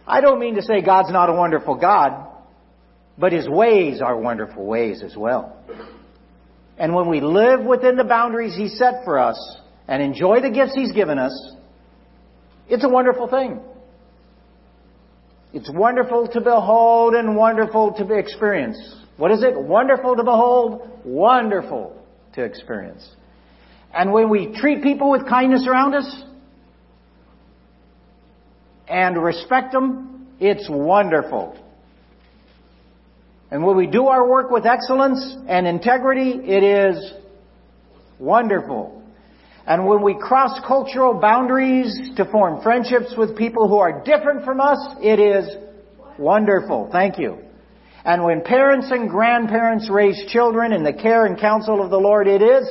I 0.06 0.20
don't 0.20 0.40
mean 0.40 0.56
to 0.56 0.62
say 0.62 0.82
God's 0.82 1.12
not 1.12 1.30
a 1.30 1.34
wonderful 1.34 1.76
God, 1.76 2.28
but 3.18 3.32
His 3.32 3.48
ways 3.48 4.02
are 4.02 4.20
wonderful 4.20 4.66
ways 4.66 5.04
as 5.04 5.16
well. 5.16 5.56
And 6.80 6.96
when 6.96 7.10
we 7.10 7.20
live 7.20 7.64
within 7.64 7.98
the 7.98 8.06
boundaries 8.06 8.56
He 8.56 8.70
set 8.70 9.04
for 9.04 9.20
us 9.20 9.38
and 9.88 10.02
enjoy 10.02 10.42
the 10.42 10.50
gifts 10.50 10.74
He's 10.74 10.94
given 10.94 11.20
us, 11.20 11.54
it's 12.70 12.86
a 12.86 12.90
wonderful 12.90 13.28
thing. 13.28 13.60
It's 15.52 15.70
wonderful 15.70 16.28
to 16.30 16.42
behold 16.42 17.16
and 17.16 17.36
wonderful 17.36 17.94
to 17.94 18.14
experience. 18.14 18.78
What 19.18 19.32
is 19.32 19.44
it? 19.44 19.60
Wonderful 19.60 20.16
to 20.16 20.24
behold, 20.24 21.02
wonderful 21.04 22.02
to 22.34 22.44
experience. 22.44 23.08
And 23.94 24.14
when 24.14 24.30
we 24.30 24.56
treat 24.56 24.82
people 24.82 25.12
with 25.12 25.28
kindness 25.28 25.68
around 25.68 25.96
us 25.96 26.24
and 28.88 29.22
respect 29.22 29.74
them, 29.74 30.28
it's 30.40 30.70
wonderful. 30.70 31.58
And 33.52 33.64
when 33.64 33.76
we 33.76 33.88
do 33.88 34.08
our 34.08 34.28
work 34.28 34.52
with 34.52 34.66
excellence 34.66 35.36
and 35.48 35.66
integrity, 35.66 36.32
it 36.44 36.64
is 36.64 37.14
wonderful. 38.20 39.04
And 39.66 39.86
when 39.86 40.02
we 40.02 40.16
cross 40.16 40.60
cultural 40.68 41.20
boundaries 41.20 42.12
to 42.18 42.26
form 42.26 42.62
friendships 42.62 43.14
with 43.18 43.38
people 43.38 43.68
who 43.68 43.78
are 43.78 44.04
different 44.04 44.44
from 44.44 44.60
us, 44.60 44.80
it 45.02 45.20
is 45.20 45.48
wonderful. 46.18 46.90
Thank 46.92 47.18
you. 47.18 47.40
And 48.06 48.24
when 48.24 48.42
parents 48.42 48.88
and 48.92 49.10
grandparents 49.10 49.90
raise 49.90 50.26
children 50.32 50.74
in 50.74 50.84
the 50.84 50.94
care 50.94 51.26
and 51.26 51.40
counsel 51.40 51.84
of 51.84 51.90
the 51.90 51.98
Lord, 52.00 52.28
it 52.28 52.42
is 52.42 52.68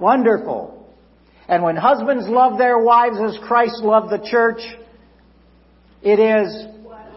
wonderful. 0.00 0.92
And 1.48 1.62
when 1.62 1.76
husbands 1.76 2.26
love 2.28 2.58
their 2.58 2.78
wives 2.78 3.16
as 3.22 3.38
Christ 3.46 3.82
loved 3.82 4.10
the 4.10 4.26
church, 4.30 4.60
it 6.02 6.18
is 6.18 6.66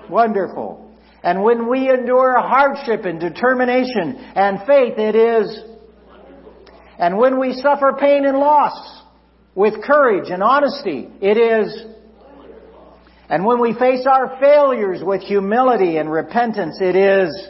wonderful. 0.10 0.87
And 1.28 1.44
when 1.44 1.68
we 1.68 1.90
endure 1.90 2.40
hardship 2.40 3.04
and 3.04 3.20
determination 3.20 4.16
and 4.16 4.60
faith, 4.60 4.98
it 4.98 5.14
is. 5.14 5.60
And 6.98 7.18
when 7.18 7.38
we 7.38 7.52
suffer 7.52 7.98
pain 8.00 8.26
and 8.26 8.38
loss 8.38 9.04
with 9.54 9.84
courage 9.84 10.30
and 10.30 10.42
honesty, 10.42 11.10
it 11.20 11.38
is. 11.38 11.84
And 13.30 13.44
when 13.46 13.60
we 13.60 13.74
face 13.74 14.08
our 14.10 14.40
failures 14.40 15.02
with 15.04 15.22
humility 15.22 15.98
and 15.98 16.10
repentance, 16.10 16.78
it 16.80 16.96
is. 16.96 17.50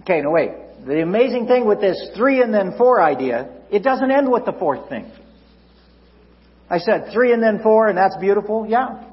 Okay, 0.00 0.22
no 0.22 0.32
wait. 0.32 0.50
The 0.84 1.02
amazing 1.02 1.46
thing 1.46 1.68
with 1.68 1.80
this 1.80 2.10
three 2.16 2.42
and 2.42 2.52
then 2.52 2.74
four 2.76 3.00
idea, 3.00 3.48
it 3.70 3.84
doesn't 3.84 4.10
end 4.10 4.28
with 4.28 4.44
the 4.44 4.54
fourth 4.54 4.88
thing. 4.88 5.08
I 6.68 6.78
said 6.78 7.10
three 7.12 7.32
and 7.32 7.40
then 7.40 7.62
four 7.62 7.86
and 7.86 7.96
that's 7.96 8.16
beautiful. 8.16 8.66
Yeah. 8.68 9.04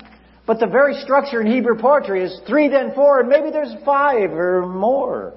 But 0.48 0.62
the 0.62 0.66
very 0.66 0.94
structure 1.02 1.42
in 1.42 1.48
Hebrew 1.48 1.78
poetry 1.78 2.24
is 2.24 2.40
three, 2.48 2.70
then 2.70 2.94
four, 2.96 3.20
and 3.20 3.28
maybe 3.28 3.52
there's 3.52 3.76
five 3.84 4.32
or 4.32 4.66
more. 4.66 5.34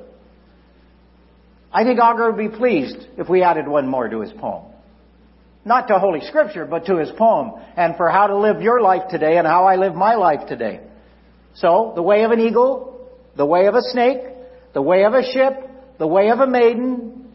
I 1.72 1.82
think 1.82 1.98
Agur 1.98 2.30
would 2.30 2.38
be 2.38 2.56
pleased 2.56 2.96
if 3.18 3.28
we 3.28 3.42
added 3.42 3.66
one 3.66 3.88
more 3.88 4.08
to 4.08 4.20
his 4.20 4.32
poem. 4.32 4.66
Not 5.64 5.88
to 5.88 5.98
Holy 5.98 6.20
Scripture, 6.20 6.64
but 6.64 6.86
to 6.86 6.96
his 6.96 7.10
poem, 7.10 7.60
and 7.76 7.96
for 7.96 8.08
how 8.08 8.28
to 8.28 8.38
live 8.38 8.62
your 8.62 8.80
life 8.80 9.02
today 9.10 9.36
and 9.36 9.46
how 9.46 9.64
I 9.66 9.76
live 9.76 9.96
my 9.96 10.14
life 10.14 10.48
today. 10.48 10.80
So, 11.54 11.92
the 11.96 12.02
way 12.02 12.22
of 12.22 12.30
an 12.30 12.38
eagle, 12.38 13.10
the 13.36 13.44
way 13.44 13.66
of 13.66 13.74
a 13.74 13.82
snake, 13.82 14.22
the 14.74 14.82
way 14.82 15.04
of 15.04 15.12
a 15.12 15.24
ship, 15.24 15.68
the 15.98 16.06
way 16.06 16.30
of 16.30 16.38
a 16.38 16.46
maiden, 16.46 17.32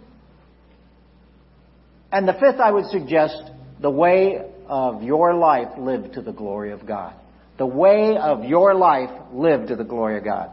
and 2.10 2.26
the 2.26 2.34
fifth 2.34 2.62
I 2.62 2.72
would 2.72 2.86
suggest, 2.86 3.44
the 3.82 3.92
way 3.92 4.40
of 4.66 5.04
your 5.04 5.34
life 5.34 5.78
lived 5.78 6.14
to 6.14 6.22
the 6.22 6.32
glory 6.32 6.72
of 6.72 6.88
God 6.88 7.14
the 7.58 7.66
way 7.66 8.18
of 8.18 8.44
your 8.44 8.76
life 8.76 9.10
lived 9.32 9.70
to 9.70 9.76
the 9.76 9.84
glory 9.84 10.18
of 10.18 10.24
God. 10.24 10.52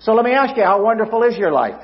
So 0.00 0.12
let 0.12 0.24
me 0.24 0.32
ask 0.32 0.56
you, 0.56 0.62
how 0.62 0.82
wonderful 0.82 1.22
is 1.24 1.36
your 1.36 1.50
life? 1.50 1.80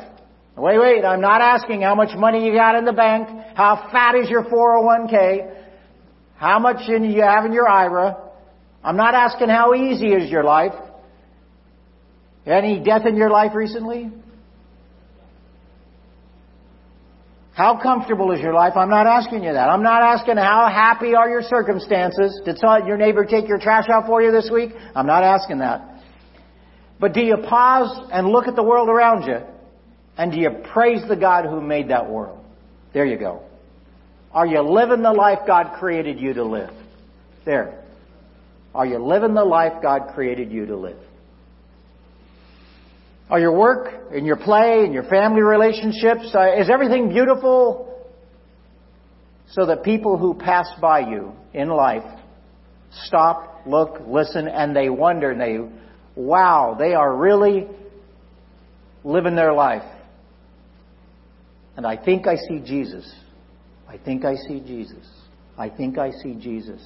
Wait, 0.56 0.78
wait, 0.78 1.04
I'm 1.04 1.20
not 1.20 1.40
asking 1.40 1.82
how 1.82 1.96
much 1.96 2.16
money 2.16 2.46
you 2.46 2.54
got 2.54 2.76
in 2.76 2.84
the 2.84 2.92
bank, 2.92 3.28
how 3.56 3.88
fat 3.90 4.14
is 4.14 4.30
your 4.30 4.44
401k, 4.44 5.52
how 6.36 6.60
much 6.60 6.88
you 6.88 7.22
have 7.22 7.44
in 7.44 7.52
your 7.52 7.68
IRA. 7.68 8.16
I'm 8.84 8.96
not 8.96 9.14
asking 9.14 9.48
how 9.48 9.74
easy 9.74 10.12
is 10.12 10.30
your 10.30 10.44
life. 10.44 10.74
Any 12.46 12.78
death 12.84 13.06
in 13.06 13.16
your 13.16 13.30
life 13.30 13.52
recently? 13.54 14.12
How 17.54 17.80
comfortable 17.80 18.32
is 18.32 18.40
your 18.40 18.52
life? 18.52 18.72
I'm 18.76 18.90
not 18.90 19.06
asking 19.06 19.44
you 19.44 19.52
that. 19.52 19.68
I'm 19.68 19.82
not 19.82 20.02
asking 20.02 20.38
how 20.38 20.68
happy 20.68 21.14
are 21.14 21.28
your 21.28 21.42
circumstances. 21.42 22.40
Did 22.44 22.58
your 22.84 22.96
neighbor 22.96 23.24
take 23.24 23.46
your 23.46 23.60
trash 23.60 23.88
out 23.88 24.06
for 24.06 24.20
you 24.20 24.32
this 24.32 24.50
week? 24.52 24.72
I'm 24.94 25.06
not 25.06 25.22
asking 25.22 25.58
that. 25.58 26.02
But 26.98 27.12
do 27.12 27.20
you 27.20 27.36
pause 27.48 28.08
and 28.12 28.28
look 28.28 28.48
at 28.48 28.56
the 28.56 28.62
world 28.62 28.88
around 28.88 29.28
you? 29.28 29.38
And 30.16 30.32
do 30.32 30.38
you 30.38 30.50
praise 30.72 31.02
the 31.08 31.16
God 31.16 31.44
who 31.44 31.60
made 31.60 31.90
that 31.90 32.10
world? 32.10 32.44
There 32.92 33.04
you 33.04 33.18
go. 33.18 33.42
Are 34.32 34.46
you 34.46 34.60
living 34.60 35.02
the 35.02 35.12
life 35.12 35.40
God 35.46 35.78
created 35.78 36.18
you 36.18 36.34
to 36.34 36.44
live? 36.44 36.70
There. 37.44 37.84
Are 38.74 38.86
you 38.86 38.98
living 38.98 39.34
the 39.34 39.44
life 39.44 39.74
God 39.80 40.12
created 40.14 40.50
you 40.50 40.66
to 40.66 40.76
live? 40.76 40.98
Are 43.30 43.40
your 43.40 43.56
work 43.56 44.12
and 44.12 44.26
your 44.26 44.36
play 44.36 44.84
and 44.84 44.92
your 44.92 45.04
family 45.04 45.40
relationships, 45.40 46.34
uh, 46.34 46.60
is 46.60 46.68
everything 46.70 47.08
beautiful 47.08 47.90
so 49.50 49.66
that 49.66 49.82
people 49.82 50.18
who 50.18 50.34
pass 50.34 50.68
by 50.80 51.00
you 51.00 51.32
in 51.52 51.68
life 51.68 52.04
stop, 53.06 53.62
look, 53.66 54.00
listen, 54.06 54.48
and 54.48 54.74
they 54.74 54.88
wonder 54.88 55.30
and 55.30 55.40
they, 55.40 55.58
wow, 56.14 56.76
they 56.78 56.94
are 56.94 57.16
really 57.16 57.66
living 59.02 59.34
their 59.34 59.52
life. 59.52 59.82
And 61.76 61.86
I 61.86 61.96
think 61.96 62.26
I 62.26 62.36
see 62.36 62.60
Jesus. 62.64 63.10
I 63.88 63.98
think 63.98 64.24
I 64.24 64.36
see 64.36 64.60
Jesus. 64.60 65.06
I 65.58 65.68
think 65.68 65.98
I 65.98 66.10
see 66.10 66.34
Jesus. 66.34 66.80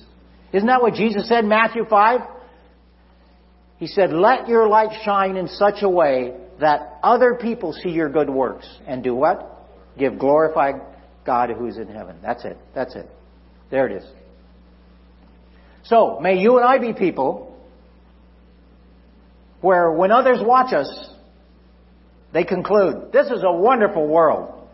Isn't 0.53 0.69
that 0.69 0.83
what 0.83 0.95
Jesus 0.95 1.29
said 1.29 1.45
in 1.45 1.49
Matthew 1.49 1.85
5? 1.89 2.21
He 3.79 3.87
said, 3.87 4.13
let 4.13 4.49
your 4.49 4.69
light 4.69 4.91
shine 5.05 5.37
in 5.37 5.49
such 5.49 5.83
a 5.83 5.89
way 5.89 6.35
that 6.61 6.99
other 7.03 7.39
people 7.41 7.73
see 7.73 7.91
your 7.91 8.09
good 8.09 8.29
works 8.29 8.67
and 8.87 9.03
do 9.03 9.15
what? 9.15 9.67
Give 9.97 10.19
glorified 10.19 10.75
God 11.25 11.51
who's 11.51 11.77
in 11.77 11.89
heaven. 11.89 12.17
That's 12.23 12.45
it. 12.45 12.57
That's 12.75 12.95
it. 12.97 13.09
There 13.71 13.87
it 13.87 14.03
is. 14.03 14.09
So, 15.85 16.19
may 16.21 16.39
you 16.39 16.59
and 16.59 16.67
I 16.67 16.79
be 16.79 16.93
people 16.93 17.57
where 19.61 19.93
when 19.93 20.11
others 20.11 20.39
watch 20.43 20.73
us, 20.73 21.11
they 22.33 22.45
conclude, 22.45 23.13
this 23.13 23.27
is 23.29 23.43
a 23.45 23.53
wonderful 23.53 24.07
world. 24.07 24.69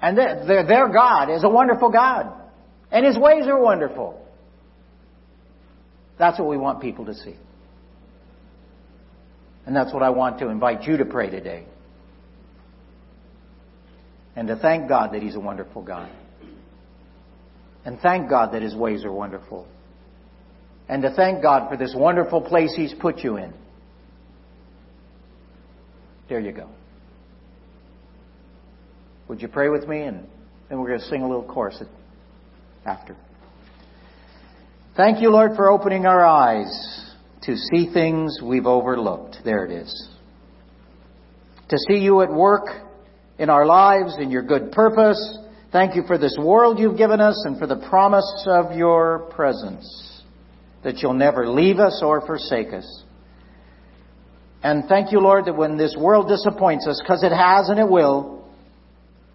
And 0.00 0.18
their, 0.18 0.66
their 0.66 0.88
God 0.88 1.30
is 1.30 1.44
a 1.44 1.48
wonderful 1.48 1.90
God. 1.90 2.32
And 2.90 3.06
His 3.06 3.16
ways 3.16 3.46
are 3.46 3.60
wonderful. 3.60 4.21
That's 6.18 6.38
what 6.38 6.48
we 6.48 6.56
want 6.56 6.80
people 6.80 7.06
to 7.06 7.14
see. 7.14 7.36
And 9.66 9.74
that's 9.74 9.92
what 9.92 10.02
I 10.02 10.10
want 10.10 10.38
to 10.40 10.48
invite 10.48 10.82
you 10.82 10.96
to 10.96 11.04
pray 11.04 11.30
today. 11.30 11.64
And 14.34 14.48
to 14.48 14.56
thank 14.56 14.88
God 14.88 15.12
that 15.14 15.22
He's 15.22 15.34
a 15.34 15.40
wonderful 15.40 15.82
God. 15.82 16.10
And 17.84 17.98
thank 18.00 18.30
God 18.30 18.54
that 18.54 18.62
His 18.62 18.74
ways 18.74 19.04
are 19.04 19.12
wonderful. 19.12 19.66
And 20.88 21.02
to 21.02 21.12
thank 21.14 21.42
God 21.42 21.68
for 21.68 21.76
this 21.76 21.94
wonderful 21.96 22.40
place 22.40 22.72
He's 22.76 22.94
put 22.94 23.18
you 23.18 23.36
in. 23.36 23.52
There 26.28 26.40
you 26.40 26.52
go. 26.52 26.68
Would 29.28 29.42
you 29.42 29.48
pray 29.48 29.68
with 29.68 29.86
me? 29.86 30.02
And 30.02 30.26
then 30.68 30.80
we're 30.80 30.88
going 30.88 31.00
to 31.00 31.06
sing 31.06 31.22
a 31.22 31.28
little 31.28 31.44
chorus 31.44 31.82
after. 32.84 33.16
Thank 34.94 35.22
you, 35.22 35.30
Lord, 35.30 35.52
for 35.56 35.70
opening 35.70 36.04
our 36.04 36.22
eyes 36.22 37.06
to 37.44 37.56
see 37.56 37.90
things 37.94 38.40
we've 38.42 38.66
overlooked. 38.66 39.38
There 39.42 39.64
it 39.64 39.70
is. 39.70 40.08
To 41.70 41.78
see 41.88 41.98
you 41.98 42.20
at 42.20 42.30
work 42.30 42.66
in 43.38 43.48
our 43.48 43.64
lives, 43.64 44.16
in 44.20 44.30
your 44.30 44.42
good 44.42 44.70
purpose. 44.70 45.38
Thank 45.72 45.96
you 45.96 46.02
for 46.06 46.18
this 46.18 46.36
world 46.38 46.78
you've 46.78 46.98
given 46.98 47.22
us 47.22 47.42
and 47.46 47.58
for 47.58 47.66
the 47.66 47.76
promise 47.88 48.44
of 48.46 48.76
your 48.76 49.30
presence. 49.34 50.22
That 50.84 50.98
you'll 50.98 51.14
never 51.14 51.48
leave 51.48 51.78
us 51.78 52.02
or 52.04 52.20
forsake 52.26 52.74
us. 52.74 53.04
And 54.62 54.84
thank 54.90 55.10
you, 55.10 55.20
Lord, 55.20 55.46
that 55.46 55.56
when 55.56 55.78
this 55.78 55.96
world 55.98 56.28
disappoints 56.28 56.86
us, 56.86 57.00
because 57.02 57.22
it 57.22 57.32
has 57.32 57.70
and 57.70 57.80
it 57.80 57.88
will, 57.88 58.46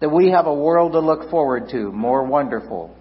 that 0.00 0.08
we 0.08 0.30
have 0.30 0.46
a 0.46 0.54
world 0.54 0.92
to 0.92 1.00
look 1.00 1.28
forward 1.30 1.68
to, 1.72 1.90
more 1.90 2.24
wonderful, 2.24 2.96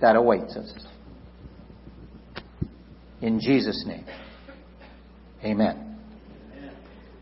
that 0.00 0.14
awaits 0.14 0.56
us. 0.56 0.72
In 3.22 3.38
Jesus' 3.40 3.84
name. 3.86 4.06
Amen. 5.44 5.98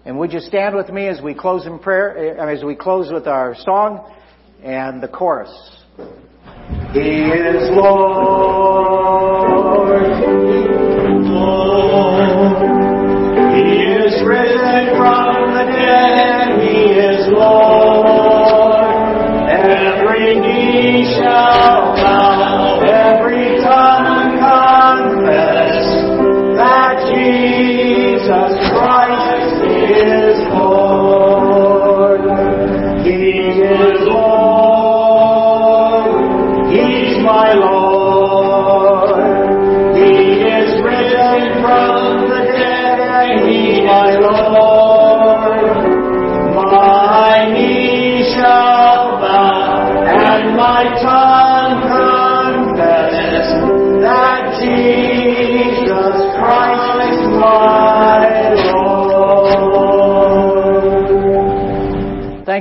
And 0.05 0.19
would 0.19 0.33
you 0.33 0.41
stand 0.41 0.75
with 0.75 0.89
me 0.89 1.07
as 1.07 1.21
we 1.21 1.35
close 1.35 1.67
in 1.67 1.79
prayer, 1.79 2.39
uh, 2.41 2.47
as 2.47 2.65
we 2.65 2.75
close 2.75 3.13
with 3.13 3.27
our 3.27 3.55
song 3.57 4.11
and 4.63 5.03
the 5.03 5.09
chorus? 5.09 5.51
He 6.93 7.29
is 7.29 7.69
Lord. 7.77 9.09
He 13.55 13.69
is 14.01 14.15
risen 14.25 14.97
from 14.97 15.53
the 15.53 15.65
dead. 15.77 16.63
He 16.63 16.95
is 16.97 17.27
Lord. 17.29 18.81
Every 19.51 20.41
knee 20.41 21.05
shall 21.19 22.08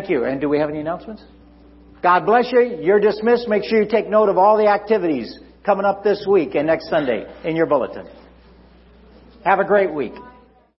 Thank 0.07 0.21
you. 0.21 0.23
And 0.23 0.39
do 0.39 0.47
we 0.47 0.57
have 0.59 0.69
any 0.69 0.79
announcements? 0.79 1.21
God 2.01 2.25
bless 2.25 2.49
you. 2.53 2.79
You're 2.81 3.01
dismissed. 3.01 3.49
Make 3.49 3.65
sure 3.65 3.83
you 3.83 3.89
take 3.89 4.07
note 4.07 4.29
of 4.29 4.37
all 4.37 4.57
the 4.57 4.67
activities 4.67 5.37
coming 5.65 5.83
up 5.83 6.01
this 6.01 6.25
week 6.25 6.55
and 6.55 6.65
next 6.65 6.89
Sunday 6.89 7.25
in 7.43 7.57
your 7.57 7.65
bulletin. 7.65 8.07
Have 9.43 9.59
a 9.59 9.65
great 9.65 9.93
week. 9.93 10.13